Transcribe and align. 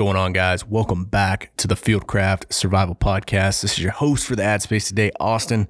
Going 0.00 0.16
on, 0.16 0.32
guys? 0.32 0.66
Welcome 0.66 1.04
back 1.04 1.54
to 1.58 1.68
the 1.68 1.74
Fieldcraft 1.74 2.54
Survival 2.54 2.94
Podcast. 2.94 3.60
This 3.60 3.72
is 3.72 3.80
your 3.80 3.92
host 3.92 4.26
for 4.26 4.34
the 4.34 4.42
ad 4.42 4.62
space 4.62 4.88
today, 4.88 5.10
Austin. 5.20 5.68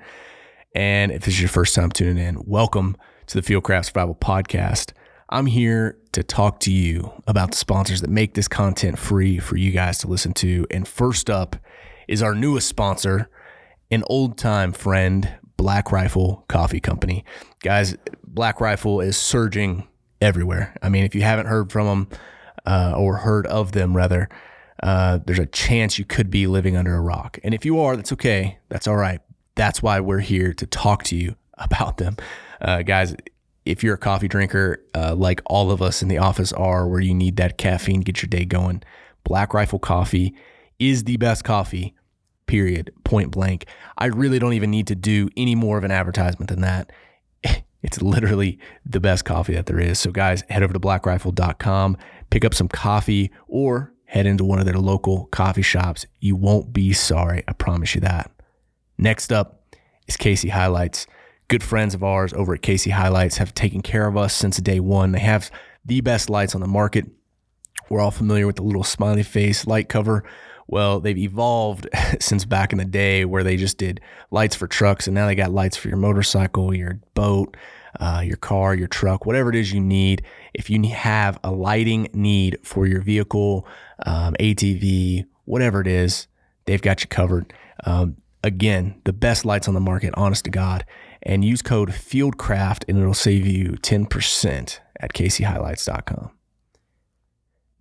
And 0.72 1.10
if 1.10 1.24
this 1.24 1.34
is 1.34 1.40
your 1.40 1.48
first 1.48 1.74
time 1.74 1.90
tuning 1.90 2.24
in, 2.24 2.40
welcome 2.44 2.96
to 3.26 3.40
the 3.40 3.42
Fieldcraft 3.42 3.86
Survival 3.86 4.14
Podcast. 4.14 4.92
I'm 5.30 5.46
here 5.46 5.98
to 6.12 6.22
talk 6.22 6.60
to 6.60 6.70
you 6.72 7.12
about 7.26 7.50
the 7.50 7.56
sponsors 7.56 8.02
that 8.02 8.10
make 8.10 8.34
this 8.34 8.46
content 8.46 9.00
free 9.00 9.40
for 9.40 9.56
you 9.56 9.72
guys 9.72 9.98
to 9.98 10.06
listen 10.06 10.32
to. 10.34 10.64
And 10.70 10.86
first 10.86 11.28
up 11.28 11.56
is 12.06 12.22
our 12.22 12.32
newest 12.32 12.68
sponsor, 12.68 13.28
an 13.90 14.04
old 14.06 14.38
time 14.38 14.70
friend, 14.70 15.28
Black 15.56 15.90
Rifle 15.90 16.44
Coffee 16.48 16.78
Company. 16.78 17.24
Guys, 17.64 17.96
Black 18.24 18.60
Rifle 18.60 19.00
is 19.00 19.16
surging 19.16 19.88
everywhere. 20.20 20.76
I 20.80 20.88
mean, 20.88 21.02
if 21.02 21.16
you 21.16 21.22
haven't 21.22 21.46
heard 21.46 21.72
from 21.72 21.86
them 21.88 22.18
uh, 22.70 22.94
or 22.96 23.16
heard 23.16 23.48
of 23.48 23.72
them, 23.72 23.96
rather, 23.96 24.28
uh, 24.80 25.18
there's 25.26 25.40
a 25.40 25.46
chance 25.46 25.98
you 25.98 26.04
could 26.04 26.30
be 26.30 26.46
living 26.46 26.76
under 26.76 26.94
a 26.94 27.00
rock. 27.00 27.38
And 27.42 27.52
if 27.52 27.64
you 27.64 27.80
are, 27.80 27.96
that's 27.96 28.12
okay. 28.12 28.58
That's 28.68 28.86
all 28.86 28.96
right. 28.96 29.20
That's 29.56 29.82
why 29.82 29.98
we're 29.98 30.20
here 30.20 30.52
to 30.54 30.66
talk 30.66 31.02
to 31.04 31.16
you 31.16 31.34
about 31.58 31.96
them. 31.96 32.16
Uh, 32.60 32.82
guys, 32.82 33.16
if 33.64 33.82
you're 33.82 33.94
a 33.94 33.98
coffee 33.98 34.28
drinker, 34.28 34.84
uh, 34.94 35.16
like 35.16 35.42
all 35.46 35.72
of 35.72 35.82
us 35.82 36.00
in 36.00 36.08
the 36.08 36.18
office 36.18 36.52
are, 36.52 36.86
where 36.86 37.00
you 37.00 37.12
need 37.12 37.36
that 37.36 37.58
caffeine 37.58 38.00
to 38.00 38.04
get 38.04 38.22
your 38.22 38.28
day 38.28 38.44
going, 38.44 38.84
Black 39.24 39.52
Rifle 39.52 39.80
Coffee 39.80 40.34
is 40.78 41.04
the 41.04 41.16
best 41.16 41.42
coffee, 41.42 41.94
period, 42.46 42.92
point 43.02 43.32
blank. 43.32 43.66
I 43.98 44.06
really 44.06 44.38
don't 44.38 44.52
even 44.52 44.70
need 44.70 44.86
to 44.86 44.94
do 44.94 45.28
any 45.36 45.56
more 45.56 45.76
of 45.76 45.82
an 45.82 45.90
advertisement 45.90 46.48
than 46.48 46.60
that. 46.60 46.92
It's 47.82 48.02
literally 48.02 48.58
the 48.84 49.00
best 49.00 49.24
coffee 49.24 49.54
that 49.54 49.64
there 49.64 49.80
is. 49.80 49.98
So, 49.98 50.10
guys, 50.10 50.44
head 50.50 50.62
over 50.62 50.74
to 50.74 50.78
blackrifle.com, 50.78 51.96
pick 52.30 52.44
up 52.44 52.54
some 52.54 52.68
coffee, 52.68 53.30
or 53.46 53.92
head 54.06 54.26
into 54.26 54.44
one 54.44 54.58
of 54.58 54.64
their 54.64 54.78
local 54.78 55.26
coffee 55.26 55.62
shops. 55.62 56.06
You 56.18 56.34
won't 56.34 56.72
be 56.72 56.92
sorry. 56.92 57.44
I 57.46 57.52
promise 57.52 57.94
you 57.94 58.00
that. 58.00 58.30
Next 58.98 59.32
up 59.32 59.62
is 60.08 60.16
KC 60.16 60.50
HiLiTES. 60.50 61.06
Good 61.48 61.62
friends 61.62 61.94
of 61.94 62.02
ours 62.02 62.32
over 62.32 62.54
at 62.54 62.62
KC 62.62 62.92
HiLiTES 62.92 63.38
have 63.38 63.54
taken 63.54 63.82
care 63.82 64.06
of 64.06 64.16
us 64.16 64.34
since 64.34 64.56
day 64.58 64.80
one. 64.80 65.12
They 65.12 65.20
have 65.20 65.50
the 65.84 66.00
best 66.00 66.28
lights 66.28 66.54
on 66.54 66.60
the 66.60 66.66
market. 66.66 67.06
We're 67.88 68.00
all 68.00 68.10
familiar 68.10 68.46
with 68.46 68.56
the 68.56 68.62
little 68.62 68.84
smiley 68.84 69.22
face 69.22 69.66
light 69.66 69.88
cover. 69.88 70.24
Well, 70.66 71.00
they've 71.00 71.18
evolved 71.18 71.88
since 72.20 72.44
back 72.44 72.72
in 72.72 72.78
the 72.78 72.84
day 72.84 73.24
where 73.24 73.42
they 73.42 73.56
just 73.56 73.78
did 73.78 74.00
lights 74.30 74.54
for 74.54 74.66
trucks, 74.66 75.06
and 75.06 75.14
now 75.14 75.26
they 75.26 75.34
got 75.34 75.52
lights 75.52 75.76
for 75.76 75.88
your 75.88 75.96
motorcycle, 75.96 76.74
your 76.74 77.00
boat, 77.14 77.56
uh, 77.98 78.22
your 78.24 78.36
car, 78.36 78.74
your 78.74 78.88
truck, 78.88 79.26
whatever 79.26 79.50
it 79.50 79.56
is 79.56 79.72
you 79.72 79.80
need. 79.80 80.22
If 80.54 80.70
you 80.70 80.82
have 80.90 81.38
a 81.42 81.50
lighting 81.50 82.08
need 82.12 82.58
for 82.62 82.86
your 82.86 83.00
vehicle, 83.00 83.66
um, 84.06 84.34
ATV, 84.38 85.26
whatever 85.44 85.80
it 85.80 85.86
is, 85.86 86.26
they've 86.66 86.82
got 86.82 87.02
you 87.02 87.08
covered. 87.08 87.52
Um, 87.84 88.16
again, 88.44 89.00
the 89.04 89.12
best 89.12 89.44
lights 89.44 89.68
on 89.68 89.74
the 89.74 89.80
market, 89.80 90.14
honest 90.16 90.44
to 90.44 90.50
God. 90.50 90.84
And 91.22 91.44
use 91.44 91.60
code 91.60 91.90
FIELDCRAFT 91.90 92.84
and 92.88 92.98
it'll 92.98 93.12
save 93.12 93.46
you 93.46 93.72
10% 93.72 94.78
at 95.00 95.12
kchilites.com. 95.12 96.30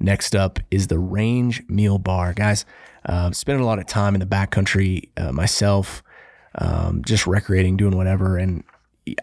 Next 0.02 0.36
up 0.36 0.60
is 0.72 0.88
the 0.88 1.00
Range 1.00 1.62
Meal 1.68 1.98
Bar. 1.98 2.34
Guys, 2.34 2.66
uh, 3.06 3.32
spending 3.32 3.64
a 3.64 3.68
lot 3.68 3.80
of 3.80 3.88
time 3.88 4.14
in 4.14 4.20
the 4.20 4.26
backcountry 4.26 5.10
uh, 5.18 5.32
myself, 5.32 6.04
um, 6.56 7.04
just 7.04 7.28
recreating, 7.28 7.78
doing 7.78 7.96
whatever. 7.96 8.38
And 8.38 8.64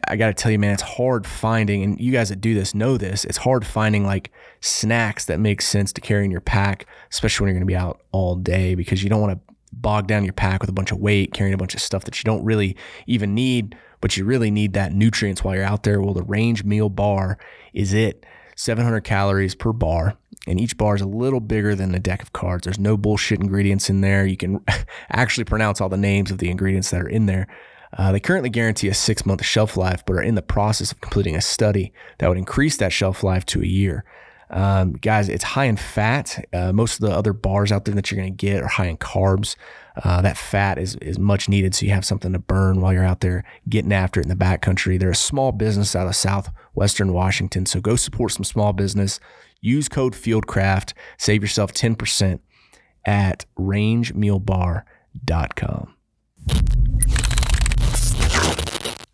I 0.07 0.17
got 0.17 0.29
to 0.29 0.35
tell 0.35 0.51
you, 0.53 0.59
man, 0.59 0.73
it's 0.73 0.83
hard 0.83 1.27
finding, 1.27 1.83
and 1.83 2.01
you 2.01 2.13
guys 2.13 2.29
that 2.29 2.41
do 2.41 2.55
this 2.55 2.75
know 2.75 2.97
this, 2.97 3.25
it's 3.25 3.39
hard 3.39 3.67
finding 3.67 4.05
like 4.05 4.31
snacks 4.61 5.25
that 5.27 5.41
make 5.41 5.63
sense 5.63 5.93
to 5.95 6.01
carry 6.01 6.25
in 6.25 6.31
your 6.31 6.41
pack, 6.41 6.87
especially 7.11 7.45
when 7.45 7.49
you're 7.49 7.61
going 7.61 7.69
to 7.69 7.73
be 7.73 7.77
out 7.77 8.03
all 8.13 8.37
day 8.37 8.75
because 8.75 9.03
you 9.03 9.11
don't 9.11 9.21
want 9.21 9.39
to 9.39 9.55
bog 9.73 10.07
down 10.07 10.25
your 10.25 10.33
pack 10.33 10.61
with 10.61 10.71
a 10.71 10.75
bunch 10.75 10.93
of 10.93 10.99
weight, 10.99 11.33
carrying 11.33 11.55
a 11.55 11.59
bunch 11.59 11.75
of 11.75 11.81
stuff 11.81 12.05
that 12.05 12.19
you 12.19 12.25
don't 12.25 12.45
really 12.45 12.77
even 13.07 13.35
need, 13.35 13.77
but 14.01 14.17
you 14.17 14.25
really 14.25 14.51
need 14.51 14.73
that 14.73 14.93
nutrients 14.93 15.45
while 15.45 15.55
you're 15.55 15.65
out 15.65 15.83
there. 15.83 16.01
Well, 16.01 16.15
the 16.15 16.23
Range 16.23 16.65
Meal 16.65 16.89
Bar 16.89 17.39
is 17.73 17.93
it. 17.93 18.25
700 18.57 19.03
calories 19.03 19.55
per 19.55 19.73
bar 19.73 20.17
and 20.47 20.61
each 20.61 20.77
bar 20.77 20.95
is 20.95 21.03
a 21.03 21.07
little 21.07 21.41
bigger 21.41 21.75
than 21.75 21.95
a 21.95 21.99
deck 21.99 22.23
of 22.23 22.33
cards. 22.33 22.65
There's 22.65 22.79
no 22.79 22.97
bullshit 22.97 23.41
ingredients 23.41 23.91
in 23.91 24.01
there. 24.01 24.25
You 24.25 24.37
can 24.37 24.65
actually 25.11 25.45
pronounce 25.45 25.81
all 25.81 25.89
the 25.89 25.97
names 25.97 26.31
of 26.31 26.39
the 26.39 26.51
ingredients 26.51 26.91
that 26.91 27.03
are 27.03 27.09
in 27.09 27.27
there. 27.27 27.49
Uh, 27.97 28.13
they 28.13 28.21
currently 28.21 28.51
guarantee 28.51 28.89
a 28.89 28.95
six 28.95 29.27
month 29.27 29.45
shelf 29.45 29.77
life, 29.77 30.05
but 30.07 30.17
are 30.17 30.23
in 30.23 30.35
the 30.35 30.43
process 30.43 30.93
of 30.93 31.01
completing 31.01 31.37
a 31.37 31.41
study 31.41 31.93
that 32.19 32.29
would 32.29 32.39
increase 32.39 32.77
that 32.77 32.93
shelf 32.93 33.23
life 33.23 33.47
to 33.47 33.63
a 33.63 33.67
year. 33.67 34.05
Um, 34.49 34.93
guys, 34.93 35.29
it's 35.29 35.43
high 35.45 35.65
in 35.65 35.77
fat. 35.77 36.45
Uh, 36.53 36.73
most 36.73 36.95
of 36.95 37.01
the 37.09 37.17
other 37.17 37.33
bars 37.33 37.73
out 37.73 37.85
there 37.85 37.95
that 37.95 38.11
you're 38.11 38.21
going 38.21 38.33
to 38.33 38.37
get 38.37 38.63
are 38.63 38.69
high 38.69 38.87
in 38.87 38.97
carbs. 38.97 39.57
Uh, 40.03 40.23
that 40.23 40.37
fat 40.37 40.79
is, 40.79 40.95
is 40.97 41.19
much 41.19 41.49
needed, 41.49 41.75
so 41.75 41.87
you 41.87 41.93
have 41.93 42.05
something 42.05 42.33
to 42.33 42.39
burn 42.39 42.81
while 42.81 42.93
you're 42.93 43.05
out 43.05 43.21
there 43.21 43.43
getting 43.69 43.93
after 43.93 44.21
it 44.21 44.27
in 44.27 44.29
the 44.29 44.37
backcountry. 44.37 45.01
They're 45.01 45.11
a 45.11 45.17
small 45.17 45.53
business 45.53 45.97
out 45.97 46.07
of 46.07 46.15
southwestern 46.15 47.13
Washington, 47.13 47.67
so 47.67 47.81
go 47.81 47.97
support 47.97 48.31
some 48.33 48.45
small 48.45 48.73
business. 48.73 49.19
Use 49.61 49.89
code 49.89 50.15
FIELDCRAFT. 50.15 50.93
Save 51.17 51.43
yourself 51.43 51.73
10% 51.73 52.39
at 53.07 53.47
rangemealbar.com. 53.59 55.95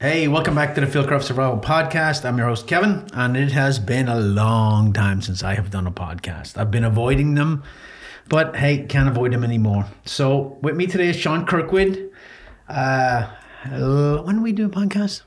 Hey, 0.02 0.26
welcome 0.26 0.56
back 0.56 0.74
to 0.74 0.80
the 0.80 0.86
Fieldcraft 0.88 1.22
Survival 1.22 1.58
Podcast. 1.60 2.24
I'm 2.24 2.36
your 2.36 2.48
host, 2.48 2.66
Kevin, 2.66 3.06
and 3.14 3.36
it 3.36 3.52
has 3.52 3.78
been 3.78 4.08
a 4.08 4.18
long 4.18 4.92
time 4.92 5.22
since 5.22 5.44
I 5.44 5.54
have 5.54 5.70
done 5.70 5.86
a 5.86 5.92
podcast. 5.92 6.58
I've 6.58 6.72
been 6.72 6.82
avoiding 6.82 7.34
them, 7.36 7.62
but 8.28 8.56
hey, 8.56 8.84
can't 8.84 9.08
avoid 9.08 9.32
them 9.32 9.44
anymore. 9.44 9.86
So, 10.04 10.58
with 10.60 10.74
me 10.74 10.88
today 10.88 11.10
is 11.10 11.16
Sean 11.16 11.46
Kirkwood. 11.46 12.10
Uh, 12.68 13.28
when 13.70 14.34
did 14.36 14.42
we 14.42 14.50
do 14.52 14.66
a 14.66 14.68
podcast? 14.68 15.22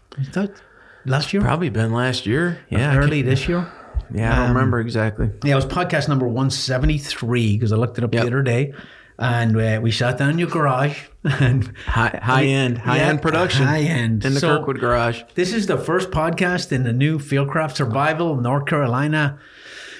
Last 1.05 1.31
year? 1.31 1.41
Probably 1.41 1.69
been 1.69 1.93
last 1.93 2.25
year. 2.25 2.59
Yeah. 2.69 2.97
Early 2.97 3.21
this 3.21 3.47
year? 3.47 3.71
Yeah, 4.13 4.33
I 4.33 4.35
don't 4.39 4.49
Um, 4.49 4.55
remember 4.57 4.81
exactly. 4.81 5.31
Yeah, 5.45 5.53
it 5.53 5.55
was 5.55 5.65
podcast 5.65 6.09
number 6.09 6.27
173 6.27 7.53
because 7.55 7.71
I 7.71 7.77
looked 7.77 7.97
it 7.97 8.03
up 8.03 8.13
Yep. 8.13 8.21
the 8.23 8.27
other 8.27 8.41
day. 8.43 8.73
And 9.17 9.55
uh, 9.59 9.79
we 9.81 9.91
sat 9.91 10.17
down 10.17 10.31
in 10.31 10.39
your 10.39 10.49
garage 10.49 11.03
and 11.23 11.71
High, 11.85 12.19
high 12.21 12.45
end, 12.45 12.79
high 12.79 12.97
Yeah, 12.97 13.09
end 13.09 13.21
production. 13.21 13.65
high 13.65 13.81
end. 13.81 14.25
in 14.25 14.33
the 14.33 14.39
So- 14.39 14.57
Kirkwood 14.57 14.79
garage. 14.79 15.23
This 15.35 15.53
is 15.53 15.67
the 15.67 15.77
first 15.77 16.11
podcast 16.11 16.71
in 16.71 16.83
the 16.83 16.93
new 16.93 17.17
Fieldcraft 17.19 17.75
Survival 17.77 18.35
North 18.35 18.65
Carolina 18.65 19.39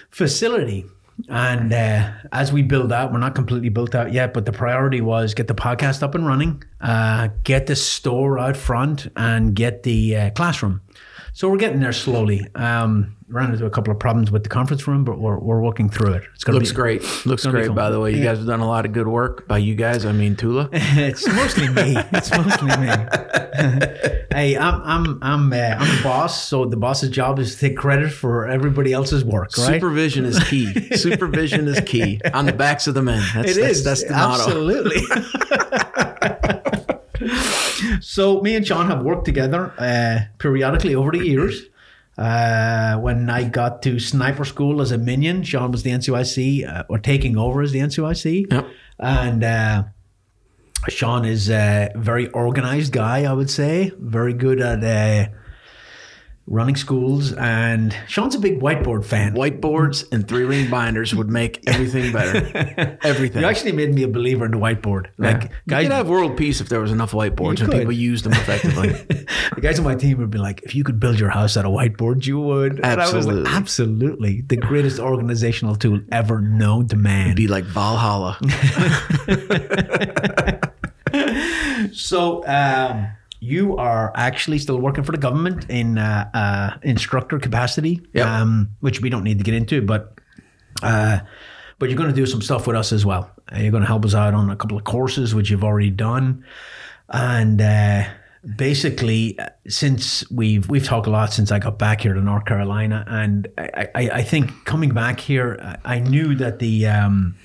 facility. 0.10 0.86
And 1.30 1.72
uh, 1.72 2.12
as 2.34 2.52
we 2.52 2.62
build 2.62 2.92
out, 2.92 3.14
we're 3.14 3.20
not 3.20 3.36
completely 3.36 3.70
built 3.70 3.96
out 3.96 4.12
yet, 4.12 4.34
but 4.34 4.46
the 4.46 4.52
priority 4.52 5.00
was 5.00 5.34
get 5.34 5.48
the 5.48 5.56
podcast 5.56 6.04
up 6.04 6.14
and 6.14 6.28
running, 6.28 6.62
uh, 6.82 7.30
get 7.46 7.68
the 7.68 7.76
store 7.78 8.38
out 8.38 8.58
front, 8.58 9.08
and 9.16 9.56
get 9.56 9.84
the 9.84 10.16
uh, 10.18 10.30
classroom. 10.32 10.82
So 11.36 11.50
we're 11.50 11.58
getting 11.58 11.82
there 11.82 11.92
slowly. 11.92 12.48
Um, 12.56 13.18
ran 13.28 13.52
into 13.52 13.66
a 13.66 13.70
couple 13.70 13.92
of 13.92 14.00
problems 14.00 14.32
with 14.32 14.44
the 14.44 14.50
conference 14.50 14.88
room, 14.88 15.04
but 15.04 15.20
we're, 15.20 15.38
we're 15.38 15.60
working 15.62 15.90
through 15.90 16.14
it. 16.14 16.24
It's 16.34 16.46
gonna 16.46 16.60
Looks 16.60 16.70
be, 16.70 16.76
great. 16.78 17.26
Looks 17.26 17.46
great, 17.46 17.76
by 17.76 17.90
the 17.90 18.00
way. 18.00 18.16
You 18.16 18.24
guys 18.24 18.38
have 18.38 18.48
done 18.48 18.62
a 18.62 18.68
lot 18.68 18.86
of 18.86 18.94
good 18.94 19.10
work. 19.10 19.46
By 19.46 19.58
you 19.58 19.76
guys, 19.76 20.06
I 20.06 20.14
mean 20.14 20.38
Tula. 20.38 20.70
it's 20.74 21.28
mostly 21.28 21.68
me. 21.68 21.98
It's 22.14 22.32
mostly 22.32 22.68
me. 22.78 22.88
hey, 24.32 24.56
I'm 24.58 24.82
I'm 24.84 25.20
I'm 25.22 25.52
uh, 25.52 25.76
I'm 25.78 25.98
the 25.98 26.02
boss, 26.06 26.42
so 26.48 26.64
the 26.64 26.78
boss's 26.78 27.10
job 27.10 27.38
is 27.40 27.56
to 27.56 27.68
take 27.68 27.76
credit 27.76 28.14
for 28.14 28.48
everybody 28.48 28.94
else's 28.94 29.26
work, 29.26 29.58
right? 29.58 29.74
Supervision 29.74 30.24
is 30.24 30.42
key. 30.46 30.96
Supervision 30.96 31.68
is 31.68 31.82
key 31.82 32.22
on 32.34 32.46
the 32.46 32.54
backs 32.54 32.88
of 32.88 32.94
the 32.94 33.02
men. 33.02 33.22
That's, 33.34 33.58
It 33.58 33.62
that's, 33.62 33.80
is 33.80 33.84
That's 33.84 34.04
the 34.06 34.14
motto. 34.14 34.44
absolutely. 34.46 35.02
so 38.08 38.40
me 38.42 38.56
and 38.56 38.66
Sean 38.68 38.86
have 38.86 39.02
worked 39.04 39.26
together 39.26 39.74
uh, 39.80 40.20
periodically 40.38 40.94
over 40.94 41.12
the 41.12 41.26
years. 41.26 41.64
Uh, 42.18 42.98
when 43.00 43.30
I 43.30 43.44
got 43.44 43.82
to 43.84 44.00
sniper 44.00 44.46
school 44.46 44.80
as 44.80 44.92
a 44.92 44.98
minion, 44.98 45.44
Sean 45.44 45.72
was 45.72 45.82
the 45.84 45.90
NCOIC 45.90 46.66
uh, 46.70 46.84
or 46.88 47.00
taking 47.00 47.36
over 47.38 47.62
as 47.64 47.72
the 47.72 47.80
NCOIC, 47.80 48.52
Yep. 48.54 48.68
and 49.00 49.44
uh, 49.44 49.84
Sean 50.88 51.26
is 51.26 51.50
a 51.50 51.92
very 51.96 52.28
organized 52.30 52.94
guy. 52.94 53.24
I 53.24 53.34
would 53.34 53.50
say 53.50 53.92
very 54.00 54.34
good 54.34 54.62
at 54.62 54.84
uh, 54.84 55.30
running 56.48 56.76
schools, 56.76 57.34
and 57.34 57.96
Sean's 58.08 58.36
a 58.36 58.40
big 58.40 58.60
whiteboard 58.60 59.04
fan. 59.04 59.34
Whiteboards 59.34 60.12
and 60.12 60.28
three 60.28 60.44
ring 60.44 60.70
binders 60.70 61.16
would 61.16 61.30
make 61.30 61.68
everything 61.68 62.12
better. 62.12 62.98
Everything. 63.04 63.42
You 63.42 63.48
actually 63.48 63.72
made 63.72 63.94
me 63.94 64.04
a 64.04 64.08
believer 64.08 64.46
in 64.46 64.52
the 64.52 64.58
whiteboard. 64.58 65.08
Like 65.18 65.52
guys, 65.68 65.84
you 65.84 65.90
could 65.90 65.96
have 65.96 66.10
world 66.10 66.38
peace 66.38 66.62
if 66.62 66.70
there 66.70 66.80
was 66.80 66.92
enough 66.92 67.12
whiteboards 67.12 67.62
and 67.62 67.72
could. 67.72 67.80
people 67.80 67.94
used 67.94 68.26
them 68.26 68.34
effectively. 68.34 68.90
the 69.56 69.62
guys 69.62 69.80
on 69.80 69.86
my 69.86 69.96
team 69.96 70.20
would 70.20 70.30
be 70.30 70.38
like, 70.38 70.62
if 70.64 70.76
you 70.76 70.84
could 70.84 71.00
build 71.00 71.20
your 71.20 71.30
house 71.30 71.58
out 71.58 71.66
of 71.66 71.72
whiteboards, 71.72 72.26
you 72.26 72.40
would. 72.40 72.80
And 72.80 72.86
I 72.86 72.96
was 73.08 73.16
Absolutely. 73.16 73.44
like, 73.44 73.54
absolutely. 73.54 74.42
The 74.42 74.58
greatest 74.58 75.00
organizational 75.00 75.76
tool 75.76 76.02
ever 76.12 76.42
known 76.42 76.88
to 76.90 76.96
man. 76.96 77.36
Be 77.36 77.48
like 77.48 77.66
Valhalla. 77.66 78.38
So, 81.94 82.46
um, 82.48 83.08
you 83.46 83.78
are 83.78 84.12
actually 84.16 84.60
still 84.60 84.80
working 84.80 85.04
for 85.04 85.12
the 85.12 85.18
government 85.28 85.70
in 85.70 85.98
uh, 85.98 86.30
uh, 86.34 86.78
instructor 86.84 87.38
capacity, 87.40 88.02
Yep. 88.14 88.26
um, 88.28 88.70
which 88.80 89.02
we 89.02 89.10
don't 89.10 89.24
need 89.24 89.38
to 89.38 89.44
get 89.44 89.54
into, 89.54 89.82
but 89.82 90.02
uh, 90.84 91.20
but 91.80 91.90
you're 91.90 91.98
going 91.98 92.10
to 92.10 92.16
do 92.16 92.26
some 92.26 92.42
stuff 92.42 92.68
with 92.68 92.76
us 92.76 92.92
as 92.92 93.06
well. 93.06 93.30
Uh, 93.52 93.60
You're 93.60 93.72
going 93.72 93.84
to 93.84 93.88
help 93.88 94.06
us 94.06 94.16
out 94.16 94.34
on 94.34 94.50
a 94.50 94.56
couple 94.56 94.78
of 94.78 94.84
courses, 94.84 95.36
which 95.36 95.50
you've 95.50 95.64
already 95.64 95.92
done, 95.92 96.44
and 97.10 97.62
uh, 97.62 98.04
basically, 98.56 99.38
uh, 99.40 99.50
since 99.68 100.30
we've 100.32 100.68
we've 100.70 100.84
talked 100.86 101.08
a 101.08 101.12
lot 101.12 101.32
since 101.34 101.52
I 101.52 101.60
got 101.60 101.78
back 101.78 102.02
here 102.02 102.14
to 102.14 102.22
North 102.22 102.46
Carolina, 102.46 103.04
and 103.08 103.48
I, 103.58 103.88
I, 103.96 104.10
I 104.20 104.24
think 104.24 104.52
coming 104.66 104.92
back 104.92 105.20
here, 105.20 105.60
I 105.84 105.96
I 105.96 106.00
knew 106.00 106.36
that 106.36 106.60
the 106.60 106.88
um, 106.88 107.36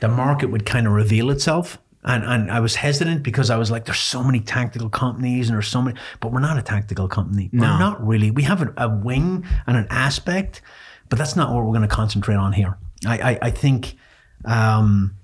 the 0.00 0.08
market 0.08 0.50
would 0.50 0.66
kind 0.66 0.86
of 0.86 0.92
reveal 0.92 1.30
itself. 1.30 1.78
And, 2.06 2.24
and 2.24 2.50
I 2.52 2.60
was 2.60 2.76
hesitant 2.76 3.24
because 3.24 3.50
I 3.50 3.56
was 3.56 3.70
like, 3.70 3.84
there's 3.84 3.98
so 3.98 4.22
many 4.22 4.40
tactical 4.40 4.88
companies 4.88 5.48
and 5.48 5.56
there's 5.56 5.66
so 5.66 5.82
many, 5.82 5.98
but 6.20 6.32
we're 6.32 6.40
not 6.40 6.56
a 6.56 6.62
tactical 6.62 7.08
company. 7.08 7.50
No. 7.52 7.64
We're 7.64 7.78
not 7.78 8.06
really. 8.06 8.30
We 8.30 8.44
have 8.44 8.62
a, 8.62 8.72
a 8.76 8.88
wing 8.88 9.44
and 9.66 9.76
an 9.76 9.88
aspect, 9.90 10.62
but 11.08 11.18
that's 11.18 11.34
not 11.34 11.52
what 11.52 11.64
we're 11.64 11.72
going 11.72 11.82
to 11.82 11.88
concentrate 11.88 12.36
on 12.36 12.52
here. 12.52 12.78
I, 13.04 13.18
I, 13.32 13.38
I 13.42 13.50
think 13.50 13.96
um, 14.44 15.16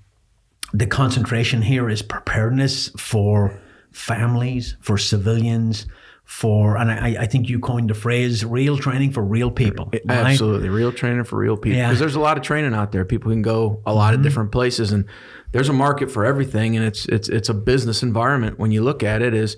the 0.73 0.85
concentration 0.85 1.61
here 1.61 1.89
is 1.89 2.01
preparedness 2.01 2.89
for 2.97 3.59
families, 3.91 4.75
for 4.81 4.97
civilians, 4.97 5.85
for, 6.25 6.77
and 6.77 6.89
I, 6.91 7.23
I 7.23 7.25
think 7.27 7.49
you 7.49 7.59
coined 7.59 7.89
the 7.89 7.93
phrase 7.93 8.43
real 8.43 8.77
training 8.77 9.11
for 9.11 9.21
real 9.21 9.51
people. 9.51 9.89
right? 9.91 10.09
Absolutely, 10.09 10.69
real 10.69 10.91
training 10.91 11.25
for 11.25 11.37
real 11.37 11.57
people. 11.57 11.77
Yeah. 11.77 11.87
Because 11.87 11.99
there's 11.99 12.15
a 12.15 12.19
lot 12.19 12.37
of 12.37 12.43
training 12.43 12.73
out 12.73 12.91
there. 12.91 13.05
People 13.05 13.31
can 13.31 13.41
go 13.41 13.81
a 13.85 13.93
lot 13.93 14.13
of 14.13 14.21
different 14.23 14.51
places, 14.51 14.91
and 14.91 15.05
there's 15.53 15.69
a 15.69 15.73
market 15.73 16.11
for 16.11 16.25
everything. 16.25 16.75
And 16.75 16.85
it's 16.85 17.05
it's 17.05 17.29
it's 17.29 17.47
a 17.47 17.53
business 17.53 18.03
environment. 18.03 18.59
When 18.59 18.71
you 18.71 18.83
look 18.83 19.01
at 19.01 19.21
it, 19.21 19.33
is 19.33 19.55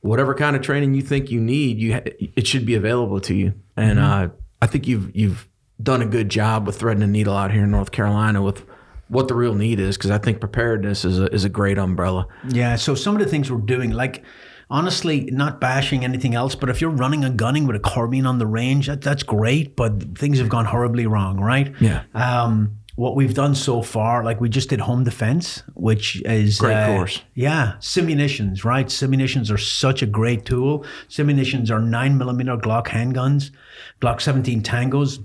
whatever 0.00 0.34
kind 0.34 0.56
of 0.56 0.62
training 0.62 0.94
you 0.94 1.02
think 1.02 1.30
you 1.30 1.40
need, 1.40 1.78
you 1.78 2.00
it 2.34 2.46
should 2.46 2.66
be 2.66 2.74
available 2.74 3.20
to 3.20 3.34
you. 3.34 3.54
And 3.76 4.00
uh, 4.00 4.28
I 4.60 4.66
think 4.66 4.88
you've 4.88 5.14
you've 5.14 5.48
done 5.80 6.02
a 6.02 6.06
good 6.06 6.28
job 6.28 6.66
with 6.66 6.76
threading 6.76 7.00
the 7.00 7.06
needle 7.06 7.36
out 7.36 7.52
here 7.52 7.62
in 7.62 7.70
North 7.70 7.92
Carolina 7.92 8.42
with 8.42 8.64
what 9.08 9.28
the 9.28 9.34
real 9.34 9.54
need 9.54 9.78
is. 9.78 9.96
Because 9.96 10.10
I 10.10 10.18
think 10.18 10.40
preparedness 10.40 11.04
is 11.04 11.20
a 11.20 11.32
is 11.32 11.44
a 11.44 11.48
great 11.48 11.78
umbrella. 11.78 12.26
Yeah. 12.48 12.76
So 12.76 12.94
some 12.94 13.14
of 13.14 13.22
the 13.22 13.28
things 13.28 13.52
we're 13.52 13.58
doing, 13.58 13.90
like 13.90 14.24
honestly, 14.70 15.22
not 15.32 15.60
bashing 15.60 16.04
anything 16.04 16.34
else, 16.34 16.54
but 16.54 16.68
if 16.68 16.80
you're 16.80 16.90
running 16.90 17.24
and 17.24 17.38
gunning 17.38 17.66
with 17.66 17.76
a 17.76 17.80
carbine 17.80 18.26
on 18.26 18.38
the 18.38 18.46
range, 18.46 18.86
that, 18.86 19.00
that's 19.00 19.22
great. 19.22 19.76
But 19.76 20.18
things 20.18 20.38
have 20.38 20.48
gone 20.48 20.64
horribly 20.64 21.06
wrong, 21.06 21.38
right? 21.38 21.74
Yeah. 21.80 22.04
Um, 22.14 22.77
what 22.98 23.14
we've 23.14 23.34
done 23.34 23.54
so 23.54 23.80
far, 23.80 24.24
like 24.24 24.40
we 24.40 24.48
just 24.48 24.70
did 24.70 24.80
home 24.80 25.04
defense, 25.04 25.62
which 25.74 26.20
is 26.22 26.58
Great 26.58 26.74
uh, 26.74 26.86
course. 26.88 27.22
Yeah, 27.34 27.74
simunitions, 27.78 28.64
right? 28.64 28.86
Simunitions 28.86 29.52
are 29.52 29.58
such 29.58 30.02
a 30.02 30.06
great 30.06 30.44
tool. 30.44 30.84
Simunitions 31.08 31.70
are 31.70 31.78
nine 31.78 32.18
millimeter 32.18 32.56
Glock 32.56 32.88
handguns, 32.88 33.52
Glock 34.00 34.20
17 34.20 34.62
tangos 34.64 35.22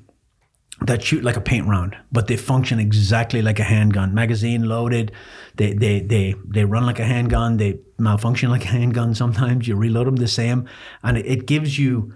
that 0.86 1.02
shoot 1.02 1.24
like 1.24 1.38
a 1.38 1.42
paint 1.42 1.68
round, 1.68 1.96
but 2.12 2.28
they 2.28 2.36
function 2.36 2.80
exactly 2.80 3.42
like 3.42 3.60
a 3.60 3.64
handgun. 3.64 4.14
Magazine 4.14 4.64
loaded, 4.64 5.12
they 5.56 5.74
they 5.74 6.02
they 6.02 6.36
they 6.46 6.66
run 6.66 6.86
like 6.86 7.00
a 7.00 7.06
handgun. 7.06 7.58
They 7.58 7.80
malfunction 7.98 8.50
like 8.50 8.66
a 8.66 8.70
handgun. 8.70 9.16
Sometimes 9.16 9.68
you 9.68 9.76
reload 9.76 10.08
them 10.08 10.18
the 10.18 10.28
same, 10.28 10.68
and 11.04 11.18
it, 11.18 11.46
gives 11.46 11.80
you, 11.80 12.14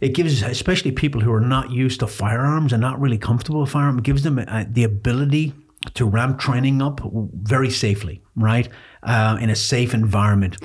it 0.00 0.10
gives 0.10 0.42
especially 0.42 0.92
people 0.92 1.20
who 1.20 1.32
are 1.32 1.40
not 1.40 1.70
used 1.70 2.00
to 2.00 2.06
firearms 2.06 2.72
and 2.72 2.80
not 2.80 3.00
really 3.00 3.18
comfortable 3.18 3.60
with 3.60 3.70
firearms, 3.70 4.02
gives 4.02 4.22
them 4.22 4.38
uh, 4.38 4.64
the 4.68 4.84
ability 4.84 5.54
to 5.94 6.04
ramp 6.04 6.38
training 6.38 6.82
up 6.82 7.00
very 7.34 7.70
safely, 7.70 8.22
right, 8.36 8.68
uh, 9.02 9.38
in 9.40 9.50
a 9.50 9.56
safe 9.56 9.94
environment. 9.94 10.56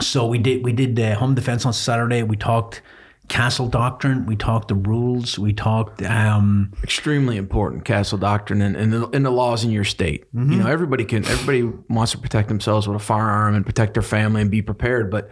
So 0.00 0.26
we 0.26 0.38
did 0.38 0.64
we 0.64 0.72
did 0.72 0.98
uh, 0.98 1.16
home 1.16 1.34
defense 1.34 1.64
on 1.64 1.72
Saturday. 1.72 2.22
We 2.22 2.36
talked 2.36 2.82
castle 3.28 3.68
doctrine. 3.68 4.26
We 4.26 4.36
talked 4.36 4.68
the 4.68 4.74
rules. 4.74 5.38
We 5.38 5.52
talked. 5.52 6.02
Um, 6.02 6.72
extremely 6.82 7.36
important 7.36 7.84
castle 7.84 8.18
doctrine 8.18 8.62
and, 8.62 8.76
and, 8.76 8.92
the, 8.92 9.08
and 9.10 9.24
the 9.24 9.30
laws 9.30 9.64
in 9.64 9.70
your 9.70 9.84
state 9.84 10.24
you 10.32 10.40
know 10.40 10.66
everybody 10.66 11.04
can 11.04 11.24
everybody 11.24 11.62
wants 11.88 12.12
to 12.12 12.18
protect 12.18 12.48
themselves 12.48 12.88
with 12.88 12.96
a 12.96 13.04
firearm 13.04 13.54
and 13.54 13.64
protect 13.64 13.94
their 13.94 14.02
family 14.02 14.40
and 14.40 14.50
be 14.50 14.62
prepared 14.62 15.10
but 15.10 15.30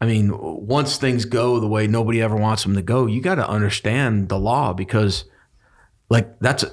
i 0.00 0.06
mean 0.06 0.30
once 0.34 0.96
things 0.96 1.24
go 1.24 1.60
the 1.60 1.66
way 1.66 1.86
nobody 1.86 2.20
ever 2.20 2.36
wants 2.36 2.62
them 2.62 2.74
to 2.74 2.82
go 2.82 3.06
you 3.06 3.20
got 3.20 3.36
to 3.36 3.48
understand 3.48 4.28
the 4.28 4.38
law 4.38 4.72
because 4.72 5.24
like 6.10 6.38
that's 6.40 6.62
a, 6.62 6.70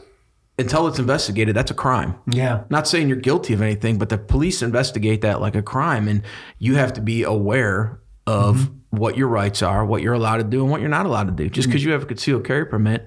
until 0.57 0.87
it's 0.87 0.99
investigated 0.99 1.55
that's 1.55 1.71
a 1.71 1.75
crime 1.75 2.15
yeah. 2.27 2.63
not 2.69 2.87
saying 2.87 3.07
you're 3.07 3.17
guilty 3.17 3.53
of 3.53 3.61
anything, 3.61 3.97
but 3.97 4.09
the 4.09 4.17
police 4.17 4.61
investigate 4.61 5.21
that 5.21 5.41
like 5.41 5.55
a 5.55 5.61
crime, 5.61 6.07
and 6.07 6.23
you 6.59 6.75
have 6.75 6.93
to 6.93 7.01
be 7.01 7.23
aware 7.23 7.99
of 8.31 8.55
mm-hmm. 8.57 8.97
what 8.97 9.17
your 9.17 9.27
rights 9.27 9.61
are, 9.61 9.85
what 9.85 10.01
you're 10.01 10.13
allowed 10.13 10.37
to 10.37 10.43
do, 10.43 10.61
and 10.61 10.71
what 10.71 10.81
you're 10.81 10.89
not 10.89 11.05
allowed 11.05 11.27
to 11.27 11.31
do. 11.31 11.49
Just 11.49 11.65
mm-hmm. 11.65 11.71
because 11.71 11.85
you 11.85 11.91
have 11.91 12.03
a 12.03 12.05
concealed 12.05 12.45
carry 12.45 12.65
permit, 12.65 13.05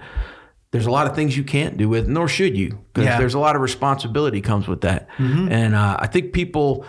there's 0.71 0.87
a 0.87 0.91
lot 0.91 1.07
of 1.07 1.15
things 1.15 1.37
you 1.37 1.45
can't 1.45 1.77
do 1.77 1.89
with, 1.89 2.09
nor 2.09 2.29
should 2.29 2.57
you, 2.57 2.79
because 2.93 3.07
Yeah. 3.07 3.19
there's 3.19 3.35
a 3.35 3.39
lot 3.39 3.55
of 3.57 3.63
responsibility 3.63 4.41
comes 4.41 4.67
with 4.67 4.81
that. 4.81 5.09
Mm-hmm. 5.19 5.53
And 5.53 5.75
uh, 5.75 5.97
I 6.01 6.07
think 6.07 6.33
people, 6.33 6.85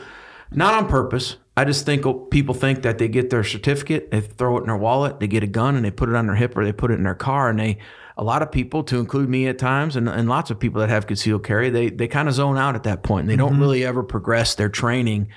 not 0.51 0.73
on 0.73 0.87
purpose. 0.87 1.37
I 1.57 1.65
just 1.65 1.85
think 1.85 2.03
people 2.31 2.53
think 2.53 2.81
that 2.81 2.97
they 2.97 3.07
get 3.07 3.29
their 3.29 3.43
certificate, 3.43 4.11
they 4.11 4.21
throw 4.21 4.57
it 4.57 4.61
in 4.61 4.67
their 4.67 4.75
wallet, 4.77 5.19
they 5.19 5.27
get 5.27 5.43
a 5.43 5.47
gun, 5.47 5.75
and 5.75 5.85
they 5.85 5.91
put 5.91 6.09
it 6.09 6.15
on 6.15 6.25
their 6.27 6.35
hip 6.35 6.57
or 6.57 6.65
they 6.65 6.73
put 6.73 6.91
it 6.91 6.95
in 6.95 7.03
their 7.03 7.15
car, 7.15 7.49
and 7.49 7.59
they. 7.59 7.77
A 8.17 8.23
lot 8.23 8.41
of 8.41 8.49
people, 8.49 8.81
to 8.85 8.97
include 8.97 9.27
me 9.27 9.45
at 9.47 9.57
times, 9.59 9.97
and, 9.97 10.07
and 10.07 10.29
lots 10.29 10.49
of 10.49 10.57
people 10.57 10.79
that 10.79 10.87
have 10.87 11.05
concealed 11.05 11.43
carry, 11.43 11.69
they 11.69 11.89
they 11.89 12.07
kind 12.07 12.29
of 12.29 12.33
zone 12.33 12.57
out 12.57 12.73
at 12.73 12.83
that 12.83 13.03
point. 13.03 13.23
And 13.23 13.29
they 13.29 13.35
don't 13.35 13.59
really 13.59 13.83
ever 13.83 14.03
progress 14.03 14.55
their 14.55 14.69
training 14.69 15.27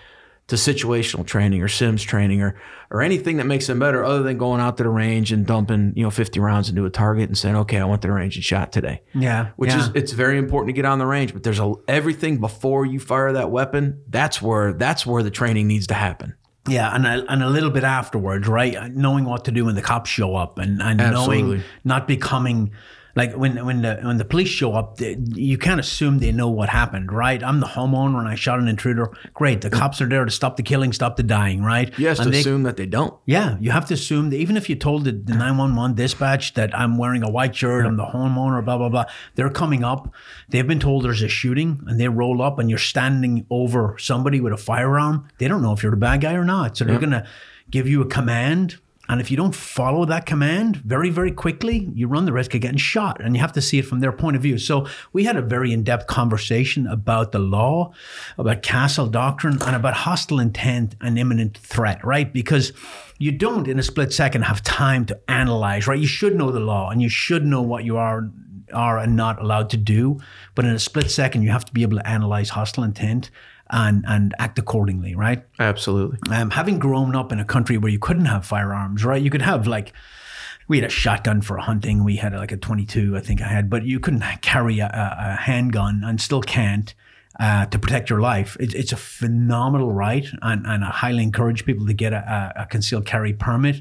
to 0.48 0.56
situational 0.56 1.26
training 1.26 1.62
or 1.62 1.68
Sims 1.68 2.02
training 2.02 2.42
or 2.42 2.58
or 2.90 3.02
anything 3.02 3.36
that 3.36 3.44
makes 3.44 3.66
them 3.66 3.78
better, 3.78 4.02
other 4.02 4.22
than 4.22 4.38
going 4.38 4.62
out 4.62 4.78
to 4.78 4.82
the 4.82 4.88
range 4.88 5.30
and 5.30 5.46
dumping 5.46 5.92
you 5.94 6.02
know 6.02 6.10
50 6.10 6.40
rounds 6.40 6.68
into 6.68 6.84
a 6.86 6.90
target 6.90 7.28
and 7.28 7.36
saying, 7.36 7.54
okay, 7.54 7.78
I 7.78 7.84
went 7.84 8.02
to 8.02 8.08
the 8.08 8.14
range 8.14 8.36
and 8.36 8.44
shot 8.44 8.72
today. 8.72 9.02
Yeah. 9.14 9.50
Which 9.56 9.70
yeah. 9.70 9.80
is 9.80 9.90
it's 9.94 10.12
very 10.12 10.38
important 10.38 10.68
to 10.68 10.72
get 10.72 10.86
on 10.86 10.98
the 10.98 11.06
range, 11.06 11.32
but 11.32 11.42
there's 11.42 11.60
a 11.60 11.74
everything 11.86 12.38
before 12.38 12.86
you 12.86 12.98
fire 12.98 13.32
that 13.34 13.50
weapon. 13.50 14.02
That's 14.08 14.42
where 14.42 14.72
that's 14.72 15.06
where 15.06 15.22
the 15.22 15.30
training 15.30 15.68
needs 15.68 15.86
to 15.88 15.94
happen. 15.94 16.34
Yeah, 16.66 16.94
and 16.94 17.06
a, 17.06 17.32
and 17.32 17.42
a 17.42 17.48
little 17.48 17.70
bit 17.70 17.84
afterwards, 17.84 18.46
right? 18.46 18.92
Knowing 18.92 19.24
what 19.24 19.46
to 19.46 19.52
do 19.52 19.64
when 19.64 19.74
the 19.74 19.82
cops 19.82 20.10
show 20.10 20.36
up, 20.36 20.58
and, 20.58 20.82
and 20.82 21.00
Absolutely. 21.00 21.42
knowing 21.42 21.62
not 21.82 22.06
becoming 22.06 22.72
like 23.18 23.32
when 23.32 23.64
when 23.66 23.82
the 23.82 23.98
when 24.02 24.16
the 24.16 24.24
police 24.24 24.48
show 24.48 24.74
up, 24.74 24.98
they, 24.98 25.16
you 25.34 25.58
can't 25.58 25.80
assume 25.80 26.20
they 26.20 26.30
know 26.30 26.48
what 26.48 26.68
happened, 26.68 27.10
right? 27.10 27.42
I'm 27.42 27.58
the 27.58 27.66
homeowner 27.66 28.20
and 28.20 28.28
I 28.28 28.36
shot 28.36 28.60
an 28.60 28.68
intruder. 28.68 29.10
Great, 29.34 29.60
the 29.60 29.70
hmm. 29.70 29.76
cops 29.76 30.00
are 30.00 30.08
there 30.08 30.24
to 30.24 30.30
stop 30.30 30.56
the 30.56 30.62
killing, 30.62 30.92
stop 30.92 31.16
the 31.16 31.24
dying, 31.24 31.60
right? 31.60 31.92
You 31.98 32.06
have 32.06 32.18
to 32.18 32.30
they, 32.30 32.38
assume 32.38 32.62
that 32.62 32.76
they 32.76 32.86
don't. 32.86 33.12
yeah, 33.26 33.56
you 33.58 33.72
have 33.72 33.86
to 33.86 33.94
assume 33.94 34.30
that 34.30 34.36
even 34.36 34.56
if 34.56 34.70
you 34.70 34.76
told 34.76 35.04
the, 35.04 35.10
the 35.10 35.34
911 35.34 35.96
dispatch 35.96 36.54
that 36.54 36.72
I'm 36.78 36.96
wearing 36.96 37.24
a 37.24 37.30
white 37.30 37.56
shirt, 37.56 37.86
I'm 37.86 37.96
the 37.96 38.06
homeowner, 38.06 38.64
blah, 38.64 38.78
blah, 38.78 38.88
blah, 38.88 39.06
they're 39.34 39.50
coming 39.50 39.82
up. 39.82 40.14
They've 40.50 40.66
been 40.66 40.78
told 40.78 41.04
there's 41.04 41.22
a 41.22 41.28
shooting 41.28 41.82
and 41.88 41.98
they 41.98 42.08
roll 42.08 42.40
up 42.40 42.60
and 42.60 42.70
you're 42.70 42.78
standing 42.78 43.46
over 43.50 43.96
somebody 43.98 44.40
with 44.40 44.52
a 44.52 44.56
firearm. 44.56 45.26
They 45.38 45.48
don't 45.48 45.60
know 45.60 45.72
if 45.72 45.82
you're 45.82 45.90
the 45.90 45.96
bad 45.96 46.20
guy 46.20 46.34
or 46.34 46.44
not. 46.44 46.76
So 46.76 46.84
they're 46.84 47.00
going 47.00 47.10
to 47.10 47.26
give 47.68 47.88
you 47.88 48.00
a 48.00 48.06
command. 48.06 48.78
And 49.08 49.20
if 49.20 49.30
you 49.30 49.36
don't 49.36 49.54
follow 49.54 50.04
that 50.04 50.26
command 50.26 50.76
very, 50.76 51.08
very 51.08 51.32
quickly, 51.32 51.90
you 51.94 52.06
run 52.06 52.26
the 52.26 52.32
risk 52.32 52.54
of 52.54 52.60
getting 52.60 52.78
shot. 52.78 53.20
And 53.22 53.34
you 53.34 53.40
have 53.40 53.52
to 53.52 53.62
see 53.62 53.78
it 53.78 53.86
from 53.86 54.00
their 54.00 54.12
point 54.12 54.36
of 54.36 54.42
view. 54.42 54.58
So 54.58 54.86
we 55.12 55.24
had 55.24 55.36
a 55.36 55.42
very 55.42 55.72
in 55.72 55.82
depth 55.82 56.06
conversation 56.06 56.86
about 56.86 57.32
the 57.32 57.38
law, 57.38 57.92
about 58.36 58.62
castle 58.62 59.06
doctrine, 59.06 59.58
and 59.62 59.74
about 59.74 59.94
hostile 59.94 60.40
intent 60.40 60.94
and 61.00 61.18
imminent 61.18 61.56
threat, 61.56 62.04
right? 62.04 62.30
Because 62.32 62.72
you 63.18 63.32
don't 63.32 63.66
in 63.66 63.78
a 63.78 63.82
split 63.82 64.12
second 64.12 64.42
have 64.42 64.62
time 64.62 65.06
to 65.06 65.18
analyze, 65.28 65.86
right? 65.86 65.98
You 65.98 66.06
should 66.06 66.36
know 66.36 66.50
the 66.50 66.60
law 66.60 66.90
and 66.90 67.00
you 67.00 67.08
should 67.08 67.44
know 67.44 67.62
what 67.62 67.84
you 67.84 67.96
are 67.96 68.30
are 68.74 68.98
and 68.98 69.16
not 69.16 69.40
allowed 69.40 69.70
to 69.70 69.78
do. 69.78 70.20
But 70.54 70.66
in 70.66 70.72
a 70.72 70.78
split 70.78 71.10
second, 71.10 71.42
you 71.42 71.50
have 71.50 71.64
to 71.64 71.72
be 71.72 71.82
able 71.82 71.96
to 71.96 72.06
analyze 72.06 72.50
hostile 72.50 72.84
intent 72.84 73.30
and 73.70 74.04
and 74.06 74.34
act 74.38 74.58
accordingly, 74.58 75.14
right? 75.14 75.44
Absolutely. 75.58 76.18
um, 76.34 76.50
having 76.50 76.78
grown 76.78 77.14
up 77.14 77.32
in 77.32 77.40
a 77.40 77.44
country 77.44 77.76
where 77.78 77.90
you 77.90 77.98
couldn't 77.98 78.26
have 78.26 78.46
firearms, 78.46 79.04
right? 79.04 79.22
You 79.22 79.30
could 79.30 79.42
have 79.42 79.66
like, 79.66 79.92
we 80.68 80.78
had 80.78 80.86
a 80.86 80.92
shotgun 80.92 81.40
for 81.40 81.58
hunting. 81.58 82.04
We 82.04 82.16
had 82.16 82.32
like 82.34 82.52
a 82.52 82.56
22, 82.56 83.16
I 83.16 83.20
think 83.20 83.42
I 83.42 83.48
had, 83.48 83.68
but 83.70 83.84
you 83.84 84.00
couldn't 84.00 84.22
carry 84.42 84.78
a, 84.78 84.88
a, 84.88 85.36
handgun 85.36 86.02
and 86.04 86.20
still 86.20 86.42
can't 86.42 86.94
uh, 87.40 87.66
to 87.66 87.78
protect 87.78 88.10
your 88.10 88.20
life. 88.20 88.56
It's, 88.60 88.74
it's 88.74 88.92
a 88.92 88.96
phenomenal 88.96 89.92
right, 89.92 90.26
and, 90.42 90.66
and 90.66 90.84
I 90.84 90.90
highly 90.90 91.22
encourage 91.22 91.64
people 91.64 91.86
to 91.86 91.94
get 91.94 92.12
a, 92.12 92.52
a, 92.56 92.66
concealed 92.66 93.06
carry 93.06 93.32
permit. 93.32 93.80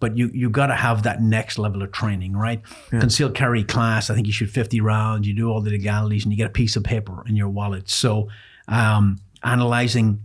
But 0.00 0.16
you 0.18 0.28
you 0.34 0.50
got 0.50 0.66
to 0.66 0.74
have 0.74 1.04
that 1.04 1.22
next 1.22 1.56
level 1.56 1.82
of 1.82 1.92
training, 1.92 2.36
right? 2.36 2.60
Concealed 3.00 3.34
carry 3.34 3.62
class. 3.62 4.10
I 4.10 4.14
think 4.14 4.26
you 4.26 4.32
shoot 4.32 4.50
50 4.50 4.80
rounds. 4.80 5.26
You 5.26 5.34
do 5.34 5.48
all 5.48 5.60
the 5.60 5.70
legalities, 5.70 6.24
and 6.24 6.32
you 6.32 6.36
get 6.36 6.48
a 6.48 6.52
piece 6.52 6.76
of 6.76 6.82
paper 6.82 7.24
in 7.26 7.36
your 7.36 7.48
wallet. 7.48 7.88
So, 7.88 8.28
um, 8.68 9.20
analyzing 9.44 10.20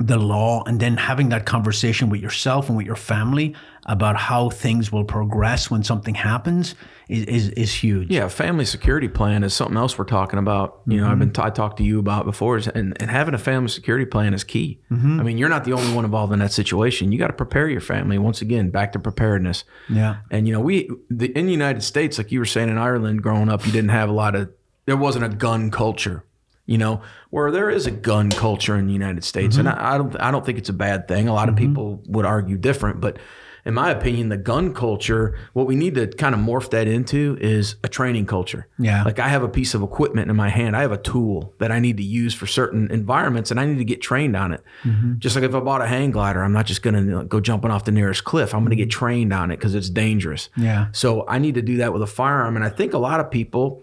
the 0.00 0.18
law 0.18 0.64
and 0.66 0.80
then 0.80 0.96
having 0.96 1.28
that 1.28 1.46
conversation 1.46 2.10
with 2.10 2.20
yourself 2.20 2.68
and 2.68 2.76
with 2.76 2.84
your 2.84 2.96
family 2.96 3.54
about 3.86 4.16
how 4.16 4.50
things 4.50 4.90
will 4.90 5.04
progress 5.04 5.70
when 5.70 5.84
something 5.84 6.16
happens 6.16 6.74
is 7.08 7.24
is, 7.26 7.48
is 7.50 7.74
huge. 7.74 8.10
Yeah, 8.10 8.26
family 8.28 8.64
security 8.64 9.08
plan 9.08 9.44
is 9.44 9.54
something 9.54 9.76
else 9.76 9.96
we're 9.96 10.04
talking 10.06 10.38
about. 10.38 10.80
You 10.86 11.00
know, 11.00 11.08
I've 11.08 11.18
been 11.18 11.30
mm-hmm. 11.30 11.42
t- 11.42 11.46
I 11.46 11.50
talked 11.50 11.76
to 11.76 11.84
you 11.84 12.00
about 12.00 12.24
before, 12.24 12.56
is- 12.56 12.66
and, 12.66 12.96
and 13.00 13.10
having 13.10 13.34
a 13.34 13.38
family 13.38 13.68
security 13.68 14.06
plan 14.06 14.34
is 14.34 14.42
key. 14.42 14.80
Mm-hmm. 14.90 15.20
I 15.20 15.22
mean, 15.22 15.38
you're 15.38 15.48
not 15.48 15.64
the 15.64 15.74
only 15.74 15.94
one 15.94 16.04
involved 16.04 16.32
in 16.32 16.40
that 16.40 16.52
situation. 16.52 17.12
You 17.12 17.18
got 17.18 17.28
to 17.28 17.34
prepare 17.34 17.68
your 17.68 17.82
family. 17.82 18.18
Once 18.18 18.40
again, 18.40 18.70
back 18.70 18.92
to 18.92 18.98
preparedness. 18.98 19.64
Yeah. 19.88 20.16
And 20.30 20.48
you 20.48 20.54
know, 20.54 20.60
we 20.60 20.90
the, 21.08 21.26
in 21.38 21.46
the 21.46 21.52
United 21.52 21.82
States, 21.82 22.18
like 22.18 22.32
you 22.32 22.40
were 22.40 22.46
saying 22.46 22.68
in 22.68 22.78
Ireland, 22.78 23.22
growing 23.22 23.48
up, 23.48 23.64
you 23.64 23.70
didn't 23.70 23.90
have 23.90 24.08
a 24.08 24.12
lot 24.12 24.34
of 24.34 24.50
there 24.86 24.96
wasn't 24.96 25.24
a 25.24 25.28
gun 25.28 25.70
culture, 25.70 26.24
you 26.66 26.78
know, 26.78 27.02
where 27.30 27.50
there 27.50 27.70
is 27.70 27.86
a 27.86 27.90
gun 27.90 28.30
culture 28.30 28.76
in 28.76 28.86
the 28.86 28.92
United 28.92 29.24
States, 29.24 29.56
and 29.56 29.68
mm-hmm. 29.68 29.80
I, 29.80 29.94
I 29.94 29.98
don't 29.98 30.20
I 30.20 30.30
don't 30.30 30.44
think 30.44 30.58
it's 30.58 30.68
a 30.68 30.74
bad 30.74 31.08
thing. 31.08 31.28
A 31.28 31.34
lot 31.34 31.48
of 31.48 31.54
mm-hmm. 31.54 31.72
people 31.72 32.02
would 32.06 32.24
argue 32.24 32.56
different, 32.56 33.00
but 33.00 33.18
in 33.64 33.72
my 33.72 33.90
opinion, 33.90 34.28
the 34.28 34.36
gun 34.36 34.74
culture, 34.74 35.38
what 35.54 35.66
we 35.66 35.74
need 35.74 35.94
to 35.94 36.06
kind 36.06 36.34
of 36.34 36.40
morph 36.40 36.70
that 36.70 36.86
into 36.86 37.38
is 37.40 37.76
a 37.82 37.88
training 37.88 38.26
culture. 38.26 38.68
Yeah. 38.78 39.02
Like 39.04 39.18
I 39.18 39.28
have 39.28 39.42
a 39.42 39.48
piece 39.48 39.72
of 39.74 39.82
equipment 39.82 40.30
in 40.30 40.36
my 40.36 40.50
hand. 40.50 40.76
I 40.76 40.82
have 40.82 40.92
a 40.92 40.98
tool 40.98 41.54
that 41.58 41.72
I 41.72 41.78
need 41.78 41.96
to 41.96 42.02
use 42.02 42.34
for 42.34 42.46
certain 42.46 42.90
environments 42.90 43.50
and 43.50 43.58
I 43.58 43.64
need 43.64 43.78
to 43.78 43.84
get 43.84 44.02
trained 44.02 44.36
on 44.36 44.52
it. 44.52 44.62
Mm-hmm. 44.82 45.18
Just 45.18 45.34
like 45.34 45.44
if 45.44 45.54
I 45.54 45.60
bought 45.60 45.80
a 45.80 45.86
hang 45.86 46.10
glider, 46.10 46.42
I'm 46.42 46.52
not 46.52 46.66
just 46.66 46.82
going 46.82 47.08
to 47.08 47.24
go 47.24 47.40
jumping 47.40 47.70
off 47.70 47.84
the 47.84 47.92
nearest 47.92 48.24
cliff. 48.24 48.54
I'm 48.54 48.60
going 48.60 48.70
to 48.70 48.76
get 48.76 48.90
trained 48.90 49.32
on 49.32 49.50
it 49.50 49.56
because 49.56 49.74
it's 49.74 49.88
dangerous. 49.88 50.50
Yeah. 50.56 50.88
So 50.92 51.26
I 51.26 51.38
need 51.38 51.54
to 51.54 51.62
do 51.62 51.78
that 51.78 51.92
with 51.92 52.02
a 52.02 52.06
firearm. 52.06 52.56
And 52.56 52.64
I 52.64 52.68
think 52.68 52.92
a 52.92 52.98
lot 52.98 53.20
of 53.20 53.30
people, 53.30 53.82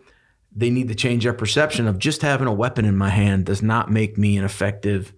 they 0.54 0.70
need 0.70 0.88
to 0.90 0.96
change 0.96 1.24
their 1.24 1.34
perception 1.34 1.88
of 1.88 1.98
just 1.98 2.22
having 2.22 2.48
a 2.48 2.54
weapon 2.54 2.86
in 2.86 2.98
my 2.98 3.10
hand 3.10 3.46
does 3.46 3.62
not 3.62 3.90
make 3.92 4.18
me 4.18 4.38
an 4.38 4.44
effective 4.44 5.14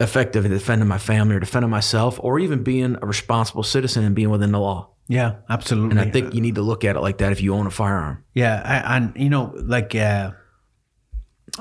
effective 0.00 0.44
at 0.44 0.50
defending 0.50 0.88
my 0.88 0.98
family 0.98 1.34
or 1.36 1.40
defending 1.40 1.70
myself 1.70 2.18
or 2.22 2.38
even 2.40 2.62
being 2.62 2.96
a 3.00 3.06
responsible 3.06 3.62
citizen 3.62 4.04
and 4.04 4.14
being 4.16 4.30
within 4.30 4.50
the 4.50 4.58
law. 4.58 4.88
Yeah, 5.08 5.36
absolutely. 5.48 5.90
And 5.92 6.00
I 6.00 6.10
think 6.10 6.34
you 6.34 6.40
need 6.40 6.54
to 6.56 6.62
look 6.62 6.84
at 6.84 6.96
it 6.96 7.00
like 7.00 7.18
that 7.18 7.30
if 7.32 7.40
you 7.40 7.54
own 7.54 7.66
a 7.66 7.70
firearm. 7.70 8.24
Yeah, 8.34 8.62
I- 8.64 8.96
and 8.96 9.12
you 9.16 9.28
know, 9.30 9.52
like 9.56 9.94
uh, 9.94 10.32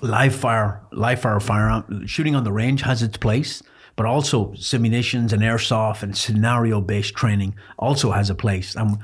live 0.02 0.36
fire, 0.36 0.82
live 0.92 1.22
fire 1.22 1.40
firearm 1.40 2.08
shooting 2.08 2.36
on 2.36 2.44
the 2.44 2.52
range 2.52 2.82
has 2.82 3.04
its 3.04 3.18
place, 3.18 3.62
but 3.96 4.06
also 4.06 4.54
simulations 4.56 5.34
and 5.34 5.42
airsoft 5.42 6.02
and 6.04 6.16
scenario-based 6.18 7.14
training 7.14 7.56
also 7.78 8.12
has 8.12 8.30
a 8.30 8.36
place. 8.36 8.76
And 8.76 8.98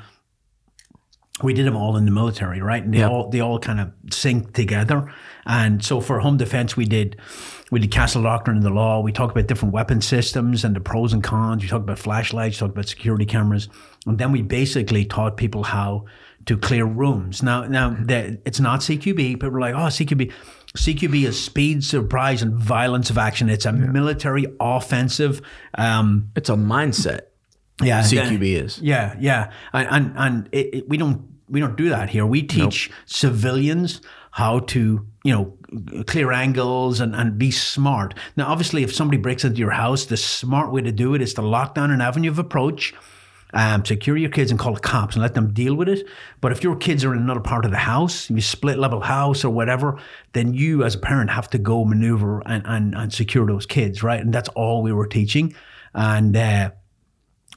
we 1.43 1.53
did 1.53 1.65
them 1.67 1.75
all 1.75 1.97
in 1.97 2.05
the 2.05 2.11
military, 2.11 2.61
right? 2.61 2.83
And 2.83 2.93
they 2.93 2.99
Yeah. 2.99 3.09
all 3.09 3.29
they 3.29 3.39
all 3.41 3.59
kind 3.59 3.79
of 3.79 3.91
sync 4.11 4.53
together. 4.53 5.11
And 5.45 5.83
so 5.83 6.01
for 6.01 6.19
home 6.19 6.37
defense, 6.37 6.75
we 6.75 6.85
did 6.85 7.15
we 7.69 7.79
did 7.79 7.91
castle 7.91 8.23
doctrine 8.23 8.55
and 8.57 8.65
the 8.65 8.69
law. 8.71 9.01
We 9.01 9.11
talked 9.11 9.35
about 9.35 9.47
different 9.47 9.73
weapon 9.73 10.01
systems 10.01 10.63
and 10.63 10.75
the 10.75 10.79
pros 10.79 11.13
and 11.13 11.21
cons. 11.21 11.61
We 11.61 11.67
talked 11.67 11.83
about 11.83 11.99
flashlights, 11.99 12.57
talked 12.57 12.71
about 12.71 12.87
security 12.87 13.25
cameras, 13.25 13.67
and 14.05 14.17
then 14.17 14.31
we 14.31 14.41
basically 14.41 15.03
taught 15.05 15.35
people 15.37 15.63
how 15.63 16.05
to 16.45 16.57
clear 16.57 16.85
rooms. 16.85 17.43
Now, 17.43 17.65
now 17.67 17.89
the, 17.89 18.39
it's 18.45 18.61
not 18.61 18.79
CQB. 18.79 19.17
People 19.33 19.49
are 19.49 19.59
like, 19.59 19.75
oh, 19.75 19.89
CQB. 19.89 20.31
CQB 20.77 21.25
is 21.27 21.43
speed, 21.43 21.83
surprise, 21.83 22.41
and 22.41 22.55
violence 22.55 23.09
of 23.09 23.17
action. 23.17 23.49
It's 23.49 23.65
a 23.65 23.73
military 23.73 24.45
offensive. 24.59 25.41
Um, 25.77 26.29
It's 26.37 26.49
a 26.49 26.55
mindset. 26.55 27.21
Yeah, 27.81 28.01
CQB 28.01 28.63
is. 28.63 28.81
yeah, 28.81 29.15
yeah, 29.19 29.51
and 29.73 29.87
and, 29.89 30.13
and 30.17 30.49
it, 30.51 30.73
it, 30.73 30.89
we 30.89 30.97
don't 30.97 31.27
we 31.49 31.59
don't 31.59 31.75
do 31.75 31.89
that 31.89 32.09
here. 32.09 32.25
We 32.25 32.43
teach 32.43 32.89
civilians 33.05 34.01
how 34.31 34.59
to 34.59 35.05
you 35.23 35.33
know 35.33 36.03
clear 36.05 36.31
angles 36.31 36.99
and, 36.99 37.15
and 37.15 37.37
be 37.37 37.51
smart. 37.51 38.13
Now, 38.35 38.47
obviously, 38.47 38.83
if 38.83 38.93
somebody 38.93 39.17
breaks 39.17 39.43
into 39.43 39.59
your 39.59 39.71
house, 39.71 40.05
the 40.05 40.17
smart 40.17 40.71
way 40.71 40.81
to 40.81 40.91
do 40.91 41.13
it 41.13 41.21
is 41.21 41.33
to 41.35 41.41
lock 41.41 41.75
down 41.75 41.91
an 41.91 42.01
avenue 42.01 42.31
of 42.31 42.39
approach. 42.39 42.93
Um, 43.53 43.85
secure 43.85 44.17
your 44.17 44.29
kids 44.29 44.51
and 44.51 44.59
call 44.59 44.73
the 44.73 44.81
cops 44.81 45.15
and 45.15 45.21
let 45.21 45.33
them 45.33 45.53
deal 45.53 45.73
with 45.73 45.87
it. 45.87 46.05
But 46.41 46.51
if 46.51 46.63
your 46.63 46.75
kids 46.75 47.05
are 47.05 47.13
in 47.13 47.21
another 47.21 47.39
part 47.39 47.63
of 47.63 47.71
the 47.71 47.77
house, 47.77 48.29
you 48.29 48.41
split 48.41 48.77
level 48.77 48.99
house 48.99 49.45
or 49.45 49.49
whatever, 49.49 49.97
then 50.33 50.53
you 50.53 50.83
as 50.83 50.95
a 50.95 50.99
parent 50.99 51.29
have 51.29 51.49
to 51.51 51.57
go 51.57 51.85
maneuver 51.85 52.41
and, 52.45 52.61
and, 52.67 52.93
and 52.93 53.13
secure 53.13 53.47
those 53.47 53.65
kids, 53.65 54.03
right? 54.03 54.19
And 54.19 54.33
that's 54.33 54.49
all 54.49 54.83
we 54.83 54.91
were 54.91 55.07
teaching. 55.07 55.55
And 55.93 56.35
uh, 56.35 56.71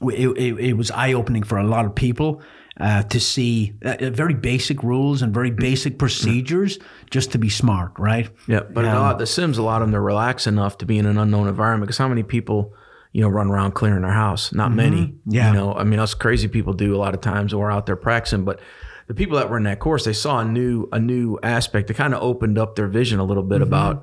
it, 0.01 0.29
it, 0.37 0.59
it 0.59 0.73
was 0.73 0.91
eye 0.91 1.13
opening 1.13 1.43
for 1.43 1.57
a 1.57 1.63
lot 1.63 1.85
of 1.85 1.95
people 1.95 2.41
uh, 2.79 3.03
to 3.03 3.19
see 3.19 3.73
uh, 3.85 3.95
uh, 3.99 4.09
very 4.09 4.33
basic 4.33 4.81
rules 4.81 5.21
and 5.21 5.33
very 5.33 5.51
basic 5.51 5.99
procedures 5.99 6.79
just 7.09 7.31
to 7.31 7.37
be 7.37 7.49
smart, 7.49 7.91
right? 7.99 8.29
Yeah, 8.47 8.61
but 8.61 8.85
a 8.85 8.99
lot, 8.99 9.19
the 9.19 9.27
Sims, 9.27 9.57
a 9.57 9.63
lot 9.63 9.81
of 9.81 9.87
them, 9.87 9.91
they're 9.91 10.01
relaxed 10.01 10.47
enough 10.47 10.77
to 10.79 10.85
be 10.85 10.97
in 10.97 11.05
an 11.05 11.17
unknown 11.17 11.47
environment. 11.47 11.87
Because 11.87 11.97
how 11.97 12.07
many 12.07 12.23
people, 12.23 12.73
you 13.11 13.21
know, 13.21 13.27
run 13.27 13.49
around 13.49 13.73
clearing 13.73 14.01
their 14.01 14.11
house? 14.11 14.53
Not 14.53 14.71
many. 14.71 15.15
Yeah. 15.25 15.49
You 15.49 15.53
know, 15.53 15.73
I 15.73 15.83
mean, 15.83 15.99
us 15.99 16.13
crazy 16.13 16.47
people 16.47 16.73
do 16.73 16.95
a 16.95 16.97
lot 16.97 17.13
of 17.13 17.21
times. 17.21 17.53
We're 17.53 17.71
out 17.71 17.85
there 17.85 17.95
practicing, 17.95 18.45
but 18.45 18.59
the 19.07 19.13
people 19.13 19.37
that 19.37 19.49
were 19.49 19.57
in 19.57 19.63
that 19.63 19.79
course, 19.79 20.05
they 20.05 20.13
saw 20.13 20.39
a 20.39 20.45
new 20.45 20.87
a 20.91 20.99
new 20.99 21.37
aspect. 21.43 21.89
It 21.89 21.95
kind 21.95 22.13
of 22.13 22.23
opened 22.23 22.57
up 22.57 22.75
their 22.75 22.87
vision 22.87 23.19
a 23.19 23.25
little 23.25 23.43
bit 23.43 23.61
about 23.61 24.01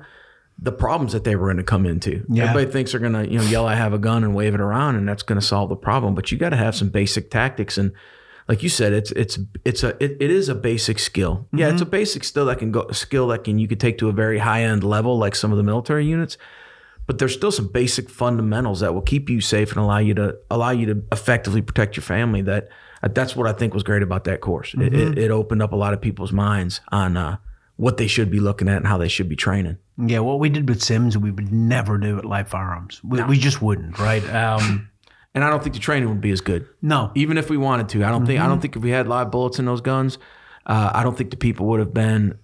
the 0.61 0.71
problems 0.71 1.13
that 1.13 1.23
they 1.23 1.35
were 1.35 1.47
going 1.47 1.57
to 1.57 1.63
come 1.63 1.85
into. 1.85 2.25
Yeah. 2.27 2.45
Everybody 2.45 2.71
thinks 2.71 2.91
they're 2.91 2.99
going 2.99 3.13
to, 3.13 3.29
you 3.29 3.39
know, 3.39 3.45
yell, 3.45 3.67
"I 3.67 3.75
have 3.75 3.93
a 3.93 3.97
gun" 3.97 4.23
and 4.23 4.35
wave 4.35 4.53
it 4.53 4.61
around, 4.61 4.95
and 4.95 5.07
that's 5.07 5.23
going 5.23 5.39
to 5.39 5.45
solve 5.45 5.69
the 5.69 5.75
problem. 5.75 6.15
But 6.15 6.31
you 6.31 6.37
got 6.37 6.49
to 6.49 6.57
have 6.57 6.75
some 6.75 6.89
basic 6.89 7.31
tactics 7.31 7.77
and. 7.77 7.91
Like 8.47 8.63
you 8.63 8.69
said, 8.69 8.93
it's 8.93 9.11
it's 9.11 9.37
it's 9.63 9.83
a 9.83 9.89
it, 10.03 10.17
it 10.19 10.31
is 10.31 10.49
a 10.49 10.55
basic 10.55 10.97
skill. 10.97 11.47
Yeah, 11.53 11.69
it's 11.69 11.83
a 11.83 11.85
basic 11.85 12.23
skill 12.23 12.47
that 12.47 12.57
can 12.57 12.71
go 12.71 12.89
skill 12.89 13.27
that 13.27 13.43
can 13.43 13.59
you 13.59 13.67
could 13.67 13.79
take 13.79 13.99
to 13.99 14.09
a 14.09 14.11
very 14.11 14.39
high 14.39 14.63
end 14.63 14.83
level, 14.83 15.19
like 15.19 15.35
some 15.35 15.51
of 15.51 15.57
the 15.57 15.63
military 15.63 16.03
units. 16.07 16.35
But 17.05 17.19
there's 17.19 17.33
still 17.35 17.51
some 17.51 17.67
basic 17.67 18.09
fundamentals 18.09 18.79
that 18.79 18.95
will 18.95 19.03
keep 19.03 19.29
you 19.29 19.39
safe 19.39 19.71
and 19.71 19.79
allow 19.79 19.99
you 19.99 20.15
to 20.15 20.35
allow 20.49 20.71
you 20.71 20.87
to 20.87 21.03
effectively 21.11 21.61
protect 21.61 21.95
your 21.95 22.03
family. 22.03 22.41
That 22.41 22.69
that's 23.11 23.35
what 23.35 23.47
I 23.47 23.53
think 23.53 23.75
was 23.75 23.83
great 23.83 24.01
about 24.01 24.23
that 24.23 24.41
course. 24.41 24.73
It, 24.73 24.95
it, 24.95 25.17
it 25.19 25.29
opened 25.29 25.61
up 25.61 25.71
a 25.71 25.75
lot 25.75 25.93
of 25.93 26.01
people's 26.01 26.31
minds 26.31 26.81
on 26.91 27.17
uh, 27.17 27.37
what 27.79 27.95
they 27.95 28.07
should 28.07 28.29
be 28.29 28.41
looking 28.41 28.67
at 28.67 28.75
and 28.75 28.85
how 28.87 28.97
they 28.97 29.07
should 29.07 29.29
be 29.29 29.37
training. 29.37 29.77
Yeah, 29.97 30.19
what 30.19 30.39
we 30.39 30.49
did 30.49 30.67
with 30.67 30.81
Sims, 30.83 31.17
we 31.17 31.31
would 31.31 31.49
never 31.53 31.97
do 31.97 32.17
at 32.17 32.25
live 32.25 32.49
firearms. 32.49 33.01
We, 33.05 33.23
we 33.23 33.37
just 33.37 33.61
wouldn't, 33.61 33.97
right? 33.99 34.23
Um, 34.33 34.89
And 35.35 35.43
I 35.43 35.49
don't 35.51 35.61
think 35.61 35.75
the 35.75 35.79
training 35.79 36.09
would 36.09 36.21
be 36.21 36.31
as 36.31 36.41
good. 36.41 36.67
no, 36.81 37.11
even 37.15 37.37
if 37.37 37.49
we 37.51 37.55
wanted 37.57 37.87
to. 37.89 38.03
I 38.03 38.09
don't 38.09 38.25
think 38.25 38.41
I 38.41 38.47
don't 38.47 38.59
think 38.59 38.75
if 38.75 38.81
we 38.81 38.89
had 38.89 39.07
live 39.07 39.29
bullets 39.29 39.59
in 39.59 39.65
those 39.65 39.79
guns, 39.79 40.17
uh, 40.65 40.89
I 40.93 41.03
don't 41.03 41.15
think 41.15 41.29
the 41.29 41.37
people 41.37 41.67
would 41.67 41.79
have 41.79 41.93
been 41.93 42.39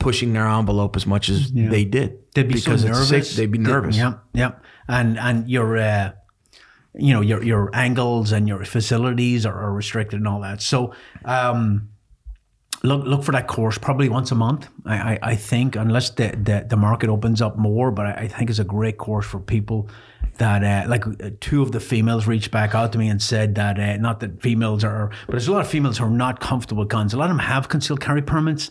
pushing 0.00 0.32
their 0.32 0.46
envelope 0.46 0.96
as 0.96 1.06
much 1.06 1.28
as 1.28 1.52
they 1.52 1.84
did. 1.84 2.18
they'd 2.34 2.48
be 2.48 2.54
because 2.54 2.82
so 2.82 2.88
it's 2.88 2.98
nervous. 2.98 3.28
safe- 3.30 3.36
They'd 3.36 3.52
be 3.52 3.58
nervous. 3.58 3.96
Yeah, 3.96 4.14
yeah, 4.34 4.50
and 4.88 5.16
and 5.16 5.48
your, 5.48 5.76
uh, 5.78 6.12
you 6.94 7.14
know, 7.14 7.20
your 7.20 7.40
your 7.44 7.70
angles 7.72 8.32
and 8.32 8.48
your 8.48 8.64
facilities 8.64 9.46
are, 9.46 9.56
are 9.56 9.72
restricted 9.72 10.18
and 10.18 10.26
all 10.26 10.40
that. 10.40 10.60
So, 10.60 10.92
um, 11.24 11.90
look 12.84 13.04
look 13.06 13.24
for 13.24 13.32
that 13.32 13.46
course 13.48 13.78
probably 13.78 14.08
once 14.08 14.30
a 14.30 14.34
month. 14.34 14.68
I 14.84 14.94
I, 14.94 15.18
I 15.22 15.34
think 15.36 15.74
unless 15.76 16.10
the, 16.10 16.28
the 16.28 16.66
the 16.68 16.76
market 16.76 17.08
opens 17.08 17.42
up 17.42 17.56
more, 17.56 17.90
but 17.90 18.06
I, 18.06 18.12
I 18.12 18.28
think 18.28 18.50
it's 18.50 18.58
a 18.58 18.64
great 18.64 18.98
course 18.98 19.26
for 19.26 19.40
people. 19.40 19.88
That 20.38 20.64
uh, 20.64 20.88
like 20.88 21.06
uh, 21.06 21.30
two 21.38 21.62
of 21.62 21.70
the 21.70 21.78
females 21.78 22.26
reached 22.26 22.50
back 22.50 22.74
out 22.74 22.92
to 22.92 22.98
me 22.98 23.08
and 23.08 23.22
said 23.22 23.54
that 23.54 23.78
uh, 23.78 23.96
not 23.98 24.18
that 24.20 24.42
females 24.42 24.82
are, 24.82 25.10
but 25.26 25.32
there's 25.32 25.46
a 25.46 25.52
lot 25.52 25.60
of 25.60 25.68
females 25.68 25.98
who 25.98 26.06
are 26.06 26.10
not 26.10 26.40
comfortable 26.40 26.80
with 26.80 26.88
guns. 26.88 27.14
A 27.14 27.16
lot 27.16 27.30
of 27.30 27.36
them 27.36 27.46
have 27.46 27.68
concealed 27.68 28.00
carry 28.00 28.20
permits. 28.20 28.70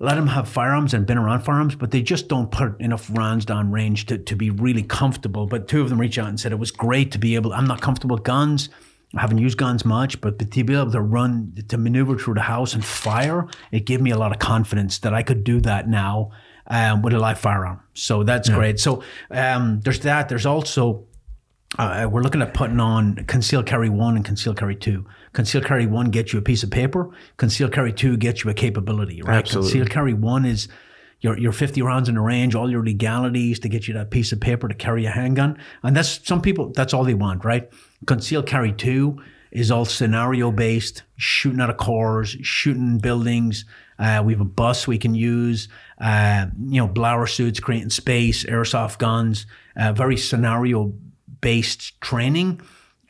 A 0.00 0.04
lot 0.04 0.18
of 0.18 0.24
them 0.24 0.34
have 0.34 0.46
firearms 0.46 0.92
and 0.92 1.06
been 1.06 1.16
around 1.16 1.40
firearms, 1.40 1.74
but 1.74 1.90
they 1.90 2.02
just 2.02 2.28
don't 2.28 2.50
put 2.50 2.78
enough 2.80 3.08
rounds 3.16 3.46
down 3.46 3.70
range 3.70 4.04
to, 4.06 4.18
to 4.18 4.36
be 4.36 4.50
really 4.50 4.82
comfortable. 4.82 5.46
But 5.46 5.68
two 5.68 5.80
of 5.80 5.88
them 5.88 5.98
reached 5.98 6.18
out 6.18 6.28
and 6.28 6.38
said 6.38 6.52
it 6.52 6.58
was 6.58 6.70
great 6.70 7.12
to 7.12 7.18
be 7.18 7.34
able. 7.34 7.54
I'm 7.54 7.66
not 7.66 7.80
comfortable 7.80 8.16
with 8.16 8.24
guns. 8.24 8.68
I 9.16 9.20
haven't 9.20 9.38
used 9.38 9.58
guns 9.58 9.84
much, 9.84 10.20
but 10.20 10.38
to 10.38 10.64
be 10.64 10.74
able 10.74 10.90
to 10.92 11.00
run, 11.00 11.54
to 11.68 11.78
maneuver 11.78 12.16
through 12.18 12.34
the 12.34 12.42
house 12.42 12.74
and 12.74 12.84
fire, 12.84 13.46
it 13.70 13.86
gave 13.86 14.00
me 14.00 14.10
a 14.10 14.18
lot 14.18 14.32
of 14.32 14.38
confidence 14.38 14.98
that 15.00 15.14
I 15.14 15.22
could 15.22 15.44
do 15.44 15.60
that 15.60 15.88
now 15.88 16.30
um, 16.66 17.02
with 17.02 17.12
a 17.14 17.18
live 17.18 17.38
firearm. 17.38 17.80
So 17.94 18.22
that's 18.22 18.48
great. 18.48 18.80
So 18.80 19.02
um, 19.30 19.80
there's 19.80 20.00
that. 20.00 20.28
There's 20.28 20.46
also 20.46 21.06
uh, 21.78 22.08
we're 22.10 22.22
looking 22.22 22.42
at 22.42 22.54
putting 22.54 22.80
on 22.80 23.16
concealed 23.26 23.66
carry 23.66 23.88
one 23.88 24.16
and 24.16 24.24
concealed 24.24 24.56
carry 24.56 24.76
two. 24.76 25.04
Concealed 25.32 25.64
carry 25.64 25.86
one 25.86 26.10
gets 26.10 26.32
you 26.32 26.38
a 26.38 26.42
piece 26.42 26.62
of 26.62 26.70
paper. 26.70 27.10
Concealed 27.36 27.72
carry 27.72 27.92
two 27.92 28.16
gets 28.16 28.44
you 28.44 28.50
a 28.50 28.54
capability. 28.54 29.22
Right. 29.22 29.38
Absolutely. 29.38 29.70
Concealed 29.70 29.90
carry 29.90 30.14
one 30.14 30.44
is 30.44 30.68
your 31.24 31.38
your 31.38 31.52
50 31.52 31.80
rounds 31.82 32.08
in 32.08 32.14
the 32.16 32.20
range, 32.20 32.54
all 32.54 32.70
your 32.70 32.84
legalities 32.84 33.58
to 33.60 33.68
get 33.68 33.88
you 33.88 33.94
that 33.94 34.10
piece 34.10 34.30
of 34.30 34.40
paper 34.40 34.68
to 34.68 34.74
carry 34.74 35.06
a 35.06 35.10
handgun, 35.10 35.58
and 35.82 35.96
that's 35.96 36.20
some 36.22 36.42
people. 36.42 36.70
That's 36.70 36.92
all 36.92 37.02
they 37.02 37.14
want, 37.14 37.44
right? 37.44 37.68
Conceal 38.06 38.42
carry 38.42 38.72
two 38.72 39.18
is 39.50 39.70
all 39.70 39.84
scenario 39.84 40.50
based, 40.50 41.02
shooting 41.16 41.60
out 41.60 41.70
of 41.70 41.78
cars, 41.78 42.36
shooting 42.42 42.98
buildings. 42.98 43.64
Uh, 43.98 44.20
we 44.24 44.32
have 44.32 44.40
a 44.40 44.44
bus 44.44 44.86
we 44.86 44.98
can 44.98 45.14
use. 45.14 45.68
Uh, 45.98 46.46
you 46.66 46.80
know, 46.80 46.88
blower 46.88 47.26
suits, 47.26 47.60
creating 47.60 47.90
space, 47.90 48.44
airsoft 48.44 48.98
guns. 48.98 49.46
Uh, 49.76 49.92
very 49.92 50.16
scenario 50.16 50.92
based 51.40 52.00
training 52.00 52.60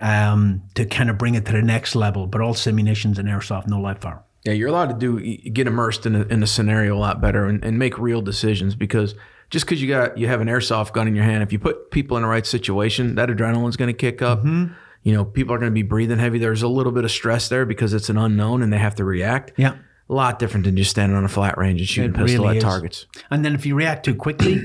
um, 0.00 0.62
to 0.74 0.84
kind 0.84 1.08
of 1.10 1.18
bring 1.18 1.34
it 1.34 1.46
to 1.46 1.52
the 1.52 1.62
next 1.62 1.96
level, 1.96 2.26
but 2.26 2.40
all 2.40 2.54
simunitions 2.54 3.18
and 3.18 3.28
airsoft, 3.28 3.66
no 3.66 3.80
live 3.80 3.98
fire. 3.98 4.23
Yeah, 4.44 4.52
you're 4.52 4.68
allowed 4.68 4.90
to 4.90 4.94
do 4.94 5.20
get 5.50 5.66
immersed 5.66 6.04
in 6.06 6.14
a, 6.14 6.22
in 6.24 6.42
a 6.42 6.46
scenario 6.46 6.96
a 6.96 6.98
lot 6.98 7.20
better 7.20 7.46
and, 7.46 7.64
and 7.64 7.78
make 7.78 7.98
real 7.98 8.20
decisions 8.20 8.74
because 8.74 9.14
just 9.50 9.64
because 9.64 9.80
you 9.80 9.88
got 9.88 10.18
you 10.18 10.26
have 10.28 10.40
an 10.40 10.48
airsoft 10.48 10.92
gun 10.92 11.08
in 11.08 11.14
your 11.14 11.24
hand, 11.24 11.42
if 11.42 11.52
you 11.52 11.58
put 11.58 11.90
people 11.90 12.16
in 12.16 12.22
the 12.22 12.28
right 12.28 12.46
situation, 12.46 13.14
that 13.14 13.28
adrenaline's 13.28 13.76
going 13.76 13.88
to 13.88 13.96
kick 13.96 14.20
up. 14.20 14.40
Mm-hmm. 14.40 14.74
You 15.02 15.12
know, 15.12 15.24
people 15.24 15.54
are 15.54 15.58
going 15.58 15.70
to 15.70 15.74
be 15.74 15.82
breathing 15.82 16.18
heavy. 16.18 16.38
There's 16.38 16.62
a 16.62 16.68
little 16.68 16.92
bit 16.92 17.04
of 17.04 17.10
stress 17.10 17.48
there 17.48 17.66
because 17.66 17.92
it's 17.92 18.08
an 18.08 18.16
unknown 18.16 18.62
and 18.62 18.72
they 18.72 18.78
have 18.78 18.94
to 18.96 19.04
react. 19.04 19.52
Yeah. 19.56 19.76
A 20.08 20.12
lot 20.14 20.38
different 20.38 20.64
than 20.64 20.76
just 20.76 20.90
standing 20.90 21.16
on 21.16 21.24
a 21.24 21.28
flat 21.28 21.56
range 21.58 21.80
and 21.80 21.88
shooting 21.88 22.10
It 22.14 22.16
pistol 22.16 22.44
really 22.44 22.56
at 22.56 22.58
is. 22.58 22.62
targets. 22.64 23.06
And 23.30 23.44
then 23.44 23.54
if 23.54 23.64
you 23.66 23.74
react 23.74 24.04
too 24.04 24.14
quickly, 24.14 24.62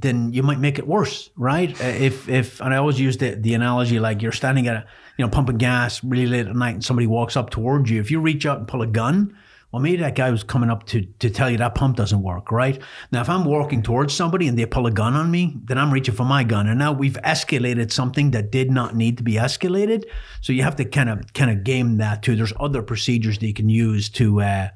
then 0.00 0.32
you 0.32 0.42
might 0.42 0.60
make 0.60 0.78
it 0.78 0.86
worse, 0.86 1.30
right? 1.36 1.70
Uh, 1.80 1.84
If 1.84 2.28
if 2.28 2.60
and 2.60 2.72
I 2.72 2.76
always 2.76 3.00
use 3.00 3.16
the 3.18 3.34
the 3.34 3.54
analogy 3.54 3.98
like 3.98 4.22
you're 4.22 4.32
standing 4.32 4.68
at 4.68 4.76
a 4.76 4.84
you 5.16 5.24
know 5.24 5.30
pumping 5.30 5.58
gas 5.58 6.02
really 6.04 6.26
late 6.26 6.46
at 6.46 6.54
night 6.54 6.74
and 6.74 6.84
somebody 6.84 7.06
walks 7.06 7.36
up 7.36 7.50
towards 7.50 7.90
you. 7.90 8.00
If 8.00 8.10
you 8.10 8.20
reach 8.20 8.46
out 8.46 8.58
and 8.58 8.68
pull 8.68 8.82
a 8.82 8.86
gun, 8.86 9.34
Well, 9.72 9.80
maybe 9.80 9.98
that 9.98 10.16
guy 10.16 10.30
was 10.30 10.42
coming 10.42 10.68
up 10.68 10.84
to, 10.86 11.02
to 11.20 11.30
tell 11.30 11.48
you 11.48 11.56
that 11.58 11.76
pump 11.76 11.96
doesn't 11.96 12.22
work, 12.22 12.50
right? 12.50 12.80
Now, 13.12 13.20
if 13.20 13.28
I'm 13.28 13.44
walking 13.44 13.82
towards 13.82 14.12
somebody 14.12 14.48
and 14.48 14.58
they 14.58 14.66
pull 14.66 14.86
a 14.86 14.90
gun 14.90 15.14
on 15.14 15.30
me, 15.30 15.56
then 15.64 15.78
I'm 15.78 15.92
reaching 15.92 16.14
for 16.14 16.24
my 16.24 16.42
gun. 16.42 16.66
And 16.68 16.78
now 16.78 16.92
we've 16.92 17.18
escalated 17.24 17.92
something 17.92 18.32
that 18.32 18.50
did 18.50 18.70
not 18.70 18.96
need 18.96 19.16
to 19.18 19.22
be 19.22 19.34
escalated. 19.34 20.04
So 20.40 20.52
you 20.52 20.64
have 20.64 20.74
to 20.76 20.84
kind 20.84 21.08
of 21.08 21.32
kind 21.34 21.50
of 21.52 21.62
game 21.62 21.98
that 21.98 22.22
too. 22.22 22.34
There's 22.34 22.52
other 22.58 22.82
procedures 22.82 23.38
that 23.38 23.46
you 23.46 23.54
can 23.54 23.68
use 23.68 24.08
to, 24.10 24.40
uh, 24.40 24.68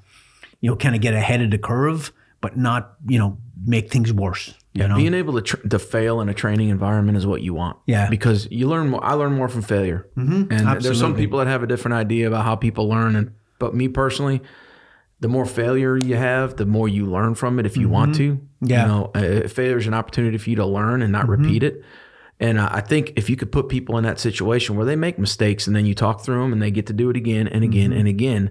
you 0.61 0.71
know, 0.71 0.77
kind 0.77 0.95
of 0.95 1.01
get 1.01 1.15
ahead 1.15 1.43
of 1.43 1.51
the 1.51 1.59
curve, 1.59 2.13
but 2.45 2.59
not, 2.59 2.97
you 3.09 3.19
know, 3.19 3.39
make 3.65 3.91
things 3.91 4.13
worse. 4.13 4.53
You 4.75 4.87
know? 4.87 4.97
Being 4.97 5.15
able 5.15 5.33
to 5.33 5.41
tr- 5.41 5.67
to 5.69 5.79
fail 5.79 6.21
in 6.21 6.29
a 6.29 6.35
training 6.35 6.69
environment 6.69 7.17
is 7.17 7.27
what 7.27 7.41
you 7.41 7.55
want. 7.55 7.79
Yeah. 7.87 8.11
Because 8.11 8.47
you 8.51 8.69
learn 8.69 8.91
more. 8.91 9.03
I 9.03 9.15
learn 9.15 9.33
more 9.33 9.49
from 9.49 9.63
failure. 9.63 10.07
Mm-hmm. 10.15 10.53
And 10.53 10.83
there's 10.83 11.01
some 11.01 11.17
people 11.17 11.39
that 11.39 11.47
have 11.47 11.63
a 11.63 11.67
different 11.67 11.95
idea 11.95 12.29
about 12.29 12.45
how 12.45 12.55
people 12.55 12.87
learn. 12.87 13.17
And 13.17 13.33
but 13.59 13.75
me 13.75 13.89
personally, 13.89 14.43
the 15.21 15.29
more 15.29 15.47
failure 15.47 15.97
you 15.97 16.17
have, 16.17 16.57
the 16.57 16.67
more 16.67 16.87
you 16.87 17.07
learn 17.07 17.35
from 17.35 17.59
it. 17.59 17.65
If 17.65 17.79
you 17.79 17.89
want 17.89 18.15
to, 18.17 18.33
Mm-hmm. 18.35 18.71
Yeah. 18.71 18.89
Mm-hmm. 18.89 19.19
You 19.25 19.31
know, 19.31 19.45
uh, 19.45 19.49
failure 19.49 19.79
is 19.79 19.87
an 19.87 19.95
opportunity 19.95 20.37
for 20.37 20.51
you 20.51 20.57
to 20.57 20.67
learn 20.67 21.01
and 21.01 21.11
not 21.13 21.29
repeat 21.29 21.63
it. 21.63 21.83
And 22.39 22.61
I 22.61 22.67
I 22.77 22.81
think 22.83 23.15
if 23.17 23.31
you 23.31 23.37
could 23.37 23.53
put 23.53 23.71
people 23.71 23.97
in 23.97 24.05
that 24.05 24.21
situation 24.21 24.77
where 24.77 24.85
they 24.85 24.97
make 24.97 25.19
mistakes 25.19 25.67
and 25.67 25.75
then 25.75 25.87
you 25.87 25.95
talk 25.95 26.21
through 26.23 26.43
them 26.43 26.53
and 26.53 26.61
they 26.61 26.71
get 26.71 26.87
to 26.89 26.93
do 26.93 27.09
it 27.09 27.17
again 27.17 27.49
and 27.49 27.65
again 27.65 27.93
and 27.93 28.07
again, 28.07 28.51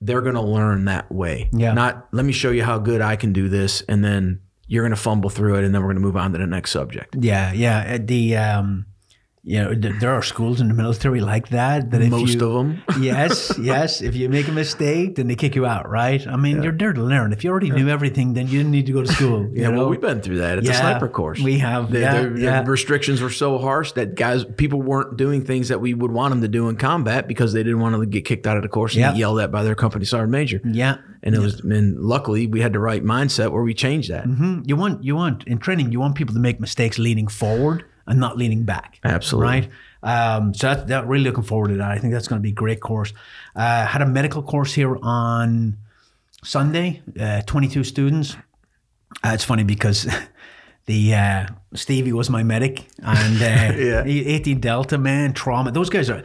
they're 0.00 0.20
going 0.22 0.34
to 0.34 0.40
learn 0.42 0.84
that 0.86 1.10
way. 1.10 1.48
Yeah. 1.52 1.72
Not 1.72 2.08
let 2.12 2.24
me 2.24 2.32
show 2.32 2.50
you 2.50 2.62
how 2.64 2.78
good 2.78 3.00
I 3.00 3.16
can 3.16 3.32
do 3.32 3.48
this, 3.48 3.82
and 3.82 4.04
then 4.04 4.40
you're 4.66 4.82
going 4.82 4.90
to 4.94 5.00
fumble 5.00 5.30
through 5.30 5.56
it, 5.56 5.64
and 5.64 5.74
then 5.74 5.80
we're 5.82 5.88
going 5.88 5.96
to 5.96 6.02
move 6.02 6.16
on 6.16 6.32
to 6.32 6.38
the 6.38 6.46
next 6.46 6.72
subject. 6.72 7.16
Yeah, 7.18 7.52
yeah. 7.52 7.94
uh, 7.94 7.98
The 8.04 8.36
um, 8.36 8.86
you 9.48 9.62
know, 9.62 9.72
th- 9.72 9.94
there 10.00 10.10
are 10.12 10.22
schools 10.22 10.60
in 10.60 10.66
the 10.66 10.74
military 10.74 11.20
like 11.20 11.50
that. 11.50 11.92
That 11.92 12.02
if 12.02 12.10
Most 12.10 12.34
you, 12.34 12.44
of 12.46 12.52
them. 12.52 12.82
yes, 13.00 13.56
yes. 13.60 14.02
If 14.02 14.16
you 14.16 14.28
make 14.28 14.48
a 14.48 14.52
mistake, 14.52 15.14
then 15.14 15.28
they 15.28 15.36
kick 15.36 15.54
you 15.54 15.64
out, 15.64 15.88
right? 15.88 16.26
I 16.26 16.34
mean, 16.36 16.64
you're 16.64 16.72
there 16.72 16.92
to 16.92 17.00
learn. 17.00 17.32
If 17.32 17.44
you 17.44 17.50
already 17.50 17.70
knew 17.70 17.88
everything, 17.88 18.34
then 18.34 18.48
you 18.48 18.58
didn't 18.58 18.72
need 18.72 18.86
to 18.86 18.92
go 18.92 19.02
to 19.02 19.12
school. 19.12 19.48
Yeah, 19.54 19.70
know? 19.70 19.76
well, 19.78 19.88
we've 19.88 20.00
been 20.00 20.20
through 20.20 20.38
that 20.38 20.58
at 20.58 20.64
the 20.64 20.70
Yeah, 20.70 20.80
sniper 20.80 21.08
course. 21.08 21.40
we 21.40 21.58
have, 21.60 21.92
The, 21.92 22.00
yeah, 22.00 22.22
the- 22.22 22.62
the 22.64 22.70
restrictions 22.70 23.20
were 23.22 23.30
so 23.30 23.58
harsh 23.58 23.92
that 23.92 24.16
guys, 24.16 24.44
people 24.44 24.82
weren't 24.82 25.16
doing 25.16 25.44
things 25.44 25.68
that 25.68 25.80
we 25.80 25.94
would 25.94 26.10
want 26.10 26.32
them 26.32 26.40
to 26.42 26.48
do 26.48 26.68
in 26.68 26.74
combat 26.76 27.28
because 27.28 27.52
they 27.52 27.62
didn't 27.62 27.78
want 27.80 27.94
to 27.94 28.04
get 28.04 28.24
kicked 28.24 28.48
out 28.48 28.56
of 28.56 28.64
the 28.64 28.68
course 28.68 28.94
and 28.94 29.00
Yeah. 29.00 29.10
get 29.12 29.18
yelled 29.18 29.38
at 29.40 29.52
by 29.52 29.62
their 29.62 29.76
company 29.76 30.04
sergeant 30.04 30.32
major. 30.32 30.60
yeah. 30.64 30.96
And 31.22 31.34
it 31.34 31.40
was, 31.40 31.60
and 31.60 31.98
luckily 32.00 32.46
we 32.48 32.60
had 32.60 32.72
the 32.72 32.78
right 32.80 33.02
mindset 33.04 33.50
where 33.52 33.62
we 33.62 33.74
changed 33.74 34.10
that. 34.10 34.26
Mhm. 34.26 34.62
You 34.68 34.76
want 34.76 35.02
you 35.04 35.14
want 35.16 35.44
in 35.46 35.58
training, 35.58 35.90
you 35.92 35.98
want 36.00 36.14
people 36.16 36.34
to 36.34 36.40
make 36.40 36.60
mistakes 36.60 36.98
leaning 36.98 37.26
forward 37.26 37.84
and 38.06 38.20
not 38.20 38.36
leaning 38.36 38.64
back. 38.64 39.00
Absolutely. 39.04 39.48
Right. 39.48 39.70
Um, 40.02 40.54
so 40.54 40.68
that, 40.68 40.88
that 40.88 41.06
really 41.08 41.24
looking 41.24 41.42
forward 41.44 41.68
to 41.68 41.74
that. 41.76 41.90
I 41.90 41.98
think 41.98 42.12
that's 42.12 42.28
going 42.28 42.40
to 42.40 42.42
be 42.42 42.50
a 42.50 42.54
great 42.54 42.80
course. 42.80 43.12
Uh, 43.54 43.86
had 43.86 44.02
a 44.02 44.06
medical 44.06 44.42
course 44.42 44.72
here 44.74 44.96
on 45.02 45.76
Sunday. 46.44 47.02
Uh, 47.18 47.42
Twenty 47.42 47.68
two 47.68 47.82
students. 47.84 48.36
Uh, 49.24 49.30
it's 49.34 49.44
funny 49.44 49.64
because 49.64 50.06
the 50.86 51.14
uh, 51.14 51.46
Stevie 51.74 52.12
was 52.12 52.30
my 52.30 52.42
medic, 52.44 52.86
and 53.02 53.42
uh, 53.42 53.76
Yeah. 53.78 54.02
18 54.06 54.60
Delta 54.60 54.98
man 54.98 55.32
trauma. 55.32 55.72
Those 55.72 55.90
guys 55.90 56.08
are 56.10 56.22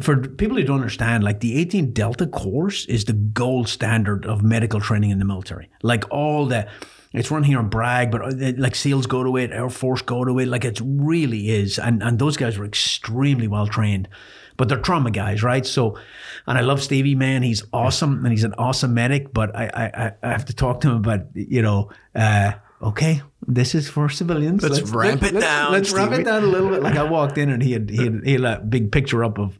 for 0.00 0.16
people 0.28 0.56
who 0.56 0.62
don't 0.62 0.76
understand. 0.76 1.24
Like 1.24 1.40
the 1.40 1.58
18 1.58 1.92
Delta 1.92 2.26
course 2.26 2.86
is 2.86 3.04
the 3.06 3.14
gold 3.14 3.68
standard 3.68 4.26
of 4.26 4.42
medical 4.42 4.80
training 4.80 5.10
in 5.10 5.18
the 5.18 5.24
military. 5.24 5.68
Like 5.82 6.04
all 6.10 6.46
the. 6.46 6.68
It's 7.12 7.30
run 7.30 7.42
here 7.42 7.60
in 7.60 7.68
Bragg, 7.68 8.10
but 8.10 8.22
uh, 8.22 8.52
like 8.56 8.74
SEALs 8.74 9.06
go 9.06 9.22
to 9.22 9.36
it, 9.36 9.50
Air 9.50 9.68
Force 9.68 10.00
go 10.02 10.24
to 10.24 10.38
it. 10.38 10.48
Like 10.48 10.64
it 10.64 10.80
really 10.82 11.50
is, 11.50 11.78
and 11.78 12.02
and 12.02 12.18
those 12.18 12.36
guys 12.36 12.56
are 12.58 12.64
extremely 12.64 13.46
well 13.48 13.66
trained, 13.66 14.08
but 14.56 14.68
they're 14.68 14.78
trauma 14.80 15.10
guys, 15.10 15.42
right? 15.42 15.66
So, 15.66 15.98
and 16.46 16.56
I 16.56 16.62
love 16.62 16.82
Stevie, 16.82 17.14
man. 17.14 17.42
He's 17.42 17.64
awesome, 17.72 18.24
and 18.24 18.32
he's 18.32 18.44
an 18.44 18.54
awesome 18.56 18.94
medic. 18.94 19.32
But 19.34 19.54
I 19.54 19.64
I, 19.66 20.12
I- 20.22 20.32
have 20.32 20.46
to 20.46 20.54
talk 20.54 20.80
to 20.82 20.88
him 20.90 20.96
about 20.96 21.26
you 21.34 21.60
know, 21.60 21.90
uh, 22.14 22.52
okay, 22.82 23.20
this 23.46 23.74
is 23.74 23.90
for 23.90 24.08
civilians. 24.08 24.62
Let's 24.62 24.80
ramp 24.90 25.22
it 25.22 25.38
down, 25.38 25.72
Let's 25.72 25.92
ramp 25.92 26.12
it 26.12 26.24
down 26.24 26.44
a 26.44 26.46
little 26.46 26.70
bit. 26.70 26.82
Like 26.82 26.96
I 26.96 27.04
walked 27.04 27.36
in 27.36 27.50
and 27.50 27.62
he 27.62 27.72
had 27.72 27.90
he 27.90 28.04
had, 28.04 28.20
he 28.24 28.32
had 28.32 28.44
a 28.44 28.60
big 28.60 28.90
picture 28.90 29.22
up 29.22 29.38
of 29.38 29.58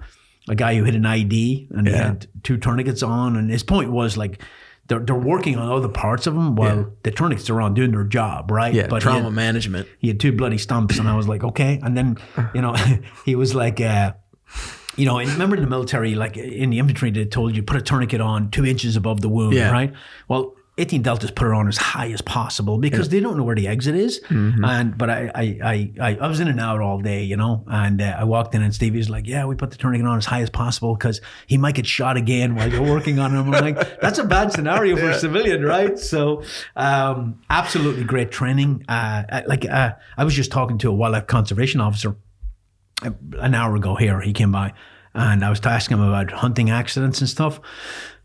a 0.49 0.55
guy 0.55 0.75
who 0.75 0.85
hit 0.85 0.95
an 0.95 1.03
IED 1.03 1.71
and 1.71 1.87
he 1.87 1.93
had 1.93 2.27
two 2.43 2.57
tourniquets 2.57 3.03
on, 3.03 3.37
and 3.37 3.51
his 3.51 3.63
point 3.63 3.91
was 3.93 4.17
like. 4.17 4.43
They're, 4.93 5.01
they're 5.01 5.15
working 5.15 5.57
on 5.57 5.71
other 5.73 5.89
parts 5.89 6.27
of 6.27 6.35
him 6.37 6.55
while 6.55 6.77
Yeah. 6.77 6.85
the 7.03 7.11
tourniquets 7.11 7.49
are 7.49 7.61
on 7.63 7.73
doing 7.73 7.93
their 7.93 8.05
job, 8.05 8.51
right? 8.51 8.75
Yeah, 8.75 8.89
he 8.93 8.99
trauma 9.01 9.25
had- 9.25 9.33
management. 9.33 9.89
he 9.99 10.09
had 10.09 10.21
two 10.21 10.33
bloody 10.33 10.59
stumps, 10.59 10.99
and 10.99 11.09
I 11.09 11.17
was 11.17 11.27
like, 11.27 11.43
okay. 11.43 11.81
And 11.83 11.97
then, 11.97 12.19
you 12.55 12.61
know, 12.61 12.75
he 13.25 13.35
was 13.35 13.55
like, 13.55 13.81
uh, 13.81 14.13
you 14.97 15.07
know, 15.07 15.19
and 15.19 15.31
remember 15.31 15.57
in 15.57 15.63
the 15.63 15.69
military, 15.71 16.15
like 16.15 16.37
in 16.37 16.69
the 16.69 16.79
infantry, 16.79 17.11
they 17.11 17.25
told 17.25 17.57
you 17.57 17.63
put 17.63 17.79
a 17.79 17.81
tourniquet 17.81 18.21
on 18.21 18.51
two 18.51 18.67
inches 18.67 18.95
above 18.97 19.23
the 19.23 19.29
wound, 19.31 19.55
Yeah. 19.55 19.71
right? 19.71 19.93
Well, 20.29 20.55
18 20.83 21.03
deltas 21.03 21.31
put 21.31 21.49
it 21.49 21.55
on 21.55 21.67
as 21.69 21.77
high 21.77 22.11
as 22.13 22.21
possible 22.21 22.77
because 22.79 23.09
they 23.09 23.21
don't 23.21 23.37
know 23.37 23.45
where 23.45 23.55
the 23.55 23.69
exit 23.69 23.95
is. 23.95 24.21
And 24.65 24.99
but 24.99 25.09
I, 25.11 25.31
I 25.35 25.91
I 26.03 26.19
I 26.21 26.27
was 26.29 26.41
in 26.41 26.49
and 26.49 26.61
out 26.61 26.81
all 26.81 27.01
day, 27.01 27.23
you 27.23 27.37
know, 27.37 27.65
and 27.67 28.03
uh, 28.03 28.17
I 28.19 28.25
walked 28.25 28.55
in 28.55 28.63
and 28.63 28.75
Stevie's 28.75 29.09
like, 29.09 29.27
"Yeah, 29.27 29.47
we 29.47 29.55
put 29.55 29.71
the 29.71 29.77
tourniquet 29.77 30.07
on 30.07 30.19
as 30.19 30.27
high 30.27 30.43
as 30.43 30.51
possible 30.51 30.95
because 30.95 31.21
he 31.47 31.57
might 31.57 31.75
get 31.75 31.87
shot 31.87 32.17
again 32.17 32.55
while 32.55 32.71
you're 32.71 32.83
working 32.83 33.19
on 33.19 33.35
him." 33.35 33.55
I'm 33.55 33.65
like, 33.65 34.01
"That's 34.01 34.19
a 34.19 34.25
bad 34.25 34.53
scenario 34.53 34.97
for 34.97 35.09
a 35.09 35.19
civilian, 35.19 35.63
right?" 35.65 35.99
So, 35.99 36.43
um, 36.77 37.41
absolutely 37.49 38.05
great 38.05 38.31
training. 38.31 38.85
Uh, 38.89 39.43
like 39.47 39.65
uh, 39.65 39.93
I 40.17 40.25
was 40.25 40.35
just 40.35 40.51
talking 40.53 40.79
to 40.79 40.89
a 40.89 40.93
wildlife 40.93 41.27
conservation 41.27 41.81
officer 41.81 42.17
an 43.39 43.55
hour 43.55 43.75
ago 43.77 43.95
here 43.97 44.21
he 44.21 44.33
came 44.33 44.53
by 44.53 44.73
and 45.15 45.45
I 45.45 45.51
was 45.51 45.61
asking 45.65 45.99
him 45.99 46.05
about 46.05 46.31
hunting 46.31 46.71
accidents 46.71 47.21
and 47.21 47.29
stuff 47.29 47.61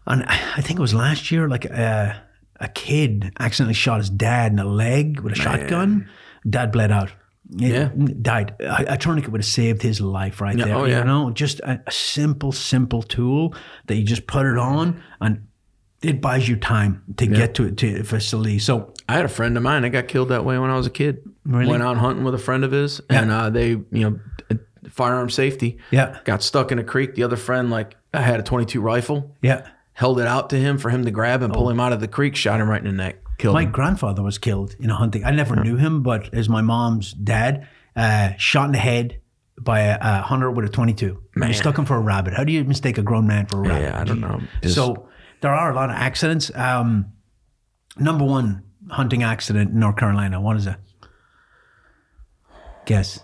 and 0.06 0.24
I 0.24 0.62
think 0.62 0.80
it 0.80 0.82
was 0.82 0.94
last 0.94 1.32
year 1.32 1.50
like 1.50 1.70
uh, 1.70 2.14
a 2.60 2.68
kid 2.68 3.32
accidentally 3.40 3.74
shot 3.74 4.00
his 4.00 4.10
dad 4.10 4.52
in 4.52 4.58
the 4.58 4.66
leg 4.66 5.20
with 5.20 5.34
a 5.34 5.36
shotgun 5.36 6.10
dad 6.50 6.72
bled 6.72 6.92
out 6.92 7.12
It- 7.60 7.72
Yeah. 7.72 7.90
died 8.22 8.56
a, 8.60 8.94
a 8.94 8.98
tourniquet 8.98 9.32
would 9.32 9.42
have 9.42 9.46
saved 9.46 9.82
his 9.82 10.02
life 10.02 10.42
right 10.42 10.58
there 10.58 10.76
oh, 10.76 10.86
yeah. 10.86 11.00
you 11.00 11.06
know 11.06 11.32
just 11.32 11.60
a, 11.62 11.82
a 11.86 11.92
simple 11.92 12.52
simple 12.52 13.02
tool 13.04 13.54
that 13.88 13.96
you 13.96 14.04
just 14.04 14.28
put 14.28 14.46
it 14.46 14.58
on 14.58 15.02
and 15.22 15.48
it 16.02 16.22
buys 16.22 16.48
you 16.48 16.56
time 16.56 17.04
to 17.18 17.26
get 17.26 17.56
to 17.56 17.72
to 17.72 18.00
a 18.02 18.04
facility 18.04 18.60
so 18.60 18.94
I 19.10 19.14
had 19.14 19.26
a 19.26 19.30
friend 19.30 19.56
of 19.58 19.64
mine 19.64 19.84
that 19.84 19.90
got 19.90 20.08
killed 20.08 20.30
that 20.30 20.44
way 20.46 20.58
when 20.60 20.70
I 20.70 20.76
was 20.76 20.86
a 20.86 20.90
kid. 20.92 21.20
Really? 21.46 21.70
Went 21.72 21.82
out 21.82 21.98
hunting 21.98 22.26
with 22.26 22.36
a 22.36 22.38
friend 22.38 22.66
of 22.66 22.74
his, 22.74 23.00
and 23.10 23.32
uh, 23.32 23.50
they, 23.50 23.70
you 23.70 23.86
know, 23.92 24.20
firearm 24.90 25.30
safety. 25.30 25.78
Yeah. 25.92 26.20
Got 26.26 26.44
stuck 26.44 26.74
in 26.74 26.78
a 26.80 26.84
creek. 26.84 27.16
The 27.16 27.24
other 27.24 27.38
friend, 27.38 27.70
like, 27.70 27.96
I 28.14 28.20
had 28.22 28.42
a 28.42 28.44
22 28.44 28.82
rifle, 28.82 29.38
yeah 29.42 29.66
held 29.98 30.20
it 30.20 30.28
out 30.28 30.52
to 30.52 30.56
him 30.58 30.78
for 30.78 30.92
him 30.92 31.04
to 31.06 31.10
grab 31.12 31.42
and 31.42 31.52
pull 31.52 31.68
him 31.72 31.80
out 31.80 31.92
of 31.92 32.00
the 32.00 32.08
creek, 32.08 32.36
shot 32.36 32.62
him 32.62 32.70
right 32.70 32.80
in 32.80 32.86
the 32.86 33.04
neck, 33.04 33.16
killed 33.40 33.56
My 33.56 33.64
him. 33.64 33.72
grandfather 33.72 34.22
was 34.22 34.38
killed 34.38 34.76
in 34.80 34.92
a 34.92 34.96
hunting. 34.96 35.26
I 35.26 35.32
never 35.32 35.56
knew 35.56 35.76
him, 35.76 36.04
but 36.04 36.32
as 36.36 36.48
my 36.48 36.62
mom's 36.62 37.14
dad, 37.14 37.68
uh, 37.96 38.34
shot 38.38 38.66
in 38.68 38.74
the 38.74 38.78
head 38.78 39.20
by 39.60 39.80
a, 39.80 39.98
a 40.00 40.22
hunter 40.22 40.52
with 40.52 40.66
a 40.66 40.70
22. 40.70 41.20
He 41.44 41.54
stuck 41.54 41.80
him 41.80 41.86
for 41.86 41.96
a 41.96 42.00
rabbit. 42.00 42.36
How 42.36 42.44
do 42.44 42.54
you 42.54 42.64
mistake 42.64 43.00
a 43.00 43.02
grown 43.02 43.26
man 43.26 43.48
for 43.48 43.58
a 43.58 43.62
rabbit? 43.68 43.82
Yeah, 43.82 44.00
I 44.00 44.04
don't 44.04 44.20
know. 44.22 44.40
Just- 44.62 44.76
So 44.76 45.10
there 45.42 45.52
are 45.54 45.72
a 45.72 45.76
lot 45.76 45.90
of 45.90 45.96
accidents. 45.96 46.52
Um, 46.54 47.08
number 47.98 48.24
one 48.24 48.62
hunting 48.92 49.24
accident 49.24 49.72
in 49.72 49.80
North 49.80 49.96
Carolina. 49.98 50.40
What 50.40 50.58
is 50.58 50.68
it? 50.68 50.76
Guess. 52.86 53.20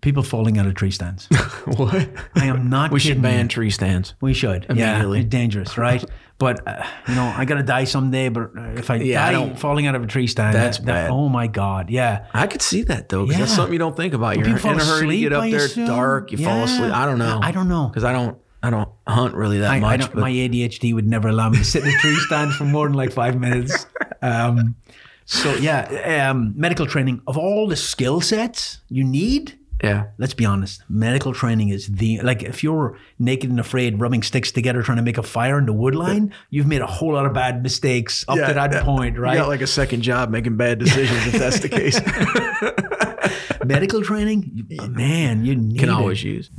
People 0.00 0.22
falling 0.22 0.56
out 0.58 0.66
of 0.66 0.74
tree 0.74 0.90
stands. 0.90 1.26
what? 1.76 2.08
I 2.34 2.46
am 2.46 2.70
not. 2.70 2.90
We 2.90 3.00
should 3.00 3.08
kidding 3.18 3.22
you. 3.24 3.28
ban 3.30 3.48
tree 3.48 3.70
stands. 3.70 4.14
We 4.20 4.32
should. 4.32 4.66
Yeah, 4.74 5.10
it's 5.12 5.28
dangerous, 5.28 5.76
right? 5.76 6.02
But 6.38 6.66
uh, 6.66 6.82
you 7.06 7.14
know, 7.14 7.24
I 7.36 7.44
gotta 7.44 7.62
die 7.62 7.84
someday. 7.84 8.30
But 8.30 8.52
uh, 8.56 8.62
if 8.76 8.90
I 8.90 8.96
Yeah, 8.96 9.22
I 9.26 9.32
die 9.32 9.38
don't- 9.38 9.58
falling 9.58 9.86
out 9.86 9.94
of 9.94 10.02
a 10.02 10.06
tree 10.06 10.26
stand, 10.26 10.54
That's 10.54 10.78
that- 10.78 10.86
that- 10.86 10.92
bad. 11.08 11.10
oh 11.10 11.28
my 11.28 11.46
god, 11.48 11.90
yeah. 11.90 12.26
I 12.32 12.46
could 12.46 12.62
see 12.62 12.82
that 12.84 13.10
though, 13.10 13.24
because 13.26 13.40
that's 13.40 13.52
something 13.54 13.74
you 13.74 13.78
don't 13.78 13.94
think 13.96 14.14
about. 14.14 14.36
You're 14.38 14.46
in 14.46 14.54
a 14.54 14.84
hurry 14.84 15.06
to 15.08 15.16
get 15.18 15.32
up 15.34 15.50
there. 15.50 15.64
assume? 15.66 15.86
Dark. 15.86 16.32
You 16.32 16.38
fall 16.38 16.62
asleep. 16.62 16.92
I 16.94 17.04
don't 17.04 17.18
know. 17.18 17.40
I 17.42 17.52
don't 17.52 17.68
know. 17.68 17.88
because 17.88 18.04
I 18.04 18.12
don't. 18.12 18.38
I 18.62 18.68
don't 18.70 18.90
hunt 19.06 19.34
really 19.34 19.58
that 19.60 19.70
I, 19.70 19.76
I 19.76 19.80
much. 19.80 20.00
don't, 20.00 20.14
but 20.14 20.20
my 20.20 20.30
ADHD 20.30 20.92
would 20.94 21.06
never 21.06 21.28
allow 21.28 21.48
me 21.48 21.56
to 21.58 21.64
sit 21.64 21.82
in 21.82 21.88
a 21.88 21.98
tree 21.98 22.14
stand 22.16 22.52
for 22.52 22.64
more 22.64 22.86
than 22.86 22.94
like 22.96 23.12
five 23.12 23.38
minutes. 23.38 23.86
Um, 24.22 24.76
so 25.24 25.54
yeah, 25.54 26.28
um, 26.30 26.52
medical 26.54 26.84
training 26.86 27.22
of 27.26 27.38
all 27.38 27.66
the 27.66 27.74
skill 27.76 28.20
sets 28.20 28.80
you 28.90 29.02
need. 29.02 29.58
Yeah, 29.82 30.08
Let's 30.18 30.34
be 30.34 30.44
honest. 30.44 30.82
Medical 30.88 31.32
training 31.32 31.70
is 31.70 31.86
the 31.86 32.20
like 32.20 32.42
if 32.42 32.62
you're 32.62 32.98
naked 33.18 33.48
and 33.50 33.58
afraid, 33.58 33.98
rubbing 34.00 34.22
sticks 34.22 34.52
together, 34.52 34.82
trying 34.82 34.98
to 34.98 35.02
make 35.02 35.16
a 35.18 35.22
fire 35.22 35.58
in 35.58 35.66
the 35.66 35.72
wood 35.72 35.94
line, 35.94 36.34
you've 36.50 36.66
made 36.66 36.82
a 36.82 36.86
whole 36.86 37.14
lot 37.14 37.24
of 37.26 37.32
bad 37.32 37.62
mistakes 37.62 38.24
up 38.28 38.36
to 38.36 38.52
that 38.54 38.84
point, 38.84 39.18
right? 39.18 39.34
You 39.34 39.38
got 39.40 39.48
like 39.48 39.62
a 39.62 39.66
second 39.66 40.02
job 40.02 40.30
making 40.30 40.56
bad 40.56 40.78
decisions 40.78 41.26
if 41.28 41.32
that's 41.40 41.60
the 41.60 41.68
case. 43.58 43.64
medical 43.64 44.02
training, 44.02 44.66
man, 44.90 45.44
you 45.44 45.54
need 45.56 45.78
Can 45.78 45.88
it. 45.88 45.92
always 45.92 46.22
use. 46.22 46.50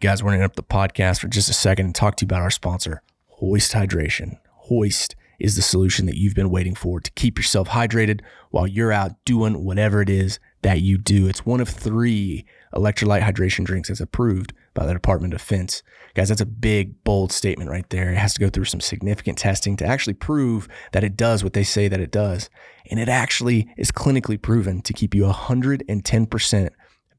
Guys, 0.00 0.22
we're 0.22 0.28
going 0.30 0.38
to 0.38 0.44
interrupt 0.44 0.56
the 0.56 0.62
podcast 0.62 1.20
for 1.20 1.28
just 1.28 1.50
a 1.50 1.52
second 1.52 1.86
and 1.86 1.94
talk 1.94 2.16
to 2.16 2.24
you 2.24 2.26
about 2.26 2.40
our 2.40 2.50
sponsor, 2.50 3.02
Hoist 3.38 3.72
Hydration. 3.72 4.38
Hoist 4.68 5.14
is 5.38 5.56
the 5.56 5.62
solution 5.62 6.06
that 6.06 6.16
you've 6.16 6.34
been 6.34 6.50
waiting 6.50 6.74
for 6.74 7.00
to 7.00 7.10
keep 7.12 7.38
yourself 7.38 7.68
hydrated 7.68 8.20
while 8.50 8.66
you're 8.66 8.92
out 8.92 9.12
doing 9.24 9.62
whatever 9.64 10.00
it 10.00 10.08
is 10.08 10.38
that 10.62 10.80
you 10.80 10.98
do. 10.98 11.26
It's 11.26 11.46
one 11.46 11.60
of 11.60 11.68
three 11.68 12.44
electrolyte 12.74 13.22
hydration 13.22 13.64
drinks 13.64 13.88
that's 13.88 14.00
approved 14.00 14.52
by 14.74 14.86
the 14.86 14.92
Department 14.92 15.34
of 15.34 15.40
Defense. 15.40 15.82
Guys, 16.14 16.28
that's 16.28 16.40
a 16.40 16.46
big, 16.46 17.02
bold 17.04 17.32
statement 17.32 17.70
right 17.70 17.88
there. 17.90 18.10
It 18.10 18.18
has 18.18 18.34
to 18.34 18.40
go 18.40 18.48
through 18.48 18.64
some 18.64 18.80
significant 18.80 19.38
testing 19.38 19.76
to 19.78 19.86
actually 19.86 20.14
prove 20.14 20.68
that 20.92 21.04
it 21.04 21.16
does 21.16 21.42
what 21.42 21.52
they 21.52 21.64
say 21.64 21.88
that 21.88 22.00
it 22.00 22.10
does. 22.10 22.50
And 22.90 23.00
it 23.00 23.08
actually 23.08 23.72
is 23.76 23.90
clinically 23.90 24.40
proven 24.40 24.82
to 24.82 24.92
keep 24.92 25.14
you 25.14 25.24
110% 25.24 26.70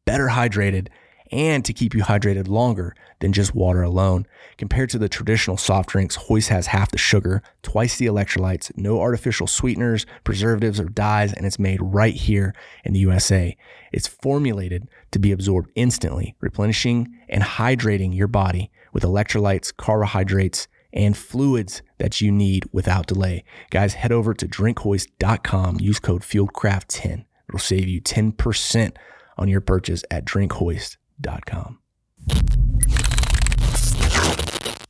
better 0.05 0.27
hydrated 0.27 0.87
and 1.31 1.63
to 1.65 1.73
keep 1.73 1.93
you 1.93 2.03
hydrated 2.03 2.47
longer 2.47 2.95
than 3.19 3.33
just 3.33 3.55
water 3.55 3.81
alone. 3.81 4.27
Compared 4.57 4.89
to 4.89 4.99
the 4.99 5.09
traditional 5.09 5.57
soft 5.57 5.89
drinks, 5.89 6.15
Hoist 6.15 6.49
has 6.49 6.67
half 6.67 6.91
the 6.91 6.97
sugar, 6.97 7.41
twice 7.63 7.97
the 7.97 8.07
electrolytes, 8.07 8.75
no 8.77 8.99
artificial 8.99 9.47
sweeteners, 9.47 10.05
preservatives, 10.23 10.79
or 10.79 10.85
dyes, 10.85 11.33
and 11.33 11.45
it's 11.45 11.59
made 11.59 11.79
right 11.81 12.13
here 12.13 12.53
in 12.83 12.93
the 12.93 12.99
USA. 12.99 13.55
It's 13.91 14.07
formulated 14.07 14.89
to 15.11 15.19
be 15.19 15.31
absorbed 15.31 15.71
instantly, 15.75 16.35
replenishing 16.39 17.17
and 17.29 17.43
hydrating 17.43 18.15
your 18.15 18.27
body 18.27 18.71
with 18.93 19.03
electrolytes, 19.03 19.75
carbohydrates, 19.75 20.67
and 20.93 21.17
fluids 21.17 21.81
that 21.97 22.19
you 22.19 22.31
need 22.31 22.65
without 22.71 23.07
delay. 23.07 23.43
Guys, 23.69 23.93
head 23.93 24.11
over 24.11 24.33
to 24.33 24.47
drinkhoist.com, 24.47 25.79
use 25.79 25.99
code 25.99 26.21
FieldCraft10. 26.21 27.25
It'll 27.47 27.59
save 27.59 27.87
you 27.87 28.01
10% 28.01 28.95
on 29.37 29.47
your 29.47 29.61
purchase 29.61 30.03
at 30.11 30.25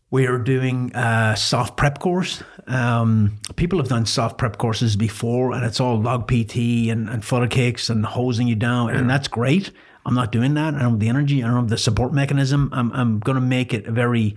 We 0.10 0.28
are 0.28 0.38
doing 0.38 0.91
a 0.94 1.36
soft 1.38 1.78
prep 1.78 2.00
course. 2.00 2.44
Um, 2.67 3.39
people 3.56 3.80
have 3.80 3.88
done 3.88 4.06
soft 4.06 4.38
prep 4.38 4.58
courses 4.58 4.98
before, 4.98 5.54
and 5.54 5.63
it's 5.63 5.80
all 5.80 6.02
log 6.02 6.28
PT 6.28 6.89
and, 6.89 7.10
and 7.10 7.24
flutter 7.24 7.48
kicks 7.48 7.89
and 7.89 8.06
hosing 8.06 8.48
you 8.48 8.56
down, 8.56 8.89
and 8.89 9.10
that's 9.10 9.30
great. 9.30 9.72
I'm 10.06 10.13
not 10.13 10.32
doing 10.32 10.56
that. 10.56 10.74
I 10.74 10.80
don't 10.80 10.91
have 10.91 11.00
the 11.00 11.10
energy. 11.10 11.44
I 11.44 11.48
don't 11.48 11.56
have 11.56 11.70
the 11.70 11.78
support 11.78 12.13
mechanism. 12.13 12.70
I'm, 12.74 12.91
I'm 12.91 13.20
going 13.20 13.36
to 13.36 13.41
make 13.41 13.74
it 13.74 13.86
a 13.88 13.91
very 13.91 14.36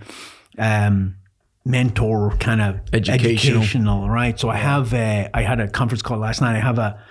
um, 0.57 1.15
mentor 1.65 2.37
kind 2.39 2.61
of 2.61 2.79
Educational. 2.93 3.57
educational, 3.61 4.09
right? 4.09 4.39
So 4.39 4.47
I 4.49 4.57
have 4.57 4.93
a, 4.93 5.29
I 5.33 5.41
had 5.41 5.59
a 5.59 5.67
conference 5.67 6.03
call 6.03 6.19
last 6.19 6.39
night. 6.39 6.55
I 6.55 6.59
have 6.59 6.77
a 6.77 7.01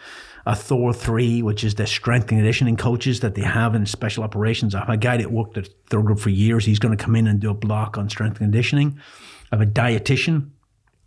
a 0.47 0.53
THOR3, 0.53 1.43
which 1.43 1.65
is 1.65 1.75
the 1.75 1.87
strength 1.87 2.31
and 2.31 2.39
conditioning 2.39 2.77
coaches 2.77 3.21
that 3.21 3.35
they 3.35 3.43
have 3.43 3.75
in 3.75 3.87
special 3.87 4.25
operations. 4.25 4.75
I 4.75 4.81
have 4.81 4.91
a 4.91 4.97
guy 4.97 5.17
that 5.17 5.33
worked 5.33 5.57
at 5.57 5.69
Third 5.89 6.05
Group 6.05 6.19
for 6.19 6.31
years. 6.31 6.67
He's 6.67 6.79
going 6.79 6.97
to 6.97 7.03
come 7.03 7.17
in 7.17 7.27
and 7.27 7.41
do 7.41 7.51
a 7.51 7.55
block 7.55 7.97
on 7.97 8.11
strength 8.11 8.41
and 8.41 8.47
conditioning. 8.51 8.99
I 9.51 9.57
have 9.57 9.63
a 9.63 9.71
dietitian 9.71 10.51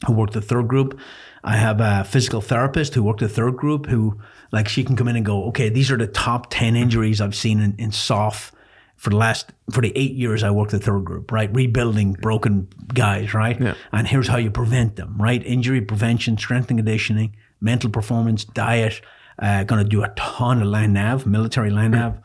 who 0.06 0.14
worked 0.14 0.36
at 0.36 0.44
Third 0.44 0.68
Group. 0.68 1.00
I 1.44 1.56
have 1.58 1.80
a 1.80 2.04
physical 2.04 2.42
therapist 2.42 2.94
who 2.96 3.04
worked 3.04 3.22
at 3.22 3.32
Third 3.32 3.58
Group 3.58 3.86
who, 3.88 4.20
like, 4.52 4.68
she 4.68 4.84
can 4.84 4.96
come 4.96 5.08
in 5.08 5.16
and 5.16 5.26
go, 5.26 5.46
okay, 5.46 5.70
these 5.70 5.92
are 5.92 5.98
the 5.98 6.08
top 6.08 6.48
10 6.50 6.76
injuries 6.76 7.22
I've 7.22 7.36
seen 7.36 7.60
in, 7.60 7.76
in 7.78 7.92
soft 7.92 8.54
for 8.96 9.12
the 9.12 9.16
last, 9.16 9.54
for 9.72 9.82
the 9.82 9.94
eight 9.96 10.14
years 10.14 10.44
I 10.44 10.50
worked 10.50 10.74
at 10.74 10.84
Third 10.84 11.06
Group, 11.06 11.32
right? 11.32 11.54
Rebuilding 11.54 12.14
broken 12.14 12.68
guys, 12.94 13.34
right? 13.34 13.60
Yeah. 13.60 13.76
And 13.92 14.08
here's 14.08 14.28
how 14.28 14.38
you 14.38 14.50
prevent 14.50 14.96
them, 14.96 15.16
right? 15.20 15.44
Injury 15.46 15.82
prevention, 15.82 16.38
strength 16.38 16.70
and 16.72 16.80
conditioning, 16.80 17.36
mental 17.62 17.92
performance, 17.92 18.44
diet. 18.44 19.02
Uh, 19.40 19.64
going 19.64 19.84
to 19.84 19.88
do 19.90 20.04
a 20.04 20.10
ton 20.16 20.62
of 20.62 20.68
land 20.68 20.94
nav, 20.94 21.26
military 21.26 21.70
land 21.70 21.92
nav. 21.94 22.18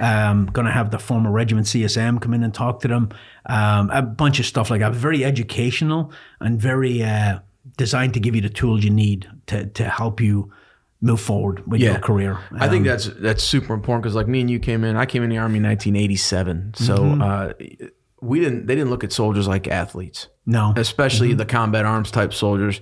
Um, 0.00 0.46
going 0.46 0.66
to 0.66 0.70
have 0.72 0.90
the 0.92 0.98
former 0.98 1.30
regiment 1.30 1.66
CSM 1.66 2.20
come 2.20 2.32
in 2.34 2.44
and 2.44 2.54
talk 2.54 2.80
to 2.82 2.88
them. 2.88 3.08
Um, 3.46 3.90
a 3.90 4.00
bunch 4.02 4.38
of 4.38 4.46
stuff 4.46 4.70
like 4.70 4.80
that. 4.80 4.92
Very 4.94 5.24
educational 5.24 6.12
and 6.40 6.60
very 6.60 7.02
uh, 7.02 7.40
designed 7.76 8.14
to 8.14 8.20
give 8.20 8.36
you 8.36 8.40
the 8.42 8.48
tools 8.50 8.84
you 8.84 8.90
need 8.90 9.28
to 9.46 9.66
to 9.66 9.84
help 9.88 10.20
you 10.20 10.52
move 11.00 11.20
forward 11.20 11.66
with 11.66 11.80
your 11.80 11.98
career. 11.98 12.38
I 12.52 12.68
think 12.68 12.82
Um, 12.82 12.88
that's 12.88 13.06
that's 13.18 13.42
super 13.42 13.72
important 13.74 14.02
because 14.04 14.14
like 14.14 14.28
me 14.28 14.40
and 14.40 14.50
you 14.50 14.58
came 14.60 14.84
in. 14.84 14.96
I 14.96 15.06
came 15.06 15.22
in 15.24 15.30
the 15.30 15.38
army 15.38 15.56
in 15.56 15.64
1987, 15.64 16.74
so 16.76 16.96
Mm-hmm. 16.96 17.22
uh, 17.22 17.88
we 18.20 18.40
didn't. 18.40 18.66
They 18.66 18.74
didn't 18.74 18.90
look 18.90 19.04
at 19.04 19.12
soldiers 19.12 19.46
like 19.48 19.66
athletes, 19.68 20.28
no. 20.46 20.74
especially 20.76 21.30
Mm-hmm. 21.30 21.38
the 21.38 21.44
combat 21.46 21.84
arms 21.84 22.10
type 22.10 22.32
soldiers. 22.34 22.80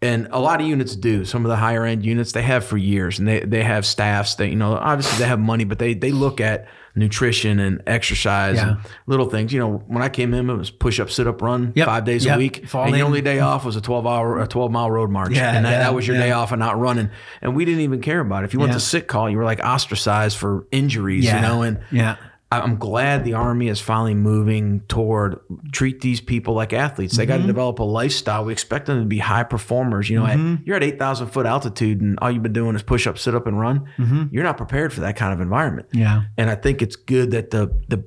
And 0.00 0.28
a 0.30 0.38
lot 0.38 0.60
of 0.60 0.66
units 0.68 0.94
do. 0.94 1.24
Some 1.24 1.44
of 1.44 1.48
the 1.48 1.56
higher 1.56 1.84
end 1.84 2.04
units 2.04 2.30
they 2.30 2.42
have 2.42 2.64
for 2.64 2.76
years, 2.76 3.18
and 3.18 3.26
they 3.26 3.40
they 3.40 3.64
have 3.64 3.84
staffs 3.84 4.36
that 4.36 4.48
you 4.48 4.54
know 4.54 4.74
obviously 4.74 5.18
they 5.18 5.26
have 5.28 5.40
money, 5.40 5.64
but 5.64 5.80
they 5.80 5.94
they 5.94 6.12
look 6.12 6.40
at 6.40 6.68
nutrition 6.94 7.58
and 7.60 7.82
exercise 7.86 8.58
and 8.60 8.76
little 9.06 9.26
things. 9.28 9.52
You 9.52 9.58
know, 9.60 9.84
when 9.88 10.02
I 10.02 10.08
came 10.08 10.34
in, 10.34 10.48
it 10.50 10.54
was 10.54 10.70
push 10.70 11.00
up, 11.00 11.10
sit 11.10 11.26
up, 11.26 11.42
run 11.42 11.72
Yep. 11.74 11.86
five 11.86 12.04
days 12.04 12.24
Yep. 12.24 12.34
a 12.34 12.38
week, 12.38 12.68
Fall 12.68 12.86
and 12.86 12.94
in. 12.94 13.02
only 13.02 13.22
day 13.22 13.40
off 13.40 13.64
was 13.64 13.74
a 13.74 13.80
twelve 13.80 14.06
hour 14.06 14.40
a 14.40 14.46
twelve 14.46 14.70
mile 14.70 14.88
road 14.90 15.10
march, 15.10 15.32
Yeah, 15.32 15.52
and 15.56 15.64
that, 15.64 15.70
yeah, 15.72 15.78
that 15.80 15.94
was 15.94 16.06
your 16.06 16.16
day 16.16 16.30
off 16.30 16.52
and 16.52 16.60
not 16.60 16.78
running. 16.78 17.10
And 17.42 17.56
we 17.56 17.64
didn't 17.64 17.80
even 17.80 18.00
care 18.00 18.20
about 18.20 18.44
it. 18.44 18.46
If 18.46 18.54
you 18.54 18.60
went 18.60 18.70
Yeah. 18.70 18.74
to 18.78 18.80
sick 18.84 19.08
call, 19.08 19.28
you 19.28 19.36
were 19.36 19.44
like 19.44 19.58
ostracized 19.60 20.36
for 20.38 20.66
injuries, 20.70 21.24
yeah. 21.24 21.36
you 21.36 21.42
know. 21.42 21.62
And 21.62 21.78
yeah. 21.90 22.16
I'm 22.50 22.78
glad 22.78 23.24
the 23.24 23.34
army 23.34 23.68
is 23.68 23.78
finally 23.78 24.14
moving 24.14 24.80
toward 24.88 25.38
treat 25.70 26.00
these 26.00 26.20
people 26.22 26.54
like 26.54 26.72
athletes. 26.72 27.16
They 27.16 27.26
got 27.26 27.34
Mm-hmm. 27.34 27.42
to 27.42 27.46
develop 27.48 27.78
a 27.78 27.82
lifestyle. 27.84 28.44
We 28.46 28.52
expect 28.52 28.86
them 28.86 29.00
to 29.00 29.06
be 29.06 29.18
high 29.18 29.42
performers. 29.42 30.08
You 30.08 30.20
know, 30.20 30.26
Mm-hmm. 30.26 30.54
at, 30.54 30.66
you're 30.66 30.76
at 30.76 30.82
8,000 30.82 31.26
foot 31.26 31.44
altitude 31.44 32.00
and 32.00 32.18
all 32.20 32.30
you've 32.30 32.42
been 32.42 32.54
doing 32.54 32.74
is 32.74 32.82
push 32.82 33.06
up, 33.06 33.18
sit 33.18 33.34
up, 33.34 33.46
and 33.46 33.60
run. 33.60 33.86
You're 34.32 34.44
not 34.44 34.56
prepared 34.56 34.94
for 34.94 35.00
that 35.00 35.14
kind 35.16 35.34
of 35.34 35.40
environment. 35.40 35.88
Mm-hmm. 35.88 35.98
Yeah. 35.98 36.22
And 36.38 36.48
I 36.48 36.54
think 36.54 36.80
it's 36.80 36.96
good 36.96 37.32
that 37.32 37.50
the 37.50 37.66
the 37.88 38.02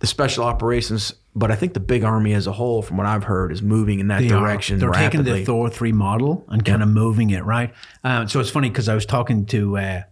the 0.00 0.06
special 0.06 0.44
operations, 0.44 1.14
but 1.34 1.50
I 1.50 1.56
think 1.56 1.72
the 1.74 1.80
big 1.80 2.04
army 2.04 2.32
as 2.34 2.46
a 2.46 2.52
whole, 2.52 2.82
from 2.82 2.98
what 2.98 3.06
I've 3.06 3.24
heard, 3.24 3.50
is 3.52 3.62
moving 3.62 4.00
in 4.00 4.08
that 4.08 4.20
They 4.20 4.30
are. 4.30 4.38
direction. 4.40 4.78
They're 4.78 4.90
taking 4.90 5.22
the 5.24 5.44
THOR3 5.44 5.92
model 5.92 6.44
and 6.48 6.62
kind 6.64 6.82
of 6.82 6.88
moving 6.90 7.30
it 7.30 7.44
right. 7.44 7.72
Um, 8.04 8.28
so 8.28 8.38
it's 8.38 8.50
funny 8.50 8.68
because 8.68 8.88
I 8.88 8.94
was 8.94 9.06
talking 9.06 9.46
to 9.46 9.76
uh, 9.78 10.02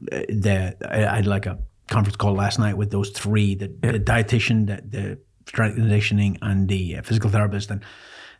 the 0.00 0.76
I 0.90 1.06
I 1.06 1.16
had 1.16 1.26
like 1.26 1.46
a 1.46 1.58
conference 1.88 2.16
call 2.16 2.34
last 2.34 2.58
night 2.58 2.76
with 2.76 2.90
those 2.90 3.10
three: 3.10 3.54
the, 3.54 3.68
the 3.80 4.00
dietitian, 4.00 4.66
the, 4.66 4.82
the 4.86 5.18
strength 5.46 5.76
and 5.76 5.84
conditioning, 5.84 6.38
and 6.42 6.68
the 6.68 6.96
uh, 6.96 7.02
physical 7.02 7.30
therapist. 7.30 7.70
And 7.70 7.82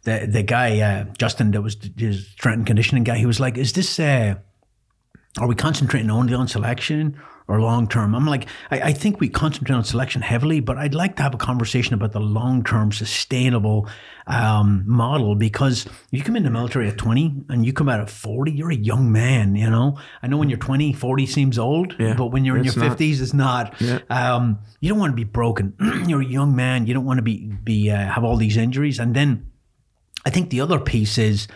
the 0.04 0.26
the 0.30 0.42
guy 0.42 0.80
uh, 0.80 1.04
Justin, 1.18 1.50
that 1.52 1.62
was 1.62 1.76
his 1.96 2.28
strength 2.28 2.58
and 2.58 2.66
conditioning 2.66 3.04
guy. 3.04 3.18
He 3.18 3.26
was 3.26 3.40
like, 3.40 3.56
"Is 3.58 3.72
this?" 3.72 3.98
Uh, 3.98 4.36
are 5.38 5.46
we 5.46 5.54
concentrating 5.54 6.10
only 6.10 6.34
on 6.34 6.48
selection 6.48 7.20
or 7.48 7.60
long 7.60 7.88
term? 7.88 8.14
I'm 8.14 8.26
like, 8.26 8.46
I, 8.70 8.80
I 8.80 8.92
think 8.92 9.20
we 9.20 9.28
concentrate 9.28 9.74
on 9.74 9.82
selection 9.82 10.22
heavily, 10.22 10.60
but 10.60 10.76
I'd 10.76 10.94
like 10.94 11.16
to 11.16 11.22
have 11.22 11.34
a 11.34 11.38
conversation 11.38 11.94
about 11.94 12.12
the 12.12 12.20
long 12.20 12.62
term 12.62 12.92
sustainable 12.92 13.88
um, 14.26 14.84
model 14.86 15.34
because 15.34 15.86
you 16.10 16.22
come 16.22 16.36
in 16.36 16.42
the 16.44 16.50
military 16.50 16.86
at 16.88 16.98
20 16.98 17.44
and 17.48 17.64
you 17.64 17.72
come 17.72 17.88
out 17.88 18.00
at 18.00 18.10
40, 18.10 18.52
you're 18.52 18.70
a 18.70 18.76
young 18.76 19.10
man, 19.10 19.56
you 19.56 19.68
know? 19.70 19.98
I 20.22 20.26
know 20.26 20.36
when 20.36 20.50
you're 20.50 20.58
20, 20.58 20.92
40 20.92 21.26
seems 21.26 21.58
old, 21.58 21.96
Yeah, 21.98 22.14
but 22.14 22.26
when 22.26 22.44
you're 22.44 22.58
in 22.58 22.64
your 22.64 22.76
not. 22.76 22.98
50s, 22.98 23.20
it's 23.22 23.32
not. 23.34 23.74
Um, 24.10 24.58
you 24.80 24.90
don't 24.90 24.98
want 24.98 25.12
to 25.12 25.16
be 25.16 25.24
broken. 25.24 25.74
you're 26.06 26.20
a 26.20 26.26
young 26.26 26.54
man. 26.54 26.86
You 26.86 26.92
don't 26.94 27.06
want 27.06 27.18
to 27.18 27.22
be, 27.22 27.46
be 27.46 27.90
uh, 27.90 27.96
have 27.96 28.22
all 28.24 28.36
these 28.36 28.56
injuries. 28.58 28.98
And 28.98 29.14
then 29.16 29.50
I 30.26 30.30
think 30.30 30.50
the 30.50 30.60
other 30.60 30.78
piece 30.78 31.16
is 31.16 31.48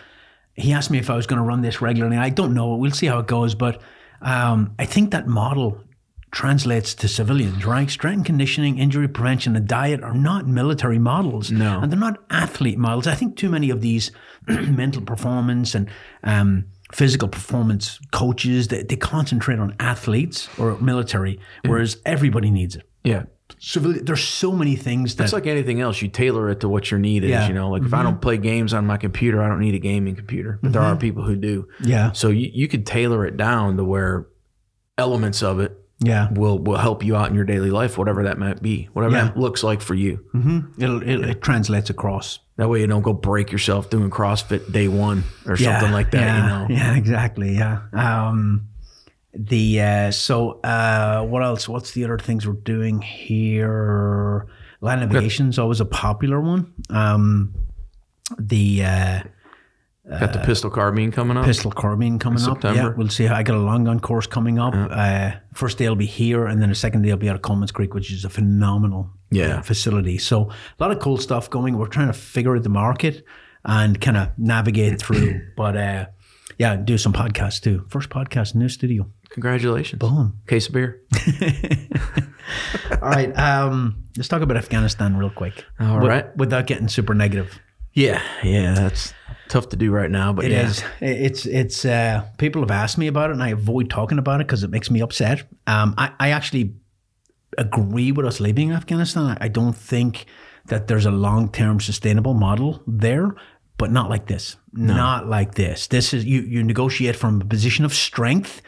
he 0.55 0.73
asked 0.73 0.89
me 0.89 0.97
if 0.97 1.09
I 1.09 1.15
was 1.15 1.27
going 1.27 1.37
to 1.41 1.43
run 1.47 1.61
this 1.61 1.81
regularly. 1.81 2.17
I 2.17 2.29
don't 2.29 2.53
know. 2.55 2.75
We'll 2.75 2.91
see 2.91 3.07
how 3.07 3.19
it 3.19 3.27
goes. 3.27 3.53
But 3.55 3.81
um, 4.23 4.73
I 4.79 4.85
think 4.85 5.11
that 5.11 5.27
model 5.27 5.79
translates 6.31 6.95
to 6.95 7.07
civilians, 7.07 7.63
right? 7.63 7.89
Strength 7.89 8.17
and 8.17 8.25
conditioning, 8.25 8.79
injury 8.79 9.07
prevention, 9.07 9.55
and 9.55 9.67
diet 9.67 10.01
are 10.03 10.15
not 10.15 10.47
military 10.47 10.97
models. 10.97 11.51
No. 11.51 11.79
And 11.79 11.91
they're 11.91 11.99
not 11.99 12.23
athlete 12.31 12.79
models. 12.79 13.05
I 13.05 13.13
think 13.13 13.37
too 13.37 13.49
many 13.49 13.69
of 13.69 13.81
these 13.81 14.11
mental 14.47 15.03
performance 15.03 15.75
and 15.75 15.89
um, 16.23 16.65
physical 16.91 17.27
performance 17.27 17.99
coaches, 18.11 18.69
they, 18.69 18.81
they 18.83 18.95
concentrate 18.95 19.59
on 19.59 19.75
athletes 19.79 20.49
or 20.57 20.77
military, 20.79 21.39
whereas 21.65 21.97
everybody 22.05 22.49
needs 22.49 22.75
it. 22.75 22.83
Yeah. 23.03 23.23
Civilian, 23.59 24.05
there's 24.05 24.23
so 24.23 24.51
many 24.51 24.75
things 24.75 25.15
that 25.15 25.23
It's 25.23 25.33
like 25.33 25.47
anything 25.47 25.81
else. 25.81 26.01
You 26.01 26.07
tailor 26.07 26.49
it 26.49 26.59
to 26.61 26.69
what 26.69 26.91
your 26.91 26.99
need 26.99 27.23
is. 27.23 27.31
Yeah. 27.31 27.47
You 27.47 27.53
know, 27.53 27.69
like 27.69 27.83
if 27.83 27.93
I 27.93 27.97
mm-hmm. 27.97 28.05
don't 28.05 28.21
play 28.21 28.37
games 28.37 28.73
on 28.73 28.85
my 28.85 28.97
computer, 28.97 29.41
I 29.41 29.47
don't 29.47 29.59
need 29.59 29.75
a 29.75 29.79
gaming 29.79 30.15
computer. 30.15 30.59
But 30.61 30.73
there 30.73 30.81
are 30.81 30.91
mm-hmm. 30.91 30.99
people 30.99 31.23
who 31.23 31.35
do. 31.35 31.67
Yeah. 31.83 32.11
So 32.11 32.29
you, 32.29 32.49
you 32.53 32.67
could 32.67 32.85
tailor 32.85 33.25
it 33.25 33.37
down 33.37 33.77
to 33.77 33.83
where 33.83 34.27
elements 34.97 35.41
of 35.41 35.59
it 35.59 35.77
yeah. 35.99 36.31
will 36.31 36.59
will 36.59 36.77
help 36.77 37.03
you 37.03 37.15
out 37.15 37.29
in 37.29 37.35
your 37.35 37.45
daily 37.45 37.71
life, 37.71 37.97
whatever 37.97 38.23
that 38.23 38.37
might 38.37 38.61
be, 38.61 38.89
whatever 38.93 39.15
Yeah. 39.15 39.25
that 39.25 39.37
looks 39.37 39.63
like 39.63 39.81
for 39.81 39.95
you. 39.95 40.23
Mm-hmm. 40.33 40.81
It'll, 40.81 41.01
it, 41.01 41.29
it 41.29 41.41
translates 41.41 41.89
across. 41.89 42.39
That 42.57 42.69
way 42.69 42.81
you 42.81 42.87
don't 42.87 43.01
go 43.01 43.13
break 43.13 43.51
yourself 43.51 43.89
doing 43.89 44.09
CrossFit 44.09 44.71
day 44.71 44.87
one 44.87 45.23
or 45.47 45.57
something 45.57 45.91
like 45.91 46.11
that. 46.11 46.21
Yeah, 46.21 46.37
You 46.37 46.49
know. 46.49 46.67
Yeah, 46.69 46.95
exactly. 46.95 47.55
Yeah. 47.55 47.81
Um, 47.93 48.67
the 49.33 49.81
uh, 49.81 50.11
so 50.11 50.59
uh, 50.61 51.23
what 51.23 51.43
else? 51.43 51.67
What's 51.67 51.91
the 51.91 52.03
other 52.03 52.17
things 52.19 52.45
we're 52.47 52.53
doing 52.53 53.01
here? 53.01 54.47
Land 54.81 55.01
navigation's 55.01 55.57
always 55.59 55.79
a 55.79 55.85
popular 55.85 56.39
one. 56.41 56.71
Um, 56.89 57.53
the 58.37 58.83
uh, 58.83 59.23
Got 60.19 60.33
the 60.33 60.39
pistol 60.39 60.69
carbine 60.69 61.11
coming 61.11 61.37
up. 61.37 61.45
pistol 61.45 61.71
carbine 61.71 62.19
coming 62.19 62.43
up. 62.43 62.55
September. 62.55 62.81
Yeah, 62.81 62.89
we'll 62.89 63.07
see. 63.07 63.27
I 63.27 63.41
got 63.41 63.55
a 63.55 63.59
long 63.59 63.85
gun 63.85 64.01
course 64.01 64.27
coming 64.27 64.59
up. 64.59 64.73
Uh, 64.75 65.31
first 65.53 65.77
day 65.77 65.87
will 65.87 65.95
be 65.95 66.05
here, 66.05 66.45
and 66.45 66.61
then 66.61 66.67
the 66.69 66.75
second 66.75 67.03
day 67.03 67.09
will 67.11 67.17
be 67.17 67.29
at 67.29 67.41
Coleman's 67.41 67.71
Creek, 67.71 67.93
which 67.93 68.11
is 68.11 68.25
a 68.25 68.29
phenomenal 68.29 69.09
Yeah. 69.31 69.59
uh, 69.59 69.61
facility. 69.61 70.17
So 70.17 70.49
a 70.49 70.83
lot 70.83 70.91
of 70.91 70.99
cool 70.99 71.17
stuff 71.17 71.49
going. 71.49 71.77
We're 71.77 71.87
trying 71.87 72.07
to 72.07 72.13
figure 72.13 72.53
out 72.55 72.63
the 72.63 72.69
market 72.69 73.23
and 73.63 73.99
kind 74.01 74.17
of 74.17 74.29
navigate 74.37 75.01
through. 75.01 75.39
but 75.55 75.77
uh, 75.77 76.05
yeah, 76.59 76.75
do 76.75 76.97
some 76.97 77.13
podcasts 77.13 77.61
too. 77.61 77.85
First 77.87 78.09
podcast, 78.09 78.55
new 78.55 78.67
studio. 78.67 79.09
Congratulations. 79.33 79.99
Boom. 79.99 80.39
Case 80.47 80.67
of 80.67 80.73
beer. 80.73 81.01
All 83.01 83.09
right. 83.09 83.37
Um, 83.37 84.03
let's 84.15 84.27
talk 84.27 84.41
about 84.41 84.57
Afghanistan 84.57 85.17
real 85.17 85.29
quick. 85.29 85.65
All 85.79 85.99
right. 85.99 86.35
Without 86.37 86.67
getting 86.67 86.87
super 86.87 87.13
negative. 87.13 87.59
Yeah, 87.93 88.21
yeah, 88.43 88.73
that's 88.73 89.13
tough 89.49 89.69
to 89.69 89.75
do 89.75 89.91
right 89.91 90.09
now, 90.09 90.33
but 90.33 90.45
It 90.45 90.51
yeah. 90.51 90.67
is. 90.67 90.83
It's 90.99 91.45
it's. 91.45 91.85
Uh, 91.85 92.25
people 92.39 92.61
have 92.61 92.71
asked 92.71 92.97
me 92.97 93.07
about 93.07 93.29
it, 93.29 93.33
and 93.33 93.43
I 93.43 93.49
avoid 93.49 93.89
talking 93.89 94.17
about 94.17 94.41
it 94.41 94.47
because 94.47 94.63
it 94.63 94.71
makes 94.71 94.89
me 94.89 94.99
upset. 95.01 95.43
Um, 95.67 95.93
I, 95.97 96.11
I 96.19 96.29
actually 96.29 96.73
agree 97.57 98.11
with 98.11 98.25
us 98.25 98.39
leaving 98.39 98.71
Afghanistan. 98.71 99.37
I, 99.39 99.47
don't 99.47 99.77
think 99.77 100.25
that 100.65 100.87
there's 100.87 101.05
a 101.05 101.11
long 101.11 101.51
term 101.51 101.79
sustainable 101.79 102.33
model 102.33 102.81
there, 102.87 103.35
but 103.77 103.91
not 103.91 104.09
like 104.09 104.25
this. 104.25 104.57
Not 104.71 105.27
like 105.27 105.53
this. 105.53 105.85
This 105.85 106.15
is 106.15 106.25
you. 106.25 106.41
You 106.41 106.63
negotiate 106.63 107.15
from 107.15 107.41
a 107.41 107.45
position 107.45 107.85
of 107.85 107.93
strength, 107.93 108.63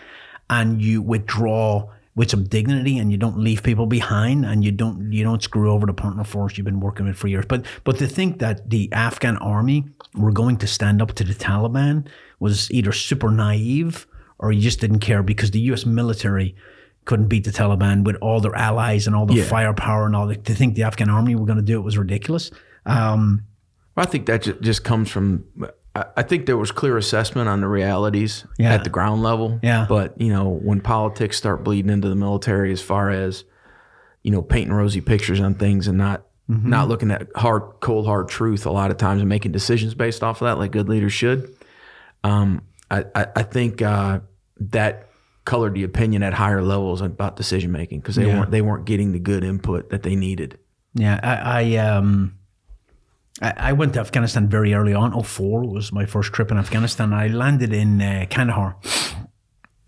and 0.50 0.82
you 0.82 1.02
withdraw 1.02 1.90
with 2.16 2.30
some 2.30 2.46
dignity, 2.46 2.98
and 2.98 3.12
you 3.12 3.18
don't 3.18 3.38
leave 3.38 3.62
people 3.62 3.86
behind, 3.88 4.46
and 4.46 4.64
you 4.64 4.72
don't 4.72 5.12
you 5.12 5.24
don't 5.24 5.44
screw 5.44 5.70
over 5.72 5.86
the 5.86 5.94
partner 5.94 6.24
force 6.24 6.58
you've 6.58 6.64
been 6.66 6.80
working 6.80 7.06
with 7.06 7.18
for 7.18 7.28
years. 7.28 7.46
But 7.46 7.66
but 7.84 7.98
to 7.98 8.08
think 8.08 8.40
that 8.40 8.70
the 8.70 8.90
Afghan 8.94 9.38
army 9.38 9.84
were 10.14 10.32
going 10.32 10.58
to 10.58 10.68
stand 10.68 11.02
up 11.02 11.14
to 11.16 11.24
the 11.26 11.34
Taliban 11.34 12.08
was 12.40 12.72
either 12.72 12.92
super 12.94 13.30
naive 13.32 14.08
or 14.40 14.52
you 14.52 14.62
just 14.62 14.80
didn't 14.80 15.00
care 15.00 15.24
because 15.24 15.52
the 15.52 15.60
U.S. 15.72 15.86
military 15.86 16.56
couldn't 17.06 17.28
beat 17.28 17.44
the 17.44 17.52
Taliban 17.52 18.04
with 18.04 18.16
all 18.22 18.40
their 18.40 18.56
allies 18.56 19.08
and 19.08 19.16
all 19.16 19.26
the 19.26 19.36
Yeah. 19.36 19.44
firepower 19.46 20.06
and 20.06 20.16
all 20.16 20.28
that. 20.28 20.46
To 20.46 20.54
think 20.56 20.76
the 20.76 20.84
Afghan 20.84 21.10
army 21.10 21.36
were 21.36 21.46
going 21.46 21.58
to 21.58 21.64
do 21.64 21.78
it 21.78 21.84
was 21.84 21.98
ridiculous. 21.98 22.50
Um, 22.86 23.44
I 23.98 24.06
think 24.06 24.26
that 24.28 24.62
just 24.62 24.84
comes 24.86 25.10
from. 25.12 25.46
I- 25.96 26.24
think 26.24 26.46
there 26.46 26.58
was 26.58 26.72
clear 26.72 26.98
assessment 26.98 27.48
on 27.48 27.62
the 27.62 27.68
realities 27.68 28.46
Yeah. 28.58 28.74
at 28.74 28.84
the 28.84 28.90
ground 28.90 29.24
level. 29.24 29.60
Yeah. 29.64 29.86
But 29.88 30.20
you 30.20 30.30
know, 30.30 30.50
when 30.50 30.82
politics 30.82 31.38
start 31.38 31.64
bleeding 31.64 31.92
into 31.92 32.10
the 32.10 32.16
military, 32.16 32.72
as 32.72 32.82
far 32.82 33.10
as 33.10 33.44
you 34.24 34.32
know, 34.32 34.42
painting 34.42 34.74
rosy 34.74 35.02
pictures 35.02 35.40
on 35.40 35.56
things 35.56 35.88
and 35.88 35.98
not 35.98 36.24
Mm-hmm. 36.48 36.70
not 36.70 36.88
looking 36.88 37.10
at 37.10 37.28
hard, 37.36 37.64
cold, 37.80 38.06
hard 38.06 38.28
truth, 38.30 38.68
a 38.68 38.72
lot 38.72 38.92
of 38.92 38.98
times 38.98 39.20
and 39.20 39.28
making 39.28 39.52
decisions 39.52 39.96
based 39.96 40.22
off 40.24 40.44
of 40.44 40.46
that, 40.46 40.60
like 40.60 40.72
good 40.72 40.88
leaders 40.88 41.12
should. 41.12 41.50
Um, 42.24 42.62
I, 42.92 43.04
I, 43.16 43.26
I 43.38 43.42
think 43.44 43.82
uh, 43.82 44.20
that 44.60 45.10
colored 45.46 45.74
the 45.74 45.84
opinion 45.84 46.22
at 46.22 46.36
higher 46.36 46.62
levels 46.62 47.02
about 47.02 47.36
decision 47.36 47.72
making 47.72 48.00
because 48.02 48.16
they 48.16 48.28
Yeah. 48.28 48.40
weren't 48.42 48.52
they 48.52 48.62
weren't 48.62 48.86
getting 48.86 49.12
the 49.12 49.18
good 49.20 49.44
input 49.44 49.90
that 49.90 50.04
they 50.04 50.16
needed. 50.16 50.60
Yeah, 50.94 51.20
I, 51.24 51.64
I 51.74 51.76
um, 51.78 52.36
I, 53.42 53.54
I 53.58 53.74
went 53.74 53.94
to 53.94 54.00
Afghanistan 54.00 54.48
very 54.48 54.74
early 54.74 54.94
on. 54.94 55.24
04 55.24 55.66
was 55.66 55.92
my 55.92 56.06
first 56.06 56.34
trip 56.34 56.52
in 56.52 56.58
Afghanistan. 56.58 57.14
I 57.14 57.28
landed 57.28 57.74
in 57.74 58.02
uh, 58.02 58.26
Kandahar, 58.30 58.78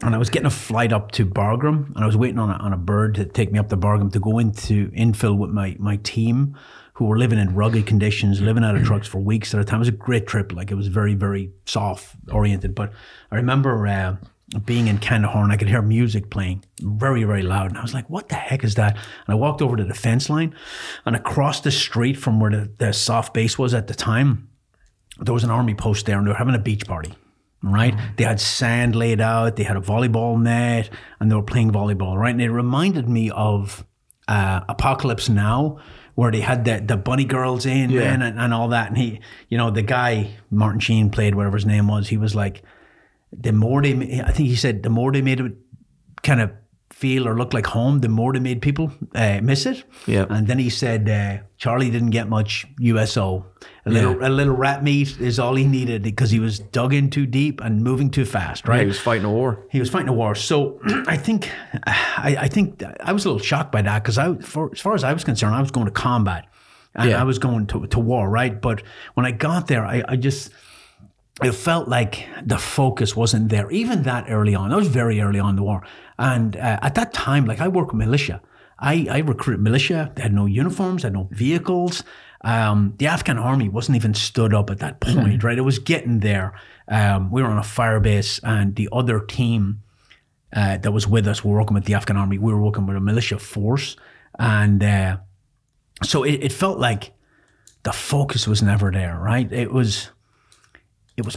and 0.02 0.14
I 0.14 0.18
was 0.18 0.30
getting 0.30 0.48
a 0.48 0.52
flight 0.52 0.92
up 0.92 1.12
to 1.12 1.26
Bagram, 1.26 1.96
and 1.96 2.04
I 2.04 2.06
was 2.06 2.18
waiting 2.18 2.40
on 2.40 2.50
a, 2.50 2.54
on 2.54 2.74
a 2.74 2.78
bird 2.78 3.16
to 3.16 3.26
take 3.26 3.52
me 3.52 3.60
up 3.60 3.70
to 3.70 3.78
Bagram 3.78 4.12
to 4.14 4.20
go 4.20 4.40
into 4.40 4.90
infill 4.92 5.38
with 5.38 5.52
my 5.52 5.76
my 5.80 5.98
team, 5.98 6.58
who 6.94 7.06
were 7.06 7.18
living 7.18 7.40
in 7.40 7.56
rugged 7.56 7.86
conditions, 7.86 8.42
living 8.42 8.64
out 8.64 8.76
of 8.76 8.84
trucks 8.84 9.08
for 9.08 9.20
weeks 9.20 9.54
at 9.54 9.60
a 9.60 9.64
time. 9.64 9.78
It 9.78 9.80
was 9.80 9.88
a 9.90 9.92
great 9.92 10.28
trip. 10.28 10.52
Like 10.52 10.72
it 10.72 10.76
was 10.76 10.88
very 10.88 11.14
very 11.14 11.52
soft 11.66 12.16
oriented. 12.32 12.76
But 12.76 12.92
I 13.32 13.36
remember. 13.36 13.88
Uh, 13.88 14.18
being 14.66 14.88
in 14.88 14.98
Kandahar 14.98 15.44
and 15.44 15.52
I 15.52 15.58
could 15.58 15.68
hear 15.68 15.82
music 15.82 16.30
playing 16.30 16.64
very, 16.82 17.24
very 17.26 17.44
loud. 17.44 17.68
And 17.70 17.78
I 17.78 17.82
was 17.82 17.94
like, 17.94 18.10
what 18.10 18.30
the 18.30 18.36
heck 18.36 18.64
is 18.64 18.76
that? 18.76 18.94
And 18.96 19.02
I 19.28 19.36
walked 19.36 19.62
over 19.62 19.76
to 19.76 19.84
the 19.84 19.94
fence 19.94 20.30
line 20.30 20.56
and 21.06 21.16
across 21.16 21.60
the 21.62 21.72
street 21.72 22.16
from 22.18 22.40
where 22.40 22.52
the, 22.52 22.72
the 22.78 22.94
soft 22.94 23.34
base 23.34 23.58
was 23.60 23.74
at 23.74 23.88
the 23.88 23.94
time, 23.94 24.50
there 25.20 25.34
was 25.34 25.44
an 25.44 25.50
army 25.50 25.74
post 25.76 26.06
there 26.06 26.18
and 26.18 26.26
they 26.26 26.32
were 26.32 26.38
having 26.38 26.56
a 26.56 26.60
beach 26.60 26.86
party. 26.88 27.14
Right? 27.64 27.96
They 28.18 28.24
had 28.24 28.40
sand 28.40 28.96
laid 28.96 29.20
out, 29.20 29.56
they 29.56 29.64
had 29.64 29.76
a 29.78 29.82
volleyball 29.82 30.40
net, 30.40 30.92
and 31.20 31.30
they 31.30 31.36
were 31.36 31.42
playing 31.42 31.72
volleyball, 31.72 32.16
right? 32.16 32.30
And 32.30 32.42
it 32.42 32.52
reminded 32.52 33.10
me 33.10 33.32
of 33.32 33.84
uh, 34.28 34.62
Apocalypse 34.70 35.28
Now, 35.28 35.80
where 36.14 36.32
they 36.32 36.42
had 36.42 36.66
the, 36.66 36.80
the 36.86 36.96
bunny 36.98 37.26
girls 37.26 37.66
in, 37.66 37.90
Yeah. 37.90 38.02
man, 38.02 38.22
and, 38.22 38.40
and 38.40 38.54
all 38.54 38.68
that. 38.70 38.90
And 38.90 38.98
he, 38.98 39.20
you 39.50 39.58
know, 39.58 39.72
the 39.72 39.82
guy, 39.82 40.36
Martin 40.52 40.80
Sheen 40.80 41.10
played, 41.10 41.34
whatever 41.34 41.58
his 41.58 41.66
name 41.66 41.88
was, 41.88 42.10
he 42.10 42.18
was 42.18 42.36
like, 42.36 42.62
the 43.32 43.52
more 43.52 43.82
they, 43.82 44.22
I 44.22 44.32
think 44.32 44.50
he 44.50 44.56
said, 44.56 44.84
the 44.84 44.90
more 44.90 45.12
they 45.12 45.22
made 45.22 45.40
it 45.40 45.54
kind 46.24 46.42
of 46.42 46.52
feel 46.90 47.28
or 47.28 47.38
look 47.38 47.54
like 47.54 47.68
home, 47.68 48.00
the 48.00 48.10
more 48.10 48.34
they 48.34 48.40
made 48.40 48.62
people 48.62 48.92
uh, 49.14 49.40
miss 49.44 49.66
it. 49.68 49.84
Yeah. 50.08 50.26
And 50.30 50.48
then 50.48 50.58
he 50.58 50.70
said, 50.70 51.08
uh, 51.10 51.44
Charlie 51.58 51.92
didn't 51.92 52.10
get 52.10 52.28
much 52.28 52.66
USO. 52.80 53.46
A 53.86 53.90
little, 53.90 54.26
a 54.26 54.30
little 54.30 54.56
rat 54.56 54.84
meat 54.84 55.20
is 55.20 55.38
all 55.40 55.56
he 55.56 55.66
needed 55.66 56.02
because 56.04 56.32
he 56.32 56.40
was 56.40 56.60
dug 56.60 56.94
in 56.94 57.10
too 57.10 57.26
deep 57.28 57.62
and 57.62 57.84
moving 57.84 58.10
too 58.10 58.26
fast, 58.26 58.68
Right. 58.68 58.76
right? 58.78 58.82
He 58.82 58.88
was 58.88 59.00
fighting 59.00 59.26
a 59.26 59.32
war. 59.32 59.66
He 59.70 59.80
was 59.80 59.90
fighting 59.90 60.10
a 60.10 60.14
war. 60.14 60.34
So 60.36 60.80
I 61.08 61.18
think, 61.18 61.52
I, 61.86 62.36
I 62.42 62.48
think 62.48 62.84
I 63.02 63.14
was 63.14 63.26
a 63.26 63.30
little 63.30 63.44
shocked 63.46 63.72
by 63.72 63.82
that 63.84 64.02
because 64.04 64.18
I, 64.18 64.36
for, 64.36 64.72
as 64.74 64.80
far 64.80 64.96
as 64.96 65.04
I 65.04 65.14
was 65.14 65.24
concerned, 65.24 65.54
I 65.56 65.62
was 65.62 65.72
going 65.72 65.86
to 65.86 65.92
combat 65.92 66.48
and 66.96 67.10
Yeah. 67.12 67.22
I 67.22 67.24
was 67.26 67.38
going 67.38 67.68
to, 67.68 67.86
to 67.88 68.00
war, 68.00 68.28
right? 68.30 68.60
But 68.60 68.82
when 69.14 69.26
I 69.26 69.32
got 69.32 69.68
there, 69.68 69.86
I, 69.86 70.04
I 70.08 70.16
just, 70.16 70.52
it 71.44 71.52
felt 71.52 71.88
like 71.88 72.28
the 72.44 72.58
focus 72.58 73.16
wasn't 73.16 73.50
there, 73.50 73.70
even 73.70 74.04
that 74.04 74.26
early 74.30 74.56
on. 74.56 74.70
That 74.70 74.78
was 74.78 74.88
very 74.88 75.22
early 75.22 75.40
on 75.40 75.52
in 75.52 75.56
the 75.56 75.64
war. 75.64 75.86
And 76.18 76.56
uh, 76.56 76.80
at 76.82 76.96
that 76.96 77.14
time, 77.14 77.46
like 77.46 77.62
I 77.62 77.68
work 77.68 77.88
with 77.88 77.98
militia. 77.98 78.42
I, 78.80 79.08
I 79.10 79.20
recruited 79.20 79.62
militia. 79.62 80.12
They 80.16 80.24
had 80.24 80.34
no 80.34 80.46
uniforms, 80.46 81.02
they 81.02 81.08
had 81.08 81.14
no 81.14 81.28
vehicles. 81.32 82.04
Um, 82.42 82.94
the 82.98 83.08
Afghan 83.08 83.38
army 83.38 83.70
wasn't 83.70 83.96
even 83.96 84.14
stood 84.14 84.54
up 84.54 84.70
at 84.70 84.80
that 84.80 85.00
point, 85.00 85.44
right? 85.44 85.58
It 85.58 85.62
was 85.62 85.80
getting 85.80 86.20
there. 86.20 86.54
Um, 86.88 87.32
we 87.32 87.42
were 87.42 87.50
on 87.50 87.58
a 87.58 87.64
fire 87.64 88.00
base, 88.00 88.40
and 88.44 88.76
the 88.76 88.90
other 88.92 89.20
team 89.20 89.82
uh, 90.56 90.78
that 90.78 90.92
was 90.92 91.08
with 91.08 91.28
us 91.28 91.44
were 91.44 91.58
working 91.58 91.74
with 91.74 91.86
the 91.86 91.96
Afghan 91.96 92.16
army. 92.16 92.38
We 92.38 92.54
were 92.54 92.62
working 92.62 92.86
with 92.86 92.96
a 92.96 93.00
militia 93.02 93.40
force. 93.40 93.98
And 94.40 94.84
uh, 94.84 95.18
so 96.04 96.24
it, 96.24 96.44
it 96.44 96.52
felt 96.52 96.80
like 96.80 97.12
the 97.84 97.92
focus 97.92 98.48
was 98.48 98.62
never 98.62 98.92
there, 98.92 99.18
right? 99.18 99.52
It 99.52 99.72
was 99.72 100.12
it 101.18 101.26
was 101.26 101.36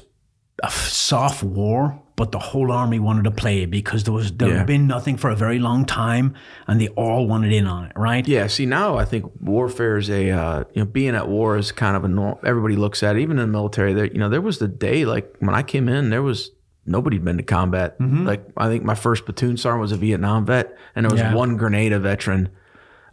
a 0.63 0.67
f- 0.67 0.89
soft 0.89 1.43
war, 1.43 2.01
but 2.17 2.33
the 2.33 2.39
whole 2.39 2.71
army 2.71 2.99
wanted 2.99 3.25
to 3.25 3.31
play 3.31 3.63
it 3.63 3.71
because 3.71 4.05
there 4.05 4.13
was 4.13 4.31
there 4.33 4.49
Yeah. 4.51 4.59
had 4.59 4.67
been 4.67 4.87
nothing 4.87 5.17
for 5.17 5.31
a 5.31 5.35
very 5.37 5.59
long 5.59 5.87
time, 5.87 6.35
and 6.69 6.79
they 6.81 6.89
all 6.89 7.27
wanted 7.27 7.53
in 7.53 7.67
on 7.67 7.87
it, 7.87 7.93
right? 7.97 8.27
Yeah. 8.29 8.47
See, 8.47 8.67
now 8.67 8.99
I 8.99 9.05
think 9.07 9.25
warfare 9.41 9.97
is 9.97 10.11
a 10.11 10.31
uh, 10.31 10.65
you 10.75 10.83
know 10.83 10.87
being 10.87 11.15
at 11.15 11.29
war 11.29 11.57
is 11.57 11.73
kind 11.73 11.97
of 11.97 12.05
a 12.05 12.09
norm. 12.09 12.37
Everybody 12.45 12.77
looks 12.77 13.03
at 13.03 13.17
it, 13.17 13.21
even 13.23 13.39
in 13.39 13.47
the 13.49 13.53
military. 13.53 13.95
There, 13.95 14.05
you 14.07 14.19
know, 14.19 14.29
there 14.29 14.43
was 14.43 14.59
the 14.59 14.69
day 14.69 15.05
like 15.07 15.35
when 15.39 15.55
I 15.55 15.63
came 15.63 15.89
in, 15.89 16.11
there 16.11 16.23
was 16.23 16.51
nobody'd 16.85 17.25
been 17.25 17.37
to 17.39 17.43
combat. 17.43 17.97
Like 18.01 18.45
I 18.57 18.69
think 18.69 18.85
my 18.85 18.95
first 18.95 19.25
platoon 19.25 19.57
sergeant 19.57 19.81
was 19.81 19.93
a 19.93 19.97
Vietnam 19.97 20.45
vet, 20.45 20.77
and 20.95 21.05
there 21.07 21.11
was 21.11 21.21
Yeah. 21.21 21.35
one 21.35 21.57
Grenada 21.57 21.99
veteran 21.99 22.49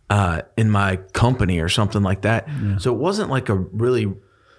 uh, 0.10 0.41
in 0.58 0.69
my 0.69 0.95
company 1.13 1.60
or 1.60 1.69
something 1.69 2.01
like 2.01 2.21
that. 2.21 2.47
So 2.80 2.93
it 2.93 2.97
wasn't 2.97 3.30
like 3.30 3.49
a 3.49 3.56
really, 3.56 4.13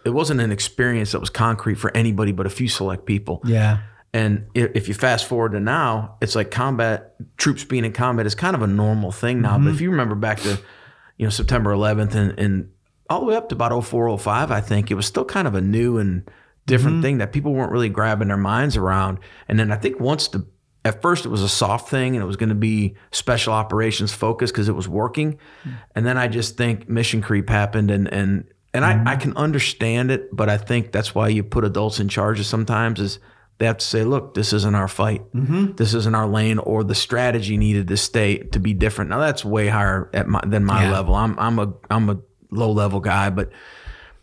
it 0.09 0.15
wasn't 0.15 0.41
an 0.41 0.51
experience 0.51 1.13
that 1.13 1.21
was 1.21 1.31
concrete 1.31 1.77
for 1.77 1.95
anybody 1.97 2.33
but 2.33 2.47
a 2.47 2.51
few 2.51 2.67
select 2.67 3.05
people. 3.07 3.41
Yeah. 3.45 3.81
And 4.15 4.47
if 4.55 4.89
you 4.89 4.95
fast 4.95 5.27
forward 5.27 5.53
to 5.53 5.61
now, 5.61 6.17
it's 6.23 6.35
like 6.35 6.51
combat 6.51 7.15
troops 7.37 7.65
being 7.65 7.85
in 7.85 7.93
combat 7.93 8.27
is 8.27 8.35
kind 8.35 8.57
of 8.57 8.63
a 8.63 8.67
normal 8.67 9.13
thing 9.13 9.43
now. 9.43 9.59
But 9.59 9.65
mm-hmm. 9.65 9.69
if 9.75 9.81
you 9.83 9.91
remember 9.91 10.15
back 10.15 10.41
to, 10.41 10.59
you 11.19 11.27
know, 11.27 11.31
September 11.31 11.71
11th 11.73 12.15
and, 12.15 12.39
and 12.39 12.71
all 13.11 13.21
the 13.21 13.27
way 13.27 13.37
up 13.37 13.51
to 13.51 13.55
about 13.55 13.85
04, 13.85 14.19
05, 14.19 14.51
I 14.51 14.61
think 14.63 14.91
it 14.91 14.95
was 14.95 15.05
still 15.05 15.27
kind 15.27 15.47
of 15.47 15.55
a 15.55 15.61
new 15.61 15.99
and 15.99 16.29
different 16.65 16.97
mm-hmm. 16.97 17.03
thing 17.03 17.19
that 17.19 17.33
people 17.33 17.53
weren't 17.53 17.71
really 17.71 17.91
grabbing 17.91 18.29
their 18.29 18.39
minds 18.39 18.79
around. 18.79 19.19
And 19.47 19.59
then 19.59 19.71
I 19.71 19.77
think 19.77 20.01
once 20.01 20.29
the, 20.29 20.47
at 20.87 21.03
first 21.03 21.27
it 21.27 21.29
was 21.29 21.43
a 21.43 21.49
soft 21.49 21.91
thing 21.91 22.17
and 22.17 22.23
it 22.23 22.27
was 22.27 22.37
going 22.37 22.49
to 22.49 22.55
be 22.55 22.97
special 23.11 23.53
operations 23.53 24.15
focused 24.15 24.55
because 24.55 24.71
it 24.71 24.75
was 24.75 24.89
working. 24.89 25.39
Mm. 25.65 25.75
And 25.95 26.07
then 26.07 26.17
I 26.17 26.29
just 26.29 26.57
think 26.57 26.89
mission 26.89 27.21
creep 27.21 27.51
happened 27.51 27.91
and, 27.91 28.11
and, 28.11 28.45
and 28.75 28.85
I, 28.85 28.93
I 28.93 28.95
mm-hmm. 28.95 29.21
can 29.21 29.37
understand 29.37 30.11
it, 30.11 30.35
but 30.35 30.49
I 30.49 30.59
think 30.59 30.93
that's 30.93 31.15
why 31.15 31.29
you 31.29 31.43
put 31.43 31.65
adults 31.65 32.01
in 32.01 32.09
charge 32.09 32.45
sometimes 32.45 33.01
is 33.01 33.19
they 33.59 33.67
have 33.67 33.79
to 33.79 33.85
say, 33.85 34.05
look, 34.05 34.35
this 34.35 34.53
isn't 34.53 34.75
our 34.75 34.89
fight. 34.89 35.23
Mm-hmm. 35.33 35.73
This 35.73 35.95
isn't 35.95 36.15
our 36.15 36.29
lane, 36.29 36.59
or 36.59 36.85
the 36.85 36.95
strategy 36.95 37.57
needed 37.57 37.89
to 37.89 37.97
stay 37.97 38.39
to 38.39 38.61
be 38.61 38.73
different. 38.73 39.11
Now 39.11 39.19
that's 39.19 39.45
way 39.45 39.69
higher 39.69 40.09
at 40.15 40.29
my, 40.29 40.41
than 40.47 40.65
my 40.65 40.85
Yeah. 40.85 40.93
level. 40.93 41.15
I'm 41.15 41.39
I'm 41.39 41.59
a 41.59 41.73
I'm 41.91 42.09
a 42.09 42.19
low 42.51 42.71
level 42.71 43.01
guy, 43.01 43.31
but 43.31 43.51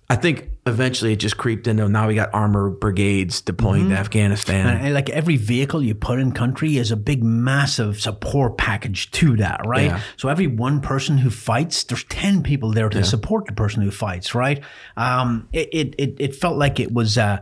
I 0.09 0.15
think 0.15 0.49
eventually 0.67 1.13
it 1.13 1.17
just 1.17 1.37
creeped 1.37 1.67
into 1.67 1.87
now 1.87 2.07
we 2.07 2.15
got 2.15 2.33
armor 2.33 2.69
brigades 2.71 3.39
deploying 3.41 3.89
to 3.89 3.95
Afghanistan. 3.95 4.67
And, 4.67 4.85
and 4.85 4.93
like 4.93 5.09
every 5.11 5.37
vehicle 5.37 5.83
you 5.83 5.93
put 5.93 6.19
in 6.19 6.31
country 6.31 6.77
is 6.77 6.91
a 6.91 6.95
big, 6.95 7.23
massive 7.23 7.99
support 8.01 8.57
package 8.57 9.11
to 9.11 9.37
that, 9.37 9.61
right? 9.65 9.85
Yeah. 9.85 10.01
So 10.17 10.29
every 10.29 10.47
one 10.47 10.81
person 10.81 11.19
who 11.19 11.29
fights, 11.29 11.83
there's 11.83 12.03
ten 12.05 12.41
people 12.41 12.71
there 12.71 12.89
to 12.89 13.03
support 13.03 13.45
the 13.45 13.53
person 13.53 13.83
who 13.83 13.91
fights, 13.91 14.33
right? 14.33 14.63
Um, 14.97 15.47
it, 15.53 15.95
it 15.97 16.15
it 16.19 16.35
felt 16.35 16.57
like 16.57 16.79
it 16.79 16.91
was. 16.91 17.17
Uh, 17.17 17.41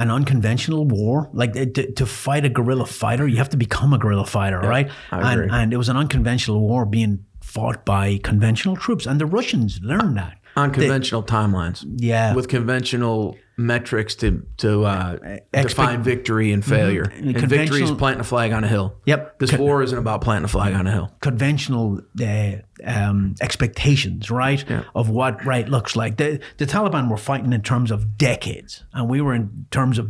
an 0.00 0.12
unconventional 0.12 0.84
war, 0.84 1.28
like 1.32 1.54
to, 1.54 1.90
to 1.90 2.06
fight 2.06 2.44
a 2.44 2.48
guerrilla 2.48 2.86
fighter, 2.86 3.26
you 3.26 3.38
have 3.38 3.48
to 3.48 3.56
become 3.56 3.92
a 3.92 3.98
guerrilla 3.98 4.24
fighter, 4.24 4.60
right? 4.60 4.92
And 5.10 5.50
and 5.50 5.72
it 5.72 5.76
was 5.76 5.88
an 5.88 5.96
unconventional 5.96 6.60
war 6.60 6.86
being 6.86 7.24
fought 7.40 7.84
by 7.84 8.18
conventional 8.22 8.76
troops, 8.76 9.06
and 9.06 9.20
the 9.20 9.26
Russians 9.26 9.80
learned 9.82 10.16
that. 10.16 10.38
On 10.58 10.70
conventional 10.72 11.22
timelines. 11.22 11.84
Yeah. 11.96 12.34
With 12.34 12.48
conventional 12.48 13.36
metrics 13.56 14.14
to 14.14 14.46
to 14.58 14.84
uh, 14.84 15.38
define 15.52 16.02
victory 16.02 16.52
and 16.52 16.64
failure. 16.64 17.02
And 17.02 17.36
victory 17.36 17.82
is 17.82 17.90
planting 17.90 18.20
a 18.20 18.24
flag 18.24 18.52
on 18.52 18.64
a 18.64 18.68
hill. 18.68 18.94
Yep. 19.06 19.40
This 19.40 19.52
war 19.52 19.82
isn't 19.82 19.98
about 19.98 20.20
planting 20.20 20.44
a 20.44 20.48
flag 20.48 20.74
on 20.74 20.86
a 20.86 20.92
hill. 20.92 21.12
conventional 21.20 22.00
uh, 22.20 22.52
um, 22.84 23.34
expectations, 23.40 24.30
right? 24.30 24.64
Of 24.94 25.10
what 25.10 25.44
right 25.44 25.68
looks 25.68 25.96
like. 25.96 26.16
The, 26.16 26.40
the 26.58 26.66
Taliban 26.66 27.10
were 27.10 27.16
fighting 27.16 27.52
in 27.52 27.62
terms 27.62 27.90
of 27.90 28.16
decades, 28.16 28.84
and 28.92 29.10
we 29.10 29.20
were 29.20 29.34
in 29.34 29.66
terms 29.70 29.98
of 29.98 30.08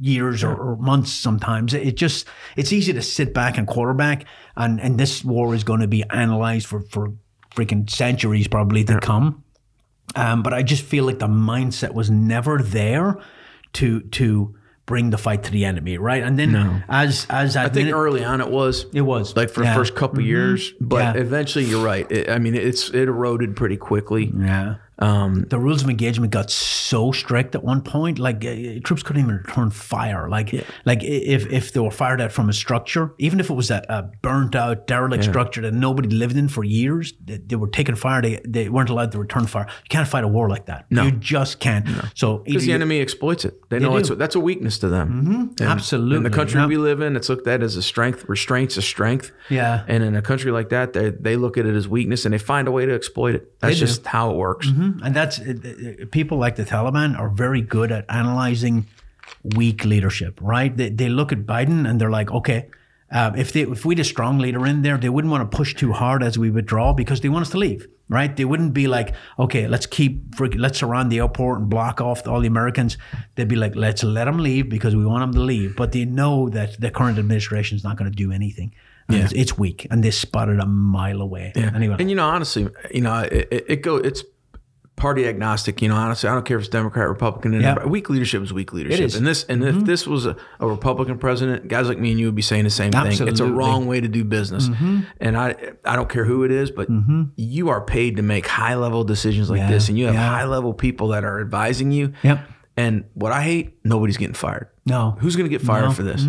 years 0.00 0.44
or, 0.44 0.54
or 0.54 0.76
months 0.76 1.12
sometimes. 1.12 1.74
It 1.74 1.96
just 1.96 2.26
it's 2.56 2.72
easy 2.72 2.92
to 2.92 3.02
sit 3.02 3.32
back 3.32 3.58
and 3.58 3.66
quarterback, 3.66 4.24
and 4.56 4.80
and 4.80 4.98
this 4.98 5.24
war 5.24 5.54
is 5.54 5.64
going 5.64 5.80
to 5.80 5.88
be 5.88 6.02
analyzed 6.10 6.66
for 6.66 6.80
for 6.82 7.12
freaking 7.54 7.88
centuries 7.88 8.48
probably 8.48 8.84
to 8.84 9.00
come. 9.00 9.44
Um, 10.16 10.42
but 10.42 10.52
I 10.54 10.62
just 10.62 10.84
feel 10.84 11.04
like 11.04 11.18
the 11.18 11.28
mindset 11.28 11.92
was 11.94 12.10
never 12.10 12.58
there 12.62 13.18
to 13.74 14.00
to 14.00 14.54
bring 14.86 15.10
the 15.10 15.18
fight 15.18 15.42
to 15.44 15.50
the 15.50 15.66
enemy, 15.66 15.98
right? 15.98 16.22
And 16.22 16.38
then 16.38 16.82
as 16.88 17.26
as 17.28 17.56
I 17.56 17.68
think 17.68 17.92
early 17.92 18.24
on 18.24 18.40
it 18.40 18.48
was. 18.50 18.86
it 18.94 19.02
was 19.02 19.36
like 19.36 19.50
for 19.50 19.62
Yeah. 19.62 19.74
the 19.74 19.78
first 19.78 19.94
couple 19.94 20.22
years, 20.22 20.72
but 20.80 21.14
Yeah. 21.16 21.20
eventually 21.22 21.66
you're 21.66 21.84
right. 21.84 22.10
It, 22.10 22.30
I 22.30 22.38
mean, 22.38 22.54
it's 22.54 22.88
it 22.88 23.06
eroded 23.08 23.54
pretty 23.54 23.76
quickly. 23.76 24.32
Yeah. 24.34 24.76
Um, 25.00 25.44
the 25.48 25.58
rules 25.58 25.82
of 25.82 25.88
engagement 25.90 26.32
got 26.32 26.50
so 26.50 27.12
strict 27.12 27.54
at 27.54 27.62
one 27.62 27.82
point, 27.82 28.18
like 28.18 28.44
uh, 28.44 28.80
troops 28.82 29.02
couldn't 29.02 29.22
even 29.22 29.36
return 29.36 29.70
fire. 29.70 30.28
Like, 30.28 30.52
like 30.84 31.02
if 31.04 31.46
if 31.52 31.72
they 31.72 31.80
were 31.80 31.90
fired 31.90 32.20
at 32.20 32.32
from 32.32 32.48
a 32.48 32.52
structure, 32.52 33.14
even 33.18 33.38
if 33.40 33.48
it 33.50 33.54
was 33.54 33.70
a, 33.70 33.84
a 33.88 34.02
burnt 34.22 34.56
out 34.56 34.86
derelict 34.86 35.24
structure 35.24 35.60
that 35.62 35.72
nobody 35.74 36.08
lived 36.08 36.36
in 36.36 36.48
for 36.48 36.64
years, 36.64 37.12
they, 37.24 37.36
they 37.38 37.56
were 37.56 37.68
taking 37.68 37.94
fire. 37.94 38.20
They 38.22 38.40
they 38.44 38.68
weren't 38.68 38.90
allowed 38.90 39.12
to 39.12 39.18
return 39.18 39.46
fire. 39.46 39.66
You 39.68 39.88
can't 39.88 40.08
fight 40.08 40.24
a 40.24 40.28
war 40.28 40.48
like 40.48 40.66
that. 40.66 40.86
No, 40.90 41.04
you 41.04 41.12
just 41.12 41.60
can't. 41.60 41.86
So 42.14 42.38
Because 42.38 42.66
the 42.66 42.72
enemy 42.72 43.00
exploits 43.00 43.44
it. 43.44 43.54
They 43.70 43.78
know 43.78 43.96
it's 43.96 44.10
a, 44.10 44.16
that's 44.16 44.34
a 44.34 44.40
weakness 44.40 44.78
to 44.78 44.88
them. 44.88 45.08
Mm-hmm. 45.58 45.62
Absolutely. 45.62 46.16
In 46.16 46.22
the 46.24 46.30
country 46.30 46.60
Yeah. 46.60 46.66
we 46.66 46.76
live 46.76 47.00
in, 47.00 47.14
it's 47.16 47.28
looked 47.28 47.46
at 47.46 47.62
as 47.62 47.76
a 47.76 47.82
strength. 47.82 48.24
Restraint's 48.28 48.76
a 48.76 48.82
strength. 48.82 49.30
Yeah. 49.48 49.84
And 49.86 50.02
in 50.02 50.16
a 50.16 50.22
country 50.22 50.50
like 50.50 50.70
that, 50.70 50.92
they 50.92 51.10
they 51.10 51.36
look 51.36 51.56
at 51.56 51.66
it 51.66 51.74
as 51.76 51.86
weakness 51.86 52.24
and 52.24 52.34
they 52.34 52.38
find 52.38 52.66
a 52.66 52.72
way 52.72 52.84
to 52.86 52.94
exploit 52.94 53.34
it. 53.36 53.60
That's 53.60 53.78
just 53.78 54.06
how 54.06 54.30
it 54.30 54.36
works. 54.36 54.68
And 55.04 55.14
that's 55.14 55.40
people 56.10 56.38
like 56.38 56.56
the 56.56 56.64
Taliban 56.64 57.18
are 57.18 57.28
very 57.28 57.60
good 57.60 57.90
at 57.92 58.04
analyzing 58.08 58.86
weak 59.56 59.84
leadership, 59.84 60.38
right? 60.42 60.76
They, 60.76 60.90
they 60.90 61.08
look 61.08 61.32
at 61.32 61.40
Biden 61.46 61.88
and 61.88 62.00
they're 62.00 62.10
like, 62.10 62.30
okay, 62.30 62.68
uh, 63.10 63.32
if 63.36 63.52
they 63.52 63.62
if 63.62 63.84
we 63.84 63.94
had 63.94 64.00
a 64.00 64.04
strong 64.04 64.38
leader 64.38 64.66
in 64.66 64.82
there, 64.82 64.98
they 64.98 65.08
wouldn't 65.08 65.32
want 65.32 65.50
to 65.50 65.56
push 65.56 65.74
too 65.74 65.92
hard 65.92 66.22
as 66.22 66.38
we 66.38 66.50
withdraw 66.50 66.92
because 66.92 67.20
they 67.22 67.28
want 67.30 67.42
us 67.42 67.50
to 67.50 67.58
leave, 67.58 67.88
right? 68.08 68.36
They 68.36 68.44
wouldn't 68.44 68.74
be 68.74 68.86
like, 68.86 69.14
okay, 69.38 69.66
let's 69.66 69.86
keep 69.86 70.34
let's 70.38 70.78
surround 70.78 71.10
the 71.10 71.18
airport 71.18 71.60
and 71.60 71.70
block 71.70 72.00
off 72.02 72.26
all 72.28 72.40
the 72.40 72.48
Americans. 72.48 72.98
They'd 73.34 73.48
be 73.48 73.56
like, 73.56 73.74
let's 73.74 74.04
let 74.04 74.26
them 74.26 74.38
leave 74.38 74.68
because 74.68 74.94
we 74.94 75.06
want 75.06 75.22
them 75.22 75.32
to 75.32 75.40
leave, 75.40 75.74
but 75.74 75.92
they 75.92 76.04
know 76.04 76.50
that 76.50 76.78
the 76.80 76.90
current 76.90 77.18
administration 77.18 77.76
is 77.76 77.84
not 77.84 77.96
going 77.96 78.10
to 78.10 78.16
do 78.16 78.30
anything. 78.30 78.74
And 79.08 79.24
It's, 79.24 79.32
it's 79.32 79.58
weak, 79.58 79.86
and 79.90 80.04
they 80.04 80.10
spot 80.10 80.50
it 80.50 80.60
a 80.60 80.66
mile 80.66 81.22
away. 81.22 81.52
Yeah. 81.56 81.70
Anyway, 81.74 81.96
And 81.98 82.10
you 82.10 82.16
know, 82.16 82.28
honestly, 82.28 82.68
you 82.92 83.00
know, 83.00 83.20
it, 83.20 83.48
it, 83.50 83.64
it 83.68 83.76
go 83.76 83.96
it's 83.96 84.22
party 84.98 85.26
agnostic. 85.26 85.80
You 85.80 85.88
know, 85.88 85.96
honestly, 85.96 86.28
I 86.28 86.34
don't 86.34 86.44
care 86.44 86.58
if 86.58 86.64
it's 86.64 86.68
Democrat, 86.68 87.08
Republican. 87.08 87.54
and. 87.54 87.90
Weak 87.90 88.10
leadership 88.10 88.42
is 88.42 88.52
weak 88.52 88.72
leadership. 88.74 89.00
is. 89.00 89.12
Mm-hmm. 89.14 89.18
And 89.18 89.26
this, 89.26 89.44
and 89.44 89.64
if 89.64 89.84
this 89.86 90.06
was 90.06 90.26
a, 90.26 90.36
a 90.60 90.66
Republican 90.68 91.18
president, 91.18 91.68
guys 91.68 91.88
like 91.88 91.98
me 91.98 92.10
and 92.10 92.20
you 92.20 92.26
would 92.26 92.34
be 92.34 92.42
saying 92.42 92.64
the 92.64 92.70
same 92.70 92.92
thing. 92.92 93.06
It's 93.06 93.20
a 93.20 93.24
Mm-hmm. 93.24 93.56
wrong 93.56 93.86
way 93.86 94.00
to 94.00 94.08
do 94.08 94.24
business. 94.24 94.68
And 95.20 95.36
I, 95.38 95.54
I 95.84 95.96
don't 95.96 96.08
care 96.10 96.24
who 96.24 96.44
it 96.44 96.50
is, 96.50 96.70
but 96.70 96.88
you 97.36 97.68
are 97.70 97.80
paid 97.80 98.16
to 98.16 98.22
make 98.22 98.46
high 98.46 98.74
level 98.74 99.04
decisions 99.04 99.48
like 99.48 99.58
Yeah. 99.60 99.70
this, 99.70 99.88
and 99.88 99.98
you 99.98 100.06
have 100.06 100.14
Yeah. 100.14 100.28
high 100.28 100.44
level 100.44 100.74
people 100.74 101.08
that 101.08 101.24
are 101.24 101.40
advising 101.40 101.90
you. 101.92 102.12
Yep. 102.22 102.40
And 102.76 103.04
what 103.14 103.32
I 103.32 103.42
hate, 103.42 103.78
nobody's 103.84 104.16
getting 104.18 104.34
fired. 104.34 104.68
No. 104.86 105.16
Who's 105.20 105.34
going 105.36 105.50
to 105.50 105.56
get 105.56 105.64
fired 105.66 105.86
No. 105.86 105.92
for 105.92 106.02
this? 106.02 106.24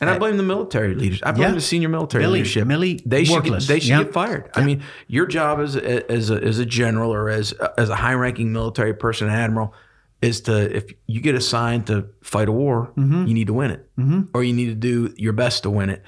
And 0.00 0.08
I 0.08 0.18
blame 0.18 0.36
the 0.36 0.42
military 0.44 0.94
leaders. 0.94 1.20
I 1.22 1.32
blame 1.32 1.48
Yeah. 1.50 1.54
the 1.54 1.60
senior 1.60 1.88
military 1.88 2.24
Milley- 2.24 2.30
leadership. 2.32 2.66
Milley, 2.68 3.02
they 3.04 3.24
should 3.24 3.42
get, 3.44 3.62
they 3.62 3.80
should 3.80 3.88
Yeah. 3.88 4.02
get 4.04 4.12
fired. 4.12 4.48
I 4.54 4.64
mean, 4.64 4.82
your 5.08 5.26
job 5.26 5.58
as 5.60 5.74
a, 5.76 6.10
as 6.10 6.30
a, 6.30 6.34
as 6.42 6.58
a 6.58 6.66
general 6.66 7.12
or 7.12 7.28
as 7.28 7.52
as 7.76 7.88
a 7.90 7.96
high 7.96 8.14
ranking 8.14 8.52
military 8.52 8.94
person, 8.94 9.28
admiral, 9.28 9.74
is 10.22 10.40
to 10.42 10.76
if 10.76 10.84
you 11.06 11.20
get 11.20 11.34
assigned 11.34 11.86
to 11.88 12.06
fight 12.22 12.48
a 12.48 12.52
war, 12.52 12.92
Mm-hmm. 12.96 13.26
you 13.26 13.34
need 13.34 13.46
to 13.48 13.52
win 13.54 13.70
it, 13.72 13.88
or 14.34 14.42
you 14.44 14.52
need 14.52 14.66
to 14.66 14.74
do 14.74 15.12
your 15.16 15.32
best 15.32 15.62
to 15.64 15.70
win 15.70 15.90
it. 15.90 16.02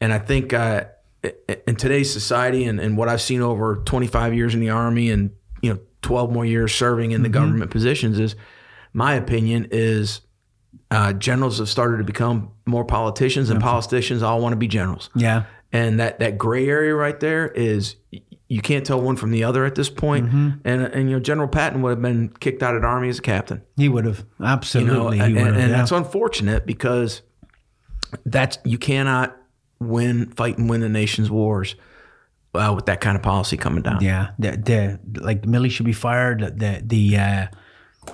And 0.00 0.12
I 0.12 0.18
think 0.18 0.52
uh, 0.52 0.84
in 1.66 1.76
today's 1.76 2.12
society 2.12 2.64
and, 2.64 2.78
and 2.80 2.96
what 2.96 3.08
I've 3.08 3.20
seen 3.22 3.40
over 3.42 3.76
25 3.84 4.34
years 4.34 4.54
in 4.54 4.60
the 4.60 4.70
army 4.70 5.10
and 5.10 5.30
you 5.62 5.72
know 5.72 5.78
12 6.02 6.30
more 6.32 6.44
years 6.44 6.74
serving 6.74 7.10
in 7.12 7.22
the 7.22 7.28
Mm-hmm. 7.28 7.32
government 7.44 7.70
positions 7.70 8.18
is 8.18 8.36
my 8.92 9.14
opinion 9.14 9.68
is 9.70 10.20
uh, 10.90 11.12
generals 11.14 11.58
have 11.58 11.68
started 11.68 11.96
to 11.98 12.04
become 12.04 12.50
more 12.66 12.84
politicians, 12.84 13.50
and 13.50 13.60
politicians 13.60 14.22
all 14.22 14.40
want 14.40 14.52
to 14.52 14.56
be 14.56 14.68
generals. 14.68 15.10
Yeah. 15.14 15.44
And 15.72 15.98
that 16.00 16.18
that 16.20 16.38
gray 16.38 16.68
area 16.68 16.94
right 16.94 17.18
there 17.18 17.48
is 17.48 17.96
you 18.48 18.60
can't 18.60 18.86
tell 18.86 19.00
one 19.00 19.16
from 19.16 19.30
the 19.30 19.44
other 19.44 19.64
at 19.64 19.74
this 19.74 19.88
point. 19.88 20.26
Mm-hmm. 20.26 20.50
And 20.64 20.82
and 20.82 21.10
you 21.10 21.16
know 21.16 21.20
General 21.20 21.48
Patton 21.48 21.82
would 21.82 21.90
have 21.90 22.02
been 22.02 22.28
kicked 22.40 22.62
out 22.62 22.74
of 22.74 22.82
the 22.82 22.88
army 22.88 23.08
as 23.08 23.18
a 23.18 23.22
captain. 23.22 23.62
He 23.76 23.88
would 23.88 24.04
have 24.04 24.24
absolutely. 24.42 24.92
You 24.92 25.02
know, 25.02 25.10
he 25.10 25.20
and, 25.20 25.34
would 25.34 25.46
have. 25.46 25.56
and 25.56 25.70
yeah. 25.70 25.76
that's 25.76 25.92
unfortunate 25.92 26.66
because 26.66 27.22
that's 28.24 28.58
you 28.64 28.78
cannot 28.78 29.36
win 29.80 30.30
fight 30.30 30.58
and 30.58 30.70
win 30.70 30.80
the 30.80 30.88
nation's 30.88 31.30
wars 31.30 31.74
uh, 32.54 32.72
with 32.74 32.86
that 32.86 33.00
kind 33.00 33.16
of 33.16 33.22
policy 33.22 33.56
coming 33.56 33.82
down. 33.82 34.00
yeah, 34.00 34.30
the, 34.38 34.50
the 34.52 35.20
like 35.20 35.42
Milley 35.42 35.70
should 35.70 35.86
be 35.86 35.92
fired. 35.92 36.40
The 36.40 36.82
the 36.84 37.16
uh, 37.16 37.46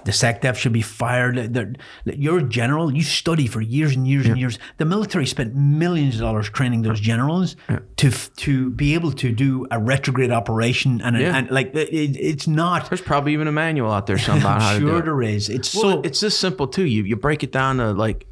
the 0.05 0.13
SecDef 0.13 0.57
should 0.57 0.73
be 0.73 0.83
fired. 0.83 1.57
You're 2.05 2.39
a 2.39 2.43
general. 2.43 2.93
You 2.95 3.03
study 3.03 3.47
for 3.47 3.61
years 3.61 3.95
and 3.97 4.07
years 4.07 4.27
and 4.27 4.39
years. 4.39 4.59
The 4.79 4.85
military 4.85 5.27
spent 5.27 5.55
millions 5.55 6.15
of 6.17 6.21
dollars 6.23 6.49
training 6.51 6.83
those 6.83 7.01
generals 7.01 7.57
to 7.97 8.11
to 8.11 8.71
be 8.71 8.95
able 8.95 9.13
to 9.13 9.33
do 9.33 9.67
a 9.71 9.79
retrograde 9.79 10.31
operation 10.31 11.01
and, 11.03 11.17
Yeah. 11.19 11.37
and 11.37 11.51
like 11.51 11.75
it, 11.75 12.17
it's 12.17 12.47
not. 12.47 12.89
There's 12.89 13.01
probably 13.01 13.33
even 13.35 13.47
a 13.49 13.53
manual 13.53 13.91
out 13.93 14.07
there 14.07 14.17
how 14.17 14.35
I'm 14.35 14.75
to 14.75 14.81
do 14.81 14.87
sure 14.89 14.99
it. 14.99 15.05
there 15.05 15.23
is. 15.23 15.49
It's 15.49 15.75
Well, 15.75 15.83
so 15.95 16.01
it's 16.03 16.21
just 16.21 16.41
simple 16.41 16.67
too. 16.67 16.85
You 16.87 17.05
you 17.05 17.17
break 17.17 17.43
it 17.43 17.53
down 17.53 17.77
to 17.79 17.93
like 17.93 18.27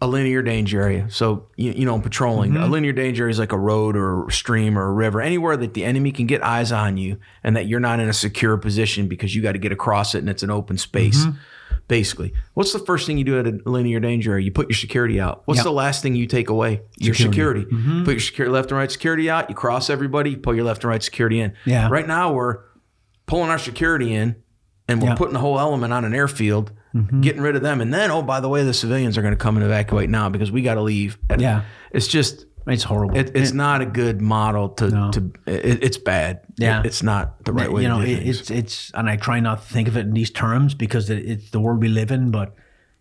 a- 0.00 0.06
linear 0.06 0.42
danger 0.42 0.80
area. 0.82 1.08
So 1.10 1.48
you, 1.56 1.72
you 1.72 1.84
know, 1.86 1.98
patrolling 2.00 2.52
Mm-hmm. 2.52 2.62
a 2.62 2.66
linear 2.66 2.92
danger 2.92 3.24
area 3.24 3.32
is 3.32 3.38
like 3.38 3.52
a 3.52 3.58
road 3.58 3.96
or 3.96 4.26
a 4.28 4.32
stream 4.32 4.78
or 4.78 4.86
a 4.88 4.92
river, 4.92 5.20
anywhere 5.20 5.56
that 5.56 5.74
the 5.74 5.84
enemy 5.84 6.12
can 6.12 6.26
get 6.26 6.42
eyes 6.42 6.70
on 6.72 6.96
you 6.96 7.18
and 7.42 7.56
that 7.56 7.66
you're 7.66 7.80
not 7.80 8.00
in 8.00 8.08
a 8.08 8.12
secure 8.12 8.56
position 8.56 9.08
because 9.08 9.34
you 9.34 9.42
got 9.42 9.52
to 9.52 9.58
get 9.58 9.72
across 9.72 10.14
it 10.14 10.18
and 10.18 10.28
it's 10.28 10.42
an 10.42 10.50
open 10.50 10.78
space. 10.78 11.24
Mm-hmm. 11.24 11.36
Basically, 11.86 12.34
what's 12.54 12.72
the 12.74 12.78
first 12.78 13.06
thing 13.06 13.16
you 13.18 13.24
do 13.24 13.38
at 13.38 13.46
a 13.46 13.58
linear 13.64 13.98
danger 13.98 14.32
area? 14.32 14.44
You 14.44 14.52
put 14.52 14.68
your 14.68 14.76
security 14.76 15.18
out. 15.20 15.42
What's 15.46 15.58
Yep. 15.58 15.64
the 15.64 15.72
last 15.72 16.02
thing 16.02 16.14
you 16.14 16.26
take 16.26 16.50
away? 16.50 16.82
Your 16.98 17.14
security. 17.14 17.64
Mm-hmm. 17.64 18.04
Put 18.04 18.10
your 18.12 18.20
security 18.20 18.52
left 18.52 18.70
and 18.70 18.78
right 18.78 18.90
security 18.90 19.30
out. 19.30 19.48
You 19.48 19.54
cross 19.56 19.88
everybody. 19.88 20.30
You 20.30 20.36
pull 20.36 20.54
your 20.54 20.64
left 20.66 20.84
and 20.84 20.90
right 20.90 21.02
security 21.02 21.40
in. 21.40 21.54
Yeah. 21.64 21.88
Right 21.88 22.06
now 22.06 22.32
we're 22.32 22.58
pulling 23.26 23.48
our 23.50 23.58
security 23.58 24.12
in 24.12 24.36
and 24.88 25.00
we're 25.02 25.08
Yeah. 25.08 25.14
putting 25.14 25.34
the 25.34 25.40
whole 25.40 25.58
element 25.60 25.92
on 25.92 26.04
an 26.04 26.14
airfield, 26.14 26.72
getting 27.20 27.42
rid 27.42 27.54
of 27.56 27.62
them. 27.62 27.80
And 27.80 27.92
then, 27.94 28.10
oh, 28.10 28.22
by 28.22 28.40
the 28.40 28.48
way, 28.48 28.64
the 28.64 28.74
civilians 28.74 29.16
are 29.18 29.22
going 29.22 29.32
to 29.34 29.38
come 29.38 29.56
and 29.56 29.64
evacuate 29.64 30.08
now 30.10 30.28
because 30.28 30.50
we 30.50 30.62
got 30.62 30.74
to 30.74 30.82
leave. 30.82 31.18
And 31.30 31.40
Yeah. 31.40 31.62
It's 31.92 32.08
just, 32.08 32.46
it's 32.66 32.82
horrible. 32.82 33.16
it, 33.16 33.30
it's 33.34 33.52
not 33.52 33.80
a 33.82 33.86
good 33.86 34.20
model 34.20 34.70
to, 34.70 34.90
to 35.12 35.32
it, 35.46 35.82
it's 35.84 35.96
bad. 35.98 36.40
Yeah. 36.56 36.80
It- 36.80 36.86
it's 36.86 37.02
not 37.02 37.44
the 37.44 37.52
right 37.52 37.70
way 37.72 37.82
you 37.82 37.88
know, 37.88 38.00
to 38.00 38.06
do 38.06 38.12
it, 38.12 38.26
it's 38.26 38.50
it's, 38.50 38.90
and 38.94 39.08
I 39.08 39.16
try 39.16 39.40
not 39.40 39.62
to 39.62 39.68
think 39.72 39.88
of 39.88 39.96
it 39.96 40.06
in 40.06 40.12
these 40.12 40.30
terms 40.30 40.74
because 40.74 41.08
it, 41.10 41.18
it's 41.28 41.50
the 41.50 41.60
world 41.60 41.80
we 41.80 41.88
live 41.88 42.10
in. 42.10 42.30
But 42.30 42.54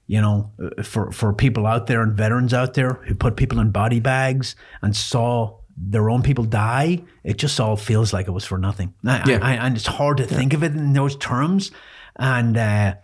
you 0.10 0.22
know, 0.22 0.52
uh, 0.64 0.84
for 0.84 1.12
for 1.12 1.34
people 1.34 1.68
out 1.68 1.88
there 1.88 2.02
and 2.02 2.16
veterans 2.16 2.54
out 2.54 2.76
there 2.76 2.94
who 3.08 3.14
put 3.16 3.36
people 3.36 3.60
in 3.60 3.72
body 3.72 4.00
bags 4.00 4.56
and 4.82 4.96
saw 4.96 5.58
their 5.78 6.10
own 6.10 6.24
people 6.24 6.44
die, 6.44 7.04
it 7.24 7.38
just 7.38 7.60
all 7.60 7.78
feels 7.78 8.12
like 8.14 8.28
it 8.28 8.32
was 8.32 8.46
for 8.46 8.58
nothing. 8.58 8.94
I, 9.06 9.30
Yeah. 9.30 9.40
I, 9.42 9.54
and 9.54 9.76
it's 9.78 9.86
hard 9.88 10.18
to 10.18 10.26
think 10.26 10.54
of 10.54 10.64
it 10.64 10.72
in 10.74 10.94
those 10.94 11.16
terms, 11.16 11.72
and. 12.18 12.58
uh 12.58 12.96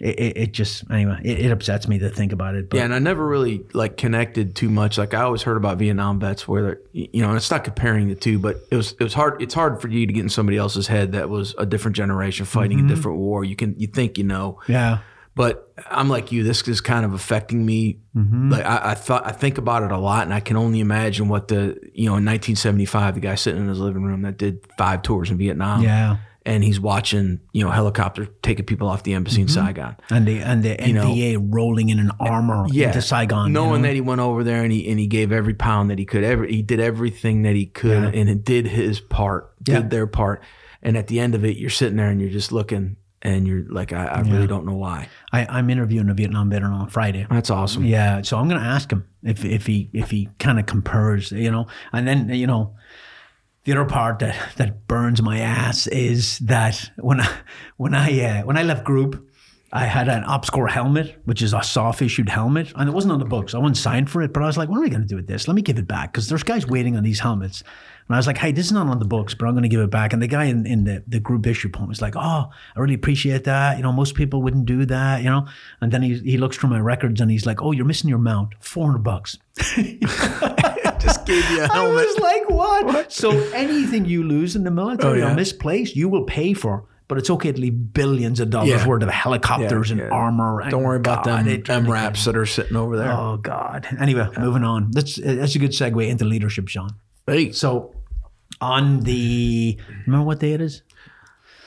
it, 0.00 0.36
it, 0.36 0.52
just 0.52 0.88
anyway 0.92 1.18
it, 1.24 1.40
it 1.46 1.50
upsets 1.50 1.88
me 1.88 1.98
to 1.98 2.08
think 2.08 2.30
about 2.30 2.54
it 2.54 2.70
but 2.70 2.76
Yeah, 2.76 2.84
and 2.84 2.94
I 2.94 3.00
never 3.00 3.26
really 3.26 3.64
like 3.72 3.96
connected 3.96 4.54
too 4.54 4.70
much. 4.70 4.96
Like 4.96 5.12
I 5.12 5.22
always 5.22 5.42
heard 5.42 5.56
about 5.56 5.78
Vietnam 5.78 6.20
vets, 6.20 6.46
where 6.46 6.62
they're, 6.62 6.80
you 6.92 7.20
know, 7.20 7.30
and 7.30 7.36
it's 7.36 7.50
not 7.50 7.64
comparing 7.64 8.06
the 8.06 8.14
two, 8.14 8.38
but 8.38 8.58
it 8.70 8.76
was 8.76 8.92
it 8.92 9.02
was 9.02 9.12
hard. 9.12 9.42
It's 9.42 9.54
hard 9.54 9.80
for 9.82 9.88
you 9.88 10.06
to 10.06 10.12
get 10.12 10.20
in 10.22 10.28
somebody 10.28 10.56
else's 10.56 10.86
head 10.86 11.10
that 11.12 11.28
was 11.28 11.52
a 11.58 11.66
different 11.66 11.96
generation 11.96 12.46
fighting 12.46 12.78
Mm-hmm. 12.78 12.92
a 12.92 12.94
different 12.94 13.18
war. 13.18 13.42
You 13.42 13.56
can 13.56 13.74
you 13.76 13.88
think 13.88 14.18
you 14.18 14.22
know, 14.24 14.60
yeah 14.68 14.98
but 15.38 15.72
I'm 15.90 16.08
like 16.10 16.32
you. 16.32 16.42
This 16.42 16.66
is 16.68 16.82
kind 16.82 17.06
of 17.06 17.14
affecting 17.14 17.64
me. 17.64 18.00
Mm-hmm. 18.14 18.50
Like 18.52 18.66
I, 18.66 18.90
I 18.90 18.94
thought, 18.94 19.26
I 19.26 19.32
think 19.32 19.56
about 19.56 19.82
it 19.84 19.90
a 19.92 19.96
lot, 19.98 20.24
and 20.24 20.34
I 20.34 20.40
can 20.40 20.56
only 20.58 20.80
imagine 20.80 21.28
what 21.28 21.48
the 21.48 21.78
you 21.94 22.04
know 22.06 22.16
in 22.18 22.26
1975, 22.26 23.14
the 23.14 23.20
guy 23.20 23.34
sitting 23.36 23.62
in 23.62 23.68
his 23.68 23.78
living 23.78 24.02
room 24.02 24.22
that 24.22 24.36
did 24.36 24.66
five 24.76 25.00
tours 25.02 25.30
in 25.30 25.38
Vietnam. 25.38 25.82
yeah 25.82 26.16
and 26.46 26.64
he's 26.64 26.80
watching 26.80 27.40
you 27.52 27.62
know 27.62 27.70
helicopter 27.70 28.24
taking 28.42 28.64
people 28.64 28.88
off 28.88 29.02
the 29.02 29.12
embassy 29.12 29.42
Mm-hmm. 29.42 29.58
in 29.58 29.66
Saigon. 29.66 29.96
and 30.08 30.26
the 30.26 30.38
and 30.40 30.64
the 30.64 30.76
know, 30.94 31.04
NVA 31.10 31.46
rolling 31.54 31.90
in 31.90 31.98
an 31.98 32.10
armor 32.20 32.64
into 32.72 33.02
Saigon 33.02 33.48
you 33.48 33.52
knowing 33.52 33.82
know? 33.82 33.88
that 33.88 33.94
he 33.94 34.00
went 34.00 34.20
over 34.22 34.42
there 34.44 34.62
and 34.62 34.72
he 34.72 34.88
and 34.88 34.98
he 34.98 35.06
gave 35.08 35.30
every 35.30 35.52
pound 35.54 35.90
that 35.90 35.98
he 35.98 36.06
could. 36.06 36.24
Every 36.24 36.50
he 36.50 36.62
did 36.62 36.80
everything 36.80 37.42
that 37.42 37.54
he 37.54 37.66
could, 37.66 38.14
and 38.14 38.30
it 38.30 38.44
did 38.44 38.66
his 38.66 38.98
part, 39.00 39.52
did 39.62 39.72
Yeah. 39.72 39.88
their 39.88 40.06
part. 40.06 40.42
And 40.82 40.96
at 40.96 41.08
the 41.08 41.18
end 41.20 41.34
of 41.34 41.44
it, 41.44 41.56
you're 41.58 41.70
sitting 41.70 41.96
there 41.96 42.08
and 42.08 42.20
you're 42.20 42.30
just 42.30 42.50
looking. 42.52 42.96
And 43.22 43.48
you're 43.48 43.64
like, 43.68 43.92
I, 43.92 44.06
I 44.06 44.20
really 44.20 44.46
don't 44.46 44.64
know 44.64 44.76
why. 44.76 45.08
I, 45.32 45.46
I'm 45.46 45.70
interviewing 45.70 46.08
a 46.08 46.14
Vietnam 46.14 46.50
veteran 46.50 46.72
on 46.72 46.88
Friday. 46.88 47.26
That's 47.30 47.50
awesome. 47.50 47.84
Yeah, 47.84 48.22
so 48.22 48.38
I'm 48.38 48.48
going 48.48 48.60
to 48.60 48.66
ask 48.66 48.90
him 48.90 49.08
if 49.22 49.44
if 49.44 49.66
he 49.66 49.90
if 49.92 50.10
he 50.10 50.28
kind 50.38 50.58
of 50.58 50.66
compares, 50.66 51.32
you 51.32 51.50
know, 51.50 51.66
and 51.92 52.06
then 52.06 52.28
you 52.28 52.46
know, 52.46 52.76
the 53.64 53.72
other 53.72 53.84
part 53.84 54.20
that 54.20 54.36
that 54.56 54.86
burns 54.86 55.20
my 55.20 55.40
ass 55.40 55.86
is 55.88 56.38
that 56.40 56.90
when 56.96 57.20
I 57.20 57.38
when 57.76 57.94
I 57.94 58.20
uh, 58.20 58.42
when 58.44 58.56
I 58.56 58.62
left 58.62 58.84
group, 58.84 59.28
I 59.72 59.84
had 59.84 60.08
an 60.08 60.22
OpsCore 60.24 60.70
helmet, 60.70 61.20
which 61.24 61.42
is 61.42 61.52
a 61.52 61.62
soft 61.62 62.00
issued 62.00 62.28
helmet, 62.28 62.72
and 62.74 62.88
it 62.88 62.92
wasn't 62.92 63.12
on 63.12 63.18
the 63.18 63.26
books. 63.26 63.54
I 63.54 63.58
wasn't 63.58 63.76
signed 63.76 64.08
for 64.08 64.22
it, 64.22 64.32
but 64.32 64.42
I 64.42 64.46
was 64.46 64.56
like, 64.56 64.68
what 64.68 64.78
am 64.78 64.84
I 64.84 64.88
going 64.88 65.02
to 65.02 65.08
do 65.08 65.16
with 65.16 65.26
this? 65.26 65.46
Let 65.46 65.54
me 65.54 65.62
give 65.62 65.78
it 65.78 65.86
back 65.86 66.12
because 66.12 66.28
there's 66.28 66.42
guys 66.42 66.66
waiting 66.66 66.96
on 66.96 67.02
these 67.02 67.20
helmets. 67.20 67.62
And 68.08 68.14
I 68.14 68.18
was 68.18 68.26
like, 68.26 68.38
hey, 68.38 68.52
this 68.52 68.64
is 68.66 68.72
not 68.72 68.86
on 68.86 68.98
the 69.00 69.04
books, 69.04 69.34
but 69.34 69.46
I'm 69.46 69.52
going 69.52 69.64
to 69.64 69.68
give 69.68 69.80
it 69.80 69.90
back. 69.90 70.14
And 70.14 70.22
the 70.22 70.26
guy 70.26 70.44
in, 70.44 70.64
in 70.66 70.84
the, 70.84 71.02
the 71.06 71.20
group 71.20 71.46
issue 71.46 71.68
poem 71.68 71.88
was 71.88 72.00
like, 72.00 72.16
oh, 72.16 72.50
I 72.74 72.80
really 72.80 72.94
appreciate 72.94 73.44
that. 73.44 73.76
You 73.76 73.82
know, 73.82 73.92
most 73.92 74.14
people 74.14 74.40
wouldn't 74.40 74.64
do 74.64 74.86
that, 74.86 75.22
you 75.22 75.28
know. 75.28 75.46
And 75.82 75.92
then 75.92 76.00
he, 76.02 76.18
he 76.20 76.38
looks 76.38 76.56
through 76.56 76.70
my 76.70 76.80
records 76.80 77.20
and 77.20 77.30
he's 77.30 77.44
like, 77.44 77.60
oh, 77.60 77.72
you're 77.72 77.84
missing 77.84 78.08
your 78.08 78.18
mount, 78.18 78.54
400 78.60 78.98
bucks. 79.00 79.36
Just 80.98 81.26
gave 81.26 81.48
you 81.50 81.60
a 81.60 81.64
I 81.64 81.74
helmet. 81.74 81.94
was 82.06 82.18
like, 82.18 82.50
what? 82.50 83.12
So 83.12 83.30
anything 83.52 84.04
you 84.04 84.24
lose 84.24 84.56
in 84.56 84.64
the 84.64 84.70
military 84.70 85.22
Oh, 85.22 85.26
yeah. 85.26 85.32
or 85.32 85.34
misplaced, 85.34 85.94
you 85.94 86.08
will 86.08 86.24
pay 86.24 86.54
for. 86.54 86.84
But 87.06 87.18
it's 87.18 87.30
okay 87.30 87.52
to 87.52 87.58
leave 87.60 87.94
billions 87.94 88.38
of 88.40 88.50
dollars 88.50 88.68
Yeah. 88.70 88.86
worth 88.86 89.02
of 89.02 89.08
helicopters 89.08 89.88
Yeah, 89.88 89.92
and 89.92 90.00
yeah. 90.02 90.08
armor. 90.16 90.60
and 90.60 90.70
Don't 90.70 90.82
worry 90.82 90.98
about 90.98 91.24
them 91.24 91.46
it 91.48 91.64
drives 91.64 91.86
me 91.86 92.32
that 92.32 92.36
are 92.38 92.44
sitting 92.46 92.76
over 92.76 92.96
there. 92.98 93.10
Oh 93.12 93.38
God. 93.38 93.86
Anyway, 93.98 94.28
moving 94.38 94.62
on. 94.64 94.90
That's 94.90 95.16
that's 95.16 95.54
a 95.54 95.58
good 95.58 95.70
segue 95.70 96.06
into 96.08 96.24
leadership, 96.26 96.68
Sean. 96.68 96.90
Hey, 97.26 97.52
So 97.52 97.94
on 98.60 99.00
the 99.00 99.78
remember 100.06 100.26
what 100.26 100.40
day 100.40 100.52
it 100.52 100.60
is? 100.60 100.82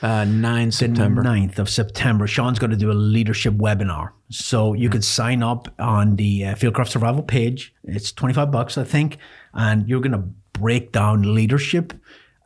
uh, 0.02 0.24
9 0.24 0.66
The 0.66 0.72
September. 0.72 1.22
9th 1.22 1.58
of 1.58 1.68
September. 1.70 2.26
Sean's 2.26 2.58
going 2.58 2.72
to 2.72 2.76
do 2.76 2.90
a 2.90 2.92
leadership 2.92 3.54
webinar. 3.54 4.10
So 4.30 4.72
you 4.74 4.90
could 4.90 5.04
sign 5.04 5.42
up 5.42 5.72
on 5.78 6.16
the 6.16 6.46
uh, 6.46 6.54
Fieldcraft 6.54 6.88
Survival 6.88 7.22
page. 7.22 7.72
It's 7.84 8.10
25 8.12 8.50
bucks, 8.50 8.76
I 8.76 8.84
think. 8.84 9.18
And 9.54 9.88
you're 9.88 10.00
going 10.00 10.12
to 10.12 10.24
break 10.58 10.90
down 10.92 11.34
leadership. 11.34 11.92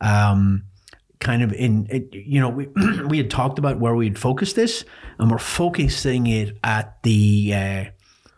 Um, 0.01 0.64
kind 1.18 1.42
of 1.42 1.51
in 1.55 1.86
it, 1.88 2.09
you 2.12 2.38
know 2.38 2.51
we 2.51 2.68
we 3.09 3.16
had 3.16 3.30
talked 3.30 3.59
about 3.59 3.80
where 3.80 3.94
we'd 3.94 4.18
focus 4.18 4.53
this 4.53 4.84
and 5.18 5.30
we're 5.30 5.38
focusing 5.38 6.26
it 6.26 6.59
at 6.62 7.03
the 7.05 7.55
uh, 7.55 7.84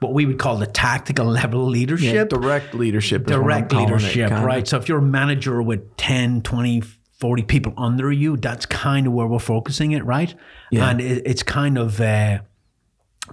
what 0.00 0.14
we 0.14 0.26
would 0.26 0.38
call 0.38 0.56
the 0.58 0.66
tactical 0.66 1.26
level 1.40 1.64
Yeah, 1.64 1.70
leadership 1.80 2.28
direct 2.28 2.74
leadership. 2.74 3.26
direct 3.26 3.72
it, 3.72 3.76
leadership, 3.76 4.28
kinda. 4.30 4.44
right? 4.46 4.66
So 4.68 4.76
if 4.76 4.88
you're 4.88 4.98
a 4.98 5.02
manager 5.02 5.60
with 5.62 5.96
10, 5.96 6.42
20, 6.42 6.82
40 7.20 7.42
people 7.42 7.74
under 7.76 8.12
you, 8.12 8.36
that's 8.36 8.64
kind 8.66 9.06
of 9.06 9.12
where 9.12 9.26
we're 9.26 9.38
focusing 9.40 9.92
it, 9.92 10.04
right? 10.04 10.34
Yeah. 10.70 10.88
And 10.88 11.00
it, 11.00 11.22
it's 11.26 11.42
kind 11.42 11.76
of 11.76 12.00
uh, 12.00 12.38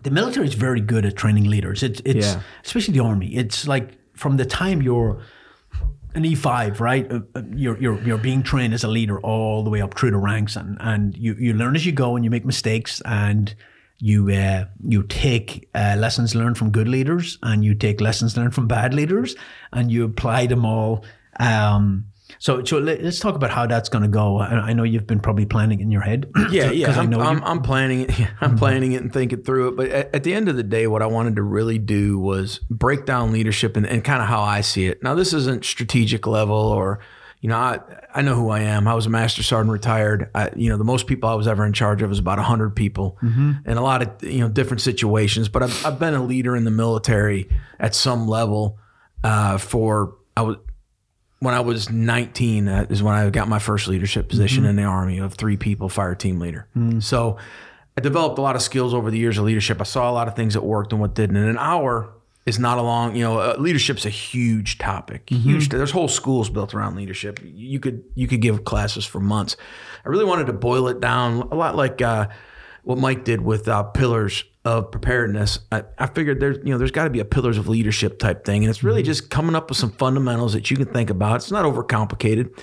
the 0.01 0.09
military 0.11 0.47
is 0.47 0.55
very 0.55 0.81
good 0.81 1.05
at 1.05 1.15
training 1.15 1.45
leaders. 1.45 1.83
It's 1.83 2.01
it's 2.03 2.25
Yeah. 2.25 2.41
especially 2.65 2.95
the 2.95 3.03
army. 3.03 3.35
It's 3.35 3.67
like 3.67 3.91
from 4.15 4.37
the 4.37 4.45
time 4.45 4.81
you're 4.81 5.21
an 6.15 6.23
E5, 6.23 6.79
right? 6.79 7.11
Uh, 7.11 7.19
uh, 7.35 7.41
You're, 7.53 7.77
you're, 7.77 8.01
you're 8.01 8.17
being 8.17 8.41
trained 8.41 8.73
as 8.73 8.85
a 8.85 8.87
leader 8.87 9.19
all 9.19 9.63
the 9.65 9.69
way 9.69 9.81
up 9.81 9.97
through 9.99 10.11
the 10.11 10.17
ranks, 10.17 10.55
and, 10.55 10.77
and 10.79 11.13
you, 11.17 11.33
you 11.37 11.53
learn 11.53 11.75
as 11.75 11.85
you 11.85 11.91
go, 11.91 12.15
and 12.15 12.23
you 12.23 12.31
make 12.31 12.45
mistakes, 12.45 13.01
and 13.03 13.53
you 14.05 14.29
uh, 14.29 14.65
you 14.83 15.01
take 15.01 15.67
uh, 15.73 15.95
lessons 15.97 16.35
learned 16.35 16.59
from 16.59 16.69
good 16.69 16.87
leaders, 16.87 17.39
and 17.41 17.65
you 17.65 17.73
take 17.73 17.99
lessons 17.99 18.37
learned 18.37 18.53
from 18.53 18.67
bad 18.67 18.93
leaders, 18.93 19.35
and 19.73 19.91
you 19.91 20.05
apply 20.05 20.45
them 20.45 20.63
all. 20.63 21.03
Um, 21.39 22.05
so, 22.37 22.63
so 22.63 22.77
let, 22.77 22.99
us 23.01 23.17
talk 23.17 23.33
about 23.33 23.49
how 23.49 23.65
that's 23.65 23.89
going 23.89 24.03
to 24.03 24.07
go. 24.07 24.37
I, 24.37 24.69
I 24.69 24.73
know 24.73 24.83
you've 24.83 25.07
been 25.07 25.19
probably 25.19 25.47
planning 25.47 25.79
in 25.79 25.89
your 25.89 26.01
head. 26.01 26.31
Yeah, 26.51 26.69
yeah. 26.69 26.85
'Cause 26.85 26.97
I 26.97 27.01
I'm, 27.01 27.09
know 27.09 27.19
I'm. 27.19 27.43
I'm 27.43 27.61
planning 27.63 28.01
it. 28.01 28.11
I'm 28.41 28.55
planning 28.55 28.91
it 28.91 29.01
and 29.01 29.11
thinking 29.11 29.41
through 29.41 29.69
it. 29.69 29.75
But 29.75 29.89
at, 29.89 30.15
at 30.15 30.23
the 30.23 30.35
end 30.35 30.49
of 30.49 30.55
the 30.55 30.63
day, 30.63 30.85
what 30.85 31.01
I 31.01 31.07
wanted 31.07 31.37
to 31.37 31.41
really 31.41 31.79
do 31.79 32.19
was 32.19 32.59
break 32.69 33.07
down 33.07 33.31
leadership 33.31 33.75
and, 33.75 33.87
and 33.87 34.03
kind 34.03 34.21
of 34.21 34.27
how 34.27 34.43
I 34.43 34.61
see 34.61 34.85
it. 34.85 35.01
Now, 35.01 35.15
this 35.15 35.33
isn't 35.33 35.65
strategic 35.65 36.27
level 36.27 36.55
or, 36.55 36.99
you 37.41 37.49
know, 37.49 37.57
I 37.57 37.79
I 38.13 38.21
know 38.21 38.35
who 38.35 38.49
I 38.49 38.61
am. 38.61 38.87
I 38.87 38.93
was 38.95 39.05
a 39.05 39.09
master 39.09 39.43
sergeant 39.43 39.71
retired. 39.71 40.29
I, 40.33 40.49
you 40.55 40.69
know, 40.69 40.77
the 40.77 40.83
most 40.83 41.05
people 41.05 41.29
I 41.29 41.35
was 41.35 41.47
ever 41.47 41.65
in 41.65 41.73
charge 41.73 42.01
of 42.01 42.09
was 42.09 42.19
about 42.19 42.39
hundred 42.39 42.75
people, 42.75 43.17
in 43.21 43.77
a 43.77 43.81
lot 43.81 44.01
of 44.01 44.23
you 44.23 44.39
know 44.39 44.49
different 44.49 44.81
situations. 44.81 45.49
But 45.49 45.63
I've, 45.63 45.85
I've 45.85 45.99
been 45.99 46.13
a 46.13 46.23
leader 46.23 46.55
in 46.55 46.63
the 46.63 46.71
military 46.71 47.49
at 47.79 47.93
some 47.93 48.27
level 48.27 48.79
uh, 49.23 49.57
for 49.57 50.15
I 50.35 50.41
was 50.41 50.57
when 51.39 51.53
I 51.53 51.59
was 51.59 51.89
19 51.91 52.67
uh, 52.67 52.85
is 52.89 53.03
when 53.03 53.13
I 53.13 53.29
got 53.29 53.47
my 53.47 53.59
first 53.59 53.87
leadership 53.87 54.29
position 54.29 54.65
in 54.65 54.75
the 54.77 54.83
army 54.83 55.19
of 55.19 55.33
three 55.35 55.57
people 55.57 55.89
fire 55.89 56.15
team 56.15 56.39
leader. 56.39 56.67
So 57.01 57.37
I 57.97 58.01
developed 58.01 58.39
a 58.39 58.41
lot 58.41 58.55
of 58.55 58.61
skills 58.61 58.93
over 58.93 59.11
the 59.11 59.17
years 59.19 59.37
of 59.37 59.45
leadership. 59.45 59.79
I 59.79 59.83
saw 59.83 60.09
a 60.09 60.13
lot 60.13 60.27
of 60.27 60.35
things 60.35 60.53
that 60.55 60.63
worked 60.63 60.91
and 60.93 60.99
what 61.01 61.13
didn't. 61.13 61.35
And 61.35 61.49
an 61.49 61.57
hour 61.57 62.11
is 62.45 62.59
not 62.59 62.77
a 62.77 62.81
long, 62.81 63.15
you 63.15 63.23
know, 63.23 63.39
uh, 63.39 63.55
leadership's 63.57 64.05
a 64.05 64.09
huge 64.09 64.77
topic. 64.77 65.29
Huge. 65.29 65.69
There's 65.69 65.91
whole 65.91 66.07
schools 66.07 66.49
built 66.49 66.73
around 66.75 66.95
leadership. 66.95 67.39
You 67.43 67.79
could 67.79 68.03
you 68.13 68.27
could 68.27 68.41
give 68.41 68.63
classes 68.65 69.05
for 69.05 69.19
months. 69.19 69.57
I 70.05 70.09
really 70.09 70.25
wanted 70.25 70.47
to 70.47 70.53
boil 70.53 70.87
it 70.87 70.99
down 70.99 71.41
a 71.51 71.55
lot 71.55 71.75
like 71.75 72.01
uh, 72.01 72.27
what 72.83 72.99
Mike 72.99 73.23
did 73.23 73.41
with 73.41 73.67
uh, 73.67 73.83
pillars 73.83 74.43
of 74.63 74.91
preparedness. 74.91 75.59
I, 75.71 75.83
I 75.97 76.07
figured 76.07 76.39
there's 76.39 76.57
you 76.57 76.71
know 76.71 76.77
there's 76.77 76.91
got 76.91 77.05
to 77.05 77.09
be 77.09 77.19
a 77.19 77.25
pillars 77.25 77.57
of 77.57 77.67
leadership 77.67 78.19
type 78.19 78.45
thing, 78.45 78.63
and 78.63 78.69
it's 78.69 78.83
really 78.83 79.01
just 79.01 79.31
coming 79.31 79.55
up 79.55 79.69
with 79.69 79.77
some 79.77 79.91
fundamentals 79.91 80.53
that 80.53 80.69
you 80.69 80.77
can 80.77 80.87
think 80.87 81.09
about. 81.09 81.37
It's 81.37 81.51
not 81.51 81.65
overcomplicated, 81.65 82.55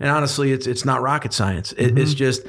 and 0.00 0.10
honestly, 0.10 0.50
it's 0.50 0.66
it's 0.66 0.84
not 0.84 1.00
rocket 1.00 1.32
science. 1.32 1.72
It, 1.72 1.96
It's 1.96 2.14
just 2.14 2.42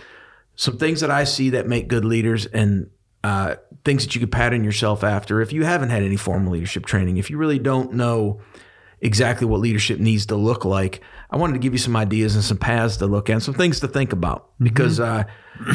some 0.55 0.77
things 0.77 1.01
that 1.01 1.11
I 1.11 1.23
see 1.23 1.51
that 1.51 1.67
make 1.67 1.87
good 1.87 2.03
leaders 2.03 2.47
and 2.47 2.89
uh, 3.23 3.55
things 3.85 4.03
that 4.03 4.15
you 4.15 4.21
could 4.21 4.31
pattern 4.31 4.63
yourself 4.63 5.03
after 5.03 5.41
if 5.41 5.53
you 5.53 5.63
haven't 5.63 5.89
had 5.89 6.03
any 6.03 6.15
formal 6.15 6.53
leadership 6.53 6.85
training. 6.85 7.17
If 7.17 7.29
you 7.29 7.37
really 7.37 7.59
don't 7.59 7.93
know 7.93 8.41
exactly 9.01 9.47
what 9.47 9.61
leadership 9.61 9.99
needs 9.99 10.25
to 10.27 10.35
look 10.35 10.65
like, 10.65 11.01
I 11.29 11.37
wanted 11.37 11.53
to 11.53 11.59
give 11.59 11.73
you 11.73 11.79
some 11.79 11.95
ideas 11.95 12.35
and 12.35 12.43
some 12.43 12.57
paths 12.57 12.97
to 12.97 13.07
look 13.07 13.29
at, 13.29 13.33
and 13.33 13.43
some 13.43 13.53
things 13.53 13.79
to 13.81 13.87
think 13.87 14.13
about 14.13 14.49
because 14.59 14.99
uh, 14.99 15.23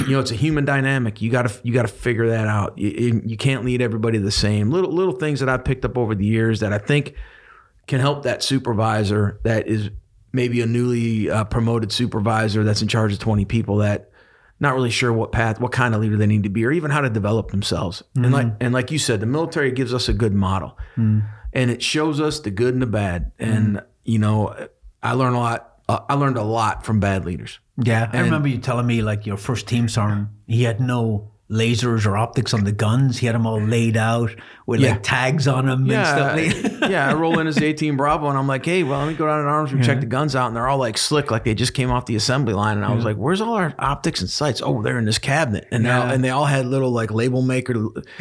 you 0.00 0.10
know 0.10 0.20
it's 0.20 0.30
a 0.30 0.36
human 0.36 0.64
dynamic. 0.64 1.22
You 1.22 1.30
got 1.30 1.48
to 1.48 1.60
you 1.62 1.72
got 1.72 1.82
to 1.82 1.92
figure 1.92 2.28
that 2.28 2.46
out. 2.46 2.76
You, 2.76 3.22
you 3.24 3.36
can't 3.36 3.64
lead 3.64 3.80
everybody 3.80 4.18
the 4.18 4.30
same. 4.30 4.70
Little 4.70 4.92
little 4.92 5.14
things 5.14 5.40
that 5.40 5.48
I 5.48 5.56
picked 5.56 5.84
up 5.84 5.96
over 5.96 6.14
the 6.14 6.26
years 6.26 6.60
that 6.60 6.72
I 6.72 6.78
think 6.78 7.14
can 7.86 8.00
help 8.00 8.24
that 8.24 8.42
supervisor 8.42 9.40
that 9.44 9.68
is 9.68 9.90
maybe 10.32 10.60
a 10.60 10.66
newly 10.66 11.30
uh, 11.30 11.44
promoted 11.44 11.92
supervisor 11.92 12.64
that's 12.64 12.82
in 12.82 12.88
charge 12.88 13.12
of 13.12 13.20
20 13.20 13.44
people 13.44 13.76
that 13.76 14.10
not 14.60 14.74
really 14.74 14.90
sure 14.90 15.12
what 15.12 15.32
path 15.32 15.60
what 15.60 15.72
kind 15.72 15.94
of 15.94 16.00
leader 16.00 16.16
they 16.16 16.26
need 16.26 16.42
to 16.44 16.48
be 16.48 16.64
or 16.64 16.72
even 16.72 16.90
how 16.90 17.00
to 17.00 17.10
develop 17.10 17.50
themselves. 17.50 18.02
And 18.14 18.32
like 18.32 18.46
mm-hmm. 18.46 18.56
and 18.60 18.74
like 18.74 18.90
you 18.90 18.98
said 18.98 19.20
the 19.20 19.26
military 19.26 19.72
gives 19.72 19.92
us 19.92 20.08
a 20.08 20.12
good 20.12 20.34
model. 20.34 20.78
Mm. 20.96 21.28
And 21.52 21.70
it 21.70 21.82
shows 21.82 22.20
us 22.20 22.40
the 22.40 22.50
good 22.50 22.74
and 22.74 22.82
the 22.82 22.86
bad. 22.86 23.32
And 23.38 23.76
mm. 23.76 23.84
you 24.04 24.18
know 24.18 24.68
i 25.02 25.12
learned 25.12 25.36
a 25.36 25.38
lot 25.38 25.78
uh, 25.88 26.00
i 26.08 26.14
learned 26.14 26.36
a 26.36 26.42
lot 26.42 26.84
from 26.84 27.00
bad 27.00 27.24
leaders. 27.24 27.58
Yeah, 27.76 28.08
I 28.12 28.20
remember 28.20 28.46
you 28.46 28.58
telling 28.58 28.86
me 28.86 29.02
like 29.02 29.26
your 29.26 29.36
first 29.36 29.66
team 29.66 29.88
sergeant, 29.88 30.28
he 30.46 30.62
had 30.62 30.80
no 30.80 31.32
lasers 31.50 32.06
or 32.06 32.16
optics 32.16 32.54
on 32.54 32.64
the 32.64 32.72
guns. 32.72 33.18
He 33.18 33.26
had 33.26 33.34
them 33.34 33.46
all 33.46 33.60
laid 33.60 33.96
out 33.98 34.34
with 34.66 34.80
Yeah. 34.80 34.92
like 34.92 35.02
tags 35.02 35.46
on 35.46 35.66
them 35.66 35.80
and 35.82 35.88
Yeah, 35.88 36.34
stuff. 36.36 36.80
yeah. 36.90 37.10
I 37.10 37.14
roll 37.14 37.38
in 37.38 37.46
as 37.46 37.58
18 37.60 37.96
Bravo, 37.96 38.28
and 38.28 38.38
I'm 38.38 38.46
like, 38.48 38.64
hey, 38.64 38.82
well, 38.82 39.00
let 39.00 39.08
me 39.08 39.14
go 39.14 39.26
down 39.26 39.40
in 39.40 39.46
arms 39.46 39.70
and 39.72 39.84
check 39.84 40.00
the 40.00 40.06
guns 40.06 40.34
out, 40.34 40.46
and 40.48 40.56
they're 40.56 40.66
all 40.66 40.78
like 40.78 40.96
slick, 40.96 41.30
like 41.30 41.44
they 41.44 41.54
just 41.54 41.74
came 41.74 41.90
off 41.90 42.06
the 42.06 42.16
assembly 42.16 42.54
line. 42.54 42.78
And 42.78 42.86
I 42.86 42.94
was 42.94 43.04
like, 43.04 43.16
where's 43.16 43.40
all 43.42 43.54
our 43.54 43.74
optics 43.78 44.20
and 44.22 44.30
sights? 44.30 44.62
Oh, 44.64 44.80
they're 44.82 44.98
in 44.98 45.04
this 45.04 45.18
cabinet, 45.18 45.68
and 45.70 45.82
now 45.82 46.06
and 46.10 46.24
they 46.24 46.30
all 46.30 46.46
had 46.46 46.64
little 46.66 46.90
like 46.90 47.10
label 47.10 47.42
maker. 47.42 47.74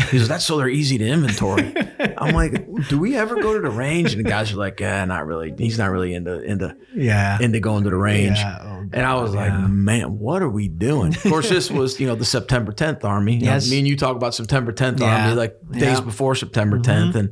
He 0.10 0.18
goes, 0.18 0.28
that's 0.28 0.44
so 0.46 0.58
they're 0.58 0.68
easy 0.70 0.98
to 0.98 1.06
inventory. 1.08 1.74
I'm 2.18 2.34
like, 2.36 2.68
do 2.90 3.00
we 3.00 3.16
ever 3.16 3.36
go 3.42 3.54
to 3.54 3.60
the 3.60 3.70
range? 3.70 4.14
And 4.14 4.24
the 4.26 4.30
guys 4.30 4.52
are 4.54 4.58
like, 4.58 4.80
yeah, 4.80 5.04
not 5.06 5.26
really. 5.26 5.54
He's 5.58 5.78
not 5.78 5.90
really 5.92 6.14
into 6.14 6.42
into 6.42 6.76
yeah. 6.94 7.38
into 7.42 7.60
going 7.60 7.84
to 7.84 7.90
the 7.90 7.96
range. 7.96 8.38
Yeah, 8.38 8.60
oh, 8.62 8.86
and 8.92 9.06
I 9.06 9.16
was 9.16 9.34
like, 9.34 9.54
man, 9.70 10.20
what 10.20 10.42
are 10.42 10.50
we 10.50 10.68
doing? 10.68 11.16
Of 11.16 11.24
course, 11.24 11.50
this 11.50 11.72
was, 11.72 12.00
you 12.00 12.08
know, 12.08 12.16
the 12.16 12.26
September 12.26 12.72
10th 12.72 13.04
Army. 13.04 13.36
You 13.36 13.46
know, 13.46 13.52
Yes. 13.54 13.70
me 13.70 13.80
and 13.80 13.88
you 13.88 13.96
talk 13.98 14.16
about 14.16 14.34
September 14.36 14.72
10th 14.74 15.00
Yeah. 15.00 15.24
Army, 15.26 15.36
like 15.36 15.58
days 15.72 15.82
Yeah. 15.82 15.94
Mm-hmm. 15.96 16.06
before 16.06 16.36
September 16.36 16.80
10th. 16.80 17.16
And 17.16 17.32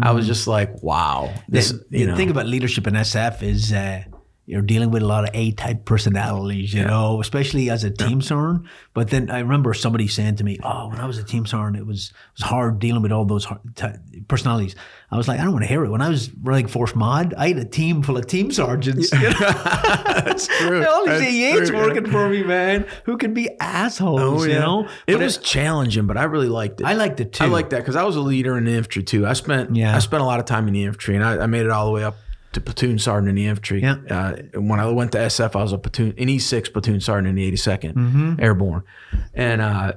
I 0.00 0.12
was 0.12 0.26
just 0.26 0.46
like, 0.46 0.82
wow. 0.82 1.32
This, 1.48 1.70
the, 1.70 1.84
you 1.90 2.06
the 2.06 2.12
know, 2.12 2.16
thing 2.16 2.30
about 2.30 2.46
leadership 2.46 2.86
in 2.86 2.94
SF 2.94 3.42
is 3.42 3.72
uh, 3.72 4.04
you're 4.48 4.62
dealing 4.62 4.90
with 4.90 5.02
a 5.02 5.06
lot 5.06 5.24
of 5.24 5.30
A-type 5.34 5.84
personalities, 5.84 6.72
you 6.72 6.82
know, 6.82 7.20
especially 7.20 7.68
as 7.68 7.84
a 7.84 7.90
team 7.90 8.22
sergeant. 8.22 8.66
But 8.94 9.10
then 9.10 9.30
I 9.30 9.40
remember 9.40 9.74
somebody 9.74 10.08
saying 10.08 10.36
to 10.36 10.44
me, 10.44 10.58
"Oh, 10.62 10.88
when 10.88 10.98
I 10.98 11.06
was 11.06 11.18
a 11.18 11.22
team 11.22 11.44
sergeant, 11.44 11.76
it 11.76 11.86
was 11.86 12.06
it 12.08 12.40
was 12.40 12.48
hard 12.48 12.78
dealing 12.78 13.02
with 13.02 13.12
all 13.12 13.26
those 13.26 13.46
t- 13.74 13.86
personalities." 14.26 14.74
I 15.10 15.16
was 15.18 15.28
like, 15.28 15.38
"I 15.38 15.44
don't 15.44 15.52
want 15.52 15.64
to 15.64 15.68
hear 15.68 15.84
it." 15.84 15.90
When 15.90 16.00
I 16.00 16.08
was 16.08 16.30
running 16.42 16.66
Force 16.66 16.94
Mod, 16.94 17.34
I 17.36 17.48
had 17.48 17.58
a 17.58 17.64
team 17.66 18.02
full 18.02 18.16
of 18.16 18.26
team 18.26 18.50
sergeants. 18.50 19.12
You 19.12 19.18
know? 19.20 19.30
that's 19.38 20.46
true. 20.46 20.86
all 20.88 21.06
these 21.06 21.22
EAs 21.22 21.70
working 21.70 22.06
for 22.10 22.28
me, 22.30 22.42
man, 22.42 22.86
who 23.04 23.18
can 23.18 23.34
be 23.34 23.50
assholes, 23.60 24.20
Oh, 24.20 24.44
you 24.44 24.54
know. 24.58 24.88
it 25.06 25.12
But 25.14 25.20
was 25.20 25.36
challenging, 25.36 26.06
but 26.06 26.16
I 26.16 26.24
really 26.24 26.48
liked 26.48 26.80
it. 26.80 26.86
I 26.86 26.94
liked 26.94 27.20
it 27.20 27.32
too. 27.34 27.44
I 27.44 27.48
like 27.48 27.68
that 27.70 27.78
because 27.78 27.96
I 27.96 28.04
was 28.04 28.16
a 28.16 28.20
leader 28.22 28.56
in 28.56 28.64
the 28.64 28.72
infantry 28.72 29.02
too. 29.02 29.26
I 29.26 29.34
spent 29.34 29.76
Yeah. 29.76 29.94
I 29.94 29.98
spent 29.98 30.22
a 30.22 30.26
lot 30.26 30.40
of 30.40 30.46
time 30.46 30.68
in 30.68 30.74
the 30.74 30.84
infantry, 30.84 31.16
and 31.16 31.24
I, 31.24 31.38
I 31.42 31.46
made 31.46 31.66
it 31.66 31.70
all 31.70 31.84
the 31.86 31.92
way 31.92 32.02
up 32.04 32.16
to 32.58 32.64
platoon 32.64 32.98
sergeant 32.98 33.28
in 33.30 33.34
the 33.36 33.46
infantry. 33.46 33.82
Yeah. 33.82 33.96
Uh, 34.10 34.36
when 34.60 34.80
I 34.80 34.86
went 34.88 35.12
to 35.12 35.18
SF, 35.18 35.56
I 35.58 35.62
was 35.62 35.72
a 35.72 35.78
platoon 35.78 36.14
an 36.18 36.28
E6 36.28 36.72
platoon 36.72 37.00
sergeant 37.00 37.28
in 37.28 37.34
the 37.34 37.50
82nd 37.52 37.94
Mm-hmm. 37.94 38.34
Airborne, 38.40 38.82
and 39.34 39.60
uh, 39.60 39.92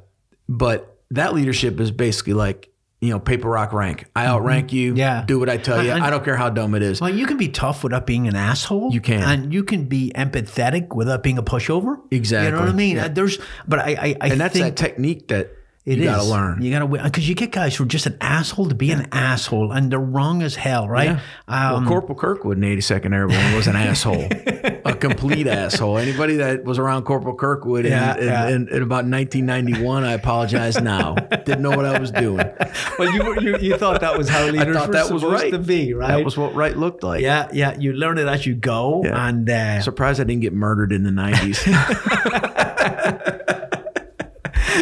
but 0.49 0.97
that 1.11 1.33
leadership 1.33 1.79
is 1.79 1.91
basically 1.91 2.33
like 2.33 2.69
you 3.01 3.09
know 3.09 3.19
paper 3.19 3.49
rock 3.49 3.73
rank. 3.73 4.05
I 4.15 4.27
outrank 4.27 4.71
you. 4.71 4.91
Mm-hmm. 4.91 4.97
Yeah. 4.99 5.23
do 5.25 5.39
what 5.39 5.49
I 5.49 5.57
tell 5.57 5.83
you. 5.83 5.91
And- 5.91 6.03
I 6.03 6.09
don't 6.09 6.23
care 6.23 6.35
how 6.37 6.49
dumb 6.49 6.75
it 6.75 6.83
is. 6.83 7.01
Well, 7.01 7.09
you 7.09 7.25
can 7.25 7.37
be 7.37 7.49
tough 7.49 7.83
without 7.83 8.05
being 8.05 8.27
an 8.27 8.35
asshole. 8.35 8.93
You 8.93 9.01
can. 9.01 9.23
and 9.23 9.53
you 9.53 9.63
can 9.63 9.85
be 9.85 10.11
empathetic 10.15 10.93
without 10.95 11.23
being 11.23 11.37
a 11.39 11.43
pushover. 11.43 11.97
Exactly. 12.11 12.45
You 12.47 12.51
know 12.55 12.59
what 12.59 12.69
I 12.69 12.73
mean? 12.73 12.95
Yeah. 12.97 13.07
There's, 13.07 13.39
but 13.67 13.79
I, 13.79 13.83
I, 13.83 14.15
I 14.21 14.27
and 14.29 14.39
that's 14.39 14.53
think 14.53 14.65
that 14.65 14.77
technique 14.77 15.29
that 15.29 15.49
it 15.83 15.97
you 15.97 16.03
got 16.03 16.17
to 16.17 16.23
learn. 16.23 16.61
You 16.61 16.71
gotta 16.71 17.03
because 17.03 17.27
you 17.27 17.33
get 17.33 17.51
guys 17.51 17.75
who 17.75 17.83
are 17.85 17.87
just 17.87 18.05
an 18.05 18.15
asshole 18.21 18.69
to 18.69 18.75
be 18.75 18.91
an 18.91 19.07
asshole, 19.11 19.71
and 19.71 19.91
they're 19.91 19.99
wrong 19.99 20.43
as 20.43 20.55
hell, 20.55 20.87
right? 20.87 21.17
well, 21.47 21.75
Um, 21.77 21.87
Corporal 21.87 22.15
Kirkwood 22.17 22.57
in 22.57 22.63
82nd 22.63 23.13
Airborne 23.15 23.55
was 23.55 23.65
an 23.65 23.75
asshole, 23.75 24.27
a 24.85 24.93
complete 24.95 25.47
asshole. 25.47 25.97
Anybody 25.97 26.35
that 26.37 26.63
was 26.65 26.77
around 26.77 27.03
Corporal 27.05 27.35
Kirkwood 27.35 27.85
in, 27.85 27.91
Yeah, 27.93 28.15
in, 28.17 28.25
yeah. 28.27 28.47
in, 28.49 28.67
in 28.69 28.83
about 28.83 29.05
1991, 29.05 30.03
I 30.03 30.13
apologize 30.13 30.79
now. 30.79 31.15
Didn't 31.15 31.63
know 31.63 31.71
what 31.71 31.85
I 31.85 31.97
was 31.97 32.11
doing. 32.11 32.45
well, 32.99 33.11
you, 33.11 33.23
were- 33.23 33.41
you 33.41 33.57
you 33.57 33.77
thought 33.77 34.01
that 34.01 34.15
was 34.17 34.29
how 34.29 34.45
I 34.45 34.49
leaders 34.51 34.75
thought 34.75 34.87
were 34.89 34.93
that 34.93 35.11
was 35.11 35.21
supposed 35.23 35.41
right 35.43 35.51
to 35.51 35.57
be, 35.59 35.93
right? 35.95 36.09
That 36.09 36.23
was 36.23 36.37
what 36.37 36.53
right 36.53 36.77
looked 36.77 37.01
like. 37.03 37.21
yeah, 37.21 37.49
yeah. 37.53 37.75
You 37.79 37.93
learn 37.93 38.19
it 38.19 38.27
as 38.27 38.45
you 38.45 38.53
go, 38.53 39.01
Yeah. 39.03 39.27
and 39.27 39.49
uh, 39.49 39.81
Surprised 39.81 40.21
I 40.21 40.25
didn't 40.25 40.41
get 40.43 40.53
murdered 40.53 40.91
in 40.91 41.01
the 41.03 41.09
90s. 41.09 42.50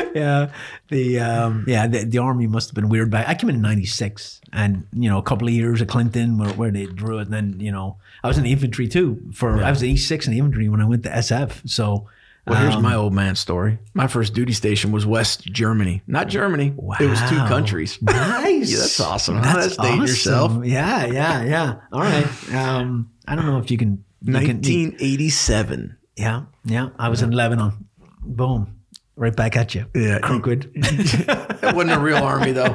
yeah, 0.16 0.52
the 0.90 1.20
um, 1.20 1.66
yeah, 1.68 1.88
the, 1.88 2.04
the 2.06 2.18
army 2.18 2.48
must 2.48 2.70
have 2.70 2.76
been 2.76 2.90
weird. 2.90 3.10
Back 3.10 3.28
I 3.28 3.36
came 3.36 3.50
in 3.50 3.62
'96, 3.62 4.42
and 4.54 4.86
you 4.94 5.10
know, 5.10 5.18
a 5.18 5.24
couple 5.24 5.48
of 5.48 5.54
years 5.54 5.82
of 5.82 5.88
Clinton 5.88 6.38
where, 6.38 6.50
where 6.54 6.72
they 6.72 6.86
drew 6.86 7.20
it, 7.20 7.24
and 7.24 7.34
then 7.34 7.60
you 7.60 7.72
know, 7.72 7.98
I 8.24 8.28
was 8.28 8.38
in 8.38 8.44
the 8.44 8.52
infantry 8.52 8.88
too. 8.88 9.22
For 9.34 9.64
I 9.64 9.70
was 9.70 9.82
an 9.82 9.90
E6 9.90 10.26
in 10.26 10.32
the 10.34 10.40
infantry 10.40 10.70
when 10.70 10.82
I 10.82 10.86
went 10.86 11.04
to 11.04 11.10
SF. 11.10 11.70
So, 11.70 12.08
Well, 12.48 12.60
here's 12.62 12.76
um, 12.76 12.82
my 12.82 12.96
old 12.96 13.14
man 13.14 13.36
story. 13.36 13.78
My 13.94 14.08
first 14.08 14.34
duty 14.34 14.54
station 14.54 14.92
was 14.92 15.06
West 15.06 15.46
Germany, 15.46 16.02
not 16.08 16.28
Germany. 16.28 16.74
Wow. 16.76 16.98
It 17.00 17.08
was 17.08 17.20
two 17.30 17.38
countries. 17.48 18.00
Nice. 18.04 18.72
Yeah, 18.72 18.80
that's 18.80 19.00
awesome. 19.00 19.42
That's 19.42 19.78
dating 19.78 20.02
yourself. 20.02 20.66
Yeah, 20.66 21.06
yeah, 21.06 21.44
yeah. 21.44 21.76
All 21.92 22.02
right. 22.02 22.54
Um, 22.54 23.12
I 23.28 23.36
don't 23.36 23.46
know 23.46 23.60
if 23.60 23.70
you 23.72 23.78
can. 23.78 24.04
You 24.22 24.34
can 24.34 24.58
1987. 24.58 25.96
yeah, 26.18 26.44
yeah. 26.66 26.90
I 27.00 27.08
was 27.10 27.22
in 27.22 27.32
Lebanon. 27.32 27.88
Boom. 28.22 28.79
Right 29.20 29.36
back 29.36 29.58
at 29.58 29.76
you. 29.76 29.86
Yeah. 29.94 30.20
Crookwood. 30.20 30.72
it 30.76 31.76
wasn't 31.76 31.92
a 31.92 32.00
real 32.00 32.24
army 32.24 32.54
though. 32.54 32.68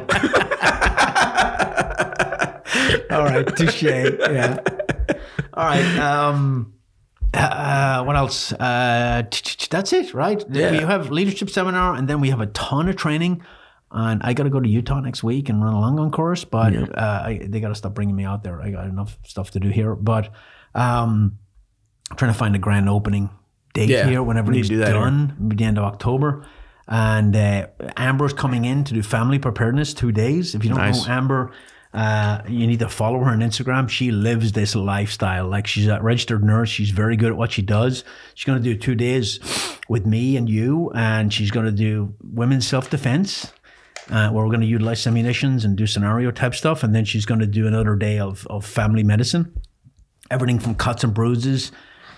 All 3.11 3.24
right. 3.24 3.47
Touche. 3.57 3.82
Yeah. 3.82 4.59
All 5.55 5.64
right. 5.64 5.97
Um, 5.97 6.74
uh, 7.32 8.05
what 8.05 8.14
else? 8.14 8.53
Uh, 8.53 9.22
that's 9.70 9.95
it, 9.95 10.12
right? 10.12 10.45
Yeah. 10.51 10.72
We 10.72 10.78
have 10.80 11.11
leadership 11.11 11.49
seminar, 11.49 11.95
and 11.95 12.09
then 12.09 12.20
we 12.20 12.28
have 12.28 12.42
a 12.42 12.47
ton 12.49 12.90
of 12.90 12.97
training. 12.97 13.42
And 13.90 14.22
I 14.22 14.34
got 14.34 14.42
to 14.42 14.51
go 14.51 14.61
to 14.61 14.68
Utah 14.68 15.01
next 15.01 15.24
week 15.24 15.49
and 15.49 15.64
run 15.64 15.72
a 15.72 15.80
long 15.80 15.99
on 15.99 16.11
course, 16.11 16.45
but 16.45 16.76
uh, 16.76 17.22
I, 17.24 17.40
they 17.42 17.61
got 17.61 17.68
to 17.68 17.74
stop 17.74 17.95
bringing 17.95 18.16
me 18.16 18.24
out 18.24 18.42
there. 18.42 18.61
I 18.61 18.70
got 18.70 18.84
enough 18.84 19.16
stuff 19.24 19.53
to 19.53 19.61
do 19.61 19.70
here. 19.70 19.95
But 19.95 20.26
um, 20.74 21.38
I'm 22.11 22.18
trying 22.18 22.34
to 22.34 22.38
find 22.38 22.55
a 22.55 22.59
grand 22.59 22.90
opening 22.90 23.30
date 23.74 23.90
Yeah, 23.90 24.08
here 24.08 24.22
when 24.22 24.38
everything's 24.38 24.70
do 24.70 24.78
that 24.78 24.88
here. 24.88 24.94
done, 24.96 25.36
maybe 25.38 25.56
the 25.56 25.64
end 25.64 25.76
of 25.78 25.84
October. 25.84 26.46
And 26.88 27.34
uh, 27.36 27.66
Amber's 27.96 28.32
coming 28.32 28.64
in 28.64 28.84
to 28.84 28.94
do 28.94 29.02
family 29.02 29.38
preparedness 29.38 29.92
two 29.94 30.12
days. 30.12 30.54
If 30.54 30.64
you 30.64 30.70
don't 30.70 30.78
Nice. 30.78 31.06
know 31.06 31.12
Amber, 31.12 31.52
uh, 31.94 32.42
you 32.48 32.66
need 32.66 32.80
to 32.80 32.88
follow 32.88 33.18
her 33.20 33.30
on 33.30 33.38
Instagram. 33.40 33.88
She 33.88 34.10
lives 34.10 34.52
this 34.52 34.74
lifestyle. 34.74 35.48
Like 35.48 35.66
she's 35.66 35.86
a 35.86 36.00
registered 36.02 36.42
nurse. 36.44 36.68
She's 36.68 36.90
very 36.90 37.16
good 37.16 37.30
at 37.30 37.36
what 37.36 37.52
she 37.52 37.62
does. 37.62 38.04
She's 38.34 38.44
going 38.44 38.62
to 38.62 38.64
do 38.64 38.76
two 38.78 38.94
days 38.94 39.38
with 39.88 40.04
me 40.06 40.36
and 40.36 40.48
you, 40.48 40.90
and 40.94 41.32
she's 41.32 41.50
going 41.50 41.66
to 41.66 41.72
do 41.72 42.14
women's 42.22 42.66
self 42.66 42.90
defense. 42.90 43.52
Uh, 44.10 44.28
where 44.28 44.44
we're 44.44 44.50
going 44.50 44.60
to 44.60 44.66
utilize 44.66 45.00
simulations 45.00 45.64
and 45.64 45.78
do 45.78 45.86
scenario 45.86 46.30
type 46.30 46.54
stuff, 46.54 46.82
and 46.82 46.94
then 46.94 47.06
she's 47.06 47.24
going 47.24 47.40
to 47.40 47.46
do 47.46 47.66
another 47.66 47.96
day 47.96 48.18
of, 48.18 48.46
of 48.48 48.62
family 48.66 49.02
medicine 49.02 49.58
everything 50.30 50.58
from 50.58 50.74
cuts 50.74 51.04
and 51.04 51.14
bruises 51.14 51.72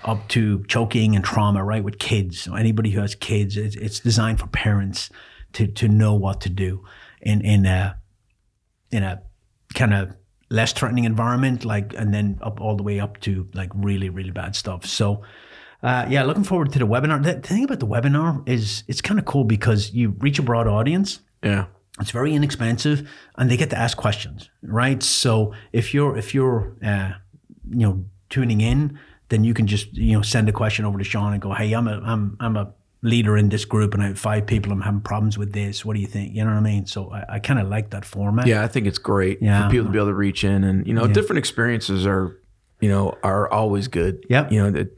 up 0.04 0.28
to 0.28 0.64
choking 0.64 1.16
and 1.16 1.24
trauma, 1.24 1.64
right? 1.64 1.82
With 1.82 1.98
kids, 1.98 2.40
so 2.40 2.54
anybody 2.54 2.90
who 2.90 3.00
has 3.00 3.14
kids, 3.14 3.56
it's, 3.56 3.76
it's 3.76 4.00
designed 4.00 4.40
for 4.40 4.46
parents 4.48 5.10
to 5.54 5.66
to 5.66 5.88
know 5.88 6.14
what 6.14 6.40
to 6.42 6.50
do 6.50 6.84
in 7.20 7.40
in 7.40 7.66
a 7.66 7.98
in 8.90 9.02
a 9.02 9.22
kind 9.74 9.94
of 9.94 10.14
less 10.48 10.72
threatening 10.72 11.04
environment, 11.04 11.64
like, 11.64 11.92
and 11.94 12.14
then 12.14 12.38
up 12.40 12.60
all 12.60 12.76
the 12.76 12.82
way 12.82 13.00
up 13.00 13.20
to 13.20 13.48
like 13.54 13.70
really 13.74 14.08
really 14.08 14.30
bad 14.30 14.56
stuff. 14.56 14.84
So. 14.86 15.22
Uh, 15.82 16.06
yeah, 16.08 16.24
looking 16.24 16.42
forward 16.42 16.72
to 16.72 16.78
the 16.78 16.86
webinar. 16.86 17.22
The, 17.22 17.34
the 17.34 17.46
thing 17.46 17.62
about 17.62 17.80
the 17.80 17.86
webinar 17.86 18.48
is 18.48 18.82
it's 18.88 19.02
kind 19.02 19.20
of 19.20 19.26
cool 19.26 19.44
because 19.44 19.92
you 19.92 20.16
reach 20.18 20.38
a 20.38 20.42
broad 20.42 20.66
audience. 20.66 21.20
Yeah. 21.44 21.66
It's 22.00 22.10
very 22.10 22.34
inexpensive, 22.34 23.08
and 23.36 23.50
they 23.50 23.56
get 23.56 23.70
to 23.70 23.78
ask 23.78 23.96
questions, 23.96 24.50
right? 24.62 25.02
So 25.02 25.54
if 25.72 25.94
you're 25.94 26.16
if 26.16 26.34
you're 26.34 26.76
uh, 26.82 27.12
you 27.70 27.78
know 27.78 28.04
tuning 28.28 28.60
in, 28.60 28.98
then 29.28 29.44
you 29.44 29.54
can 29.54 29.66
just 29.66 29.92
you 29.94 30.12
know 30.16 30.22
send 30.22 30.48
a 30.48 30.52
question 30.52 30.84
over 30.84 30.98
to 30.98 31.04
Sean 31.04 31.32
and 31.32 31.42
go, 31.42 31.52
"Hey, 31.52 31.72
I'm 31.72 31.88
a 31.88 32.00
I'm 32.04 32.36
I'm 32.40 32.56
a 32.56 32.72
leader 33.02 33.36
in 33.36 33.48
this 33.50 33.64
group, 33.64 33.94
and 33.94 34.02
I 34.02 34.06
have 34.08 34.18
five 34.18 34.46
people. 34.46 34.72
I'm 34.72 34.80
having 34.80 35.00
problems 35.00 35.36
with 35.38 35.52
this. 35.52 35.84
What 35.84 35.94
do 35.94 36.00
you 36.00 36.06
think? 36.08 36.34
You 36.34 36.44
know 36.44 36.50
what 36.50 36.56
I 36.58 36.60
mean? 36.60 36.86
So 36.86 37.10
I, 37.12 37.34
I 37.34 37.38
kind 37.38 37.60
of 37.60 37.68
like 37.68 37.90
that 37.90 38.04
format. 38.04 38.46
Yeah, 38.46 38.64
I 38.64 38.68
think 38.68 38.86
it's 38.86 38.98
great 38.98 39.40
Yeah. 39.42 39.64
for 39.66 39.70
people 39.70 39.86
to 39.86 39.92
be 39.92 39.98
able 39.98 40.08
to 40.08 40.14
reach 40.14 40.42
in, 40.44 40.64
and 40.64 40.86
you 40.86 40.94
know, 40.94 41.06
different 41.06 41.38
experiences 41.38 42.06
are, 42.06 42.40
you 42.80 42.88
know, 42.88 43.16
are 43.22 43.48
always 43.50 43.88
good. 43.88 44.24
Yep. 44.28 44.50
You 44.52 44.62
know 44.62 44.70
that, 44.72 44.88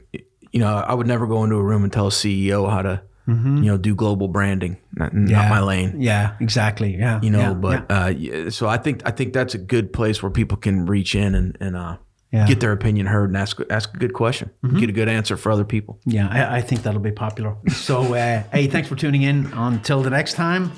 you 0.51 0.59
know, 0.59 0.73
I 0.75 0.93
would 0.93 1.07
never 1.07 1.27
go 1.27 1.43
into 1.43 1.55
a 1.57 1.63
room 1.63 1.83
and 1.83 1.93
tell 1.93 2.07
a 2.07 2.11
CEO 2.11 2.67
how 2.69 2.81
to, 2.81 3.01
you 3.27 3.35
know, 3.35 3.77
do 3.77 3.93
global 3.93 4.27
branding. 4.27 4.77
Not, 4.95 5.13
not 5.13 5.49
my 5.49 5.59
lane. 5.59 6.01
Yeah, 6.01 6.35
exactly. 6.39 6.95
Yeah, 6.97 7.19
You 7.21 7.29
know, 7.29 7.39
yeah, 7.39 7.53
but 7.53 7.85
yeah. 8.19 8.31
uh, 8.47 8.49
so 8.49 8.67
I 8.67 8.77
think 8.77 9.03
I 9.05 9.11
think 9.11 9.33
that's 9.33 9.53
a 9.53 9.59
good 9.59 9.93
place 9.93 10.23
where 10.23 10.31
people 10.31 10.57
can 10.57 10.87
reach 10.87 11.13
in 11.13 11.35
and 11.35 11.55
and 11.61 11.75
uh, 11.75 11.97
Yeah. 12.31 12.45
get 12.45 12.59
their 12.59 12.71
opinion 12.71 13.07
heard 13.07 13.31
and 13.31 13.37
ask 13.37 13.59
ask 13.71 13.91
a 13.95 13.97
good 13.97 14.13
question, 14.13 14.51
get 14.79 14.87
a 14.89 14.93
good 14.93 15.09
answer 15.09 15.35
for 15.35 15.51
other 15.51 15.65
people. 15.65 15.99
yeah, 16.05 16.27
I, 16.29 16.57
I 16.57 16.61
think 16.61 16.83
that'll 16.83 17.01
be 17.01 17.11
popular. 17.11 17.55
So 17.69 18.13
uh, 18.13 18.43
hey, 18.53 18.67
thanks 18.67 18.87
for 18.87 18.95
tuning 18.95 19.23
in. 19.23 19.47
Until 19.53 20.03
the 20.03 20.11
next 20.11 20.33
time, 20.35 20.71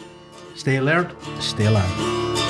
stay 0.56 0.78
alert, 0.78 1.12
stay 1.40 1.66
alive. 1.66 2.41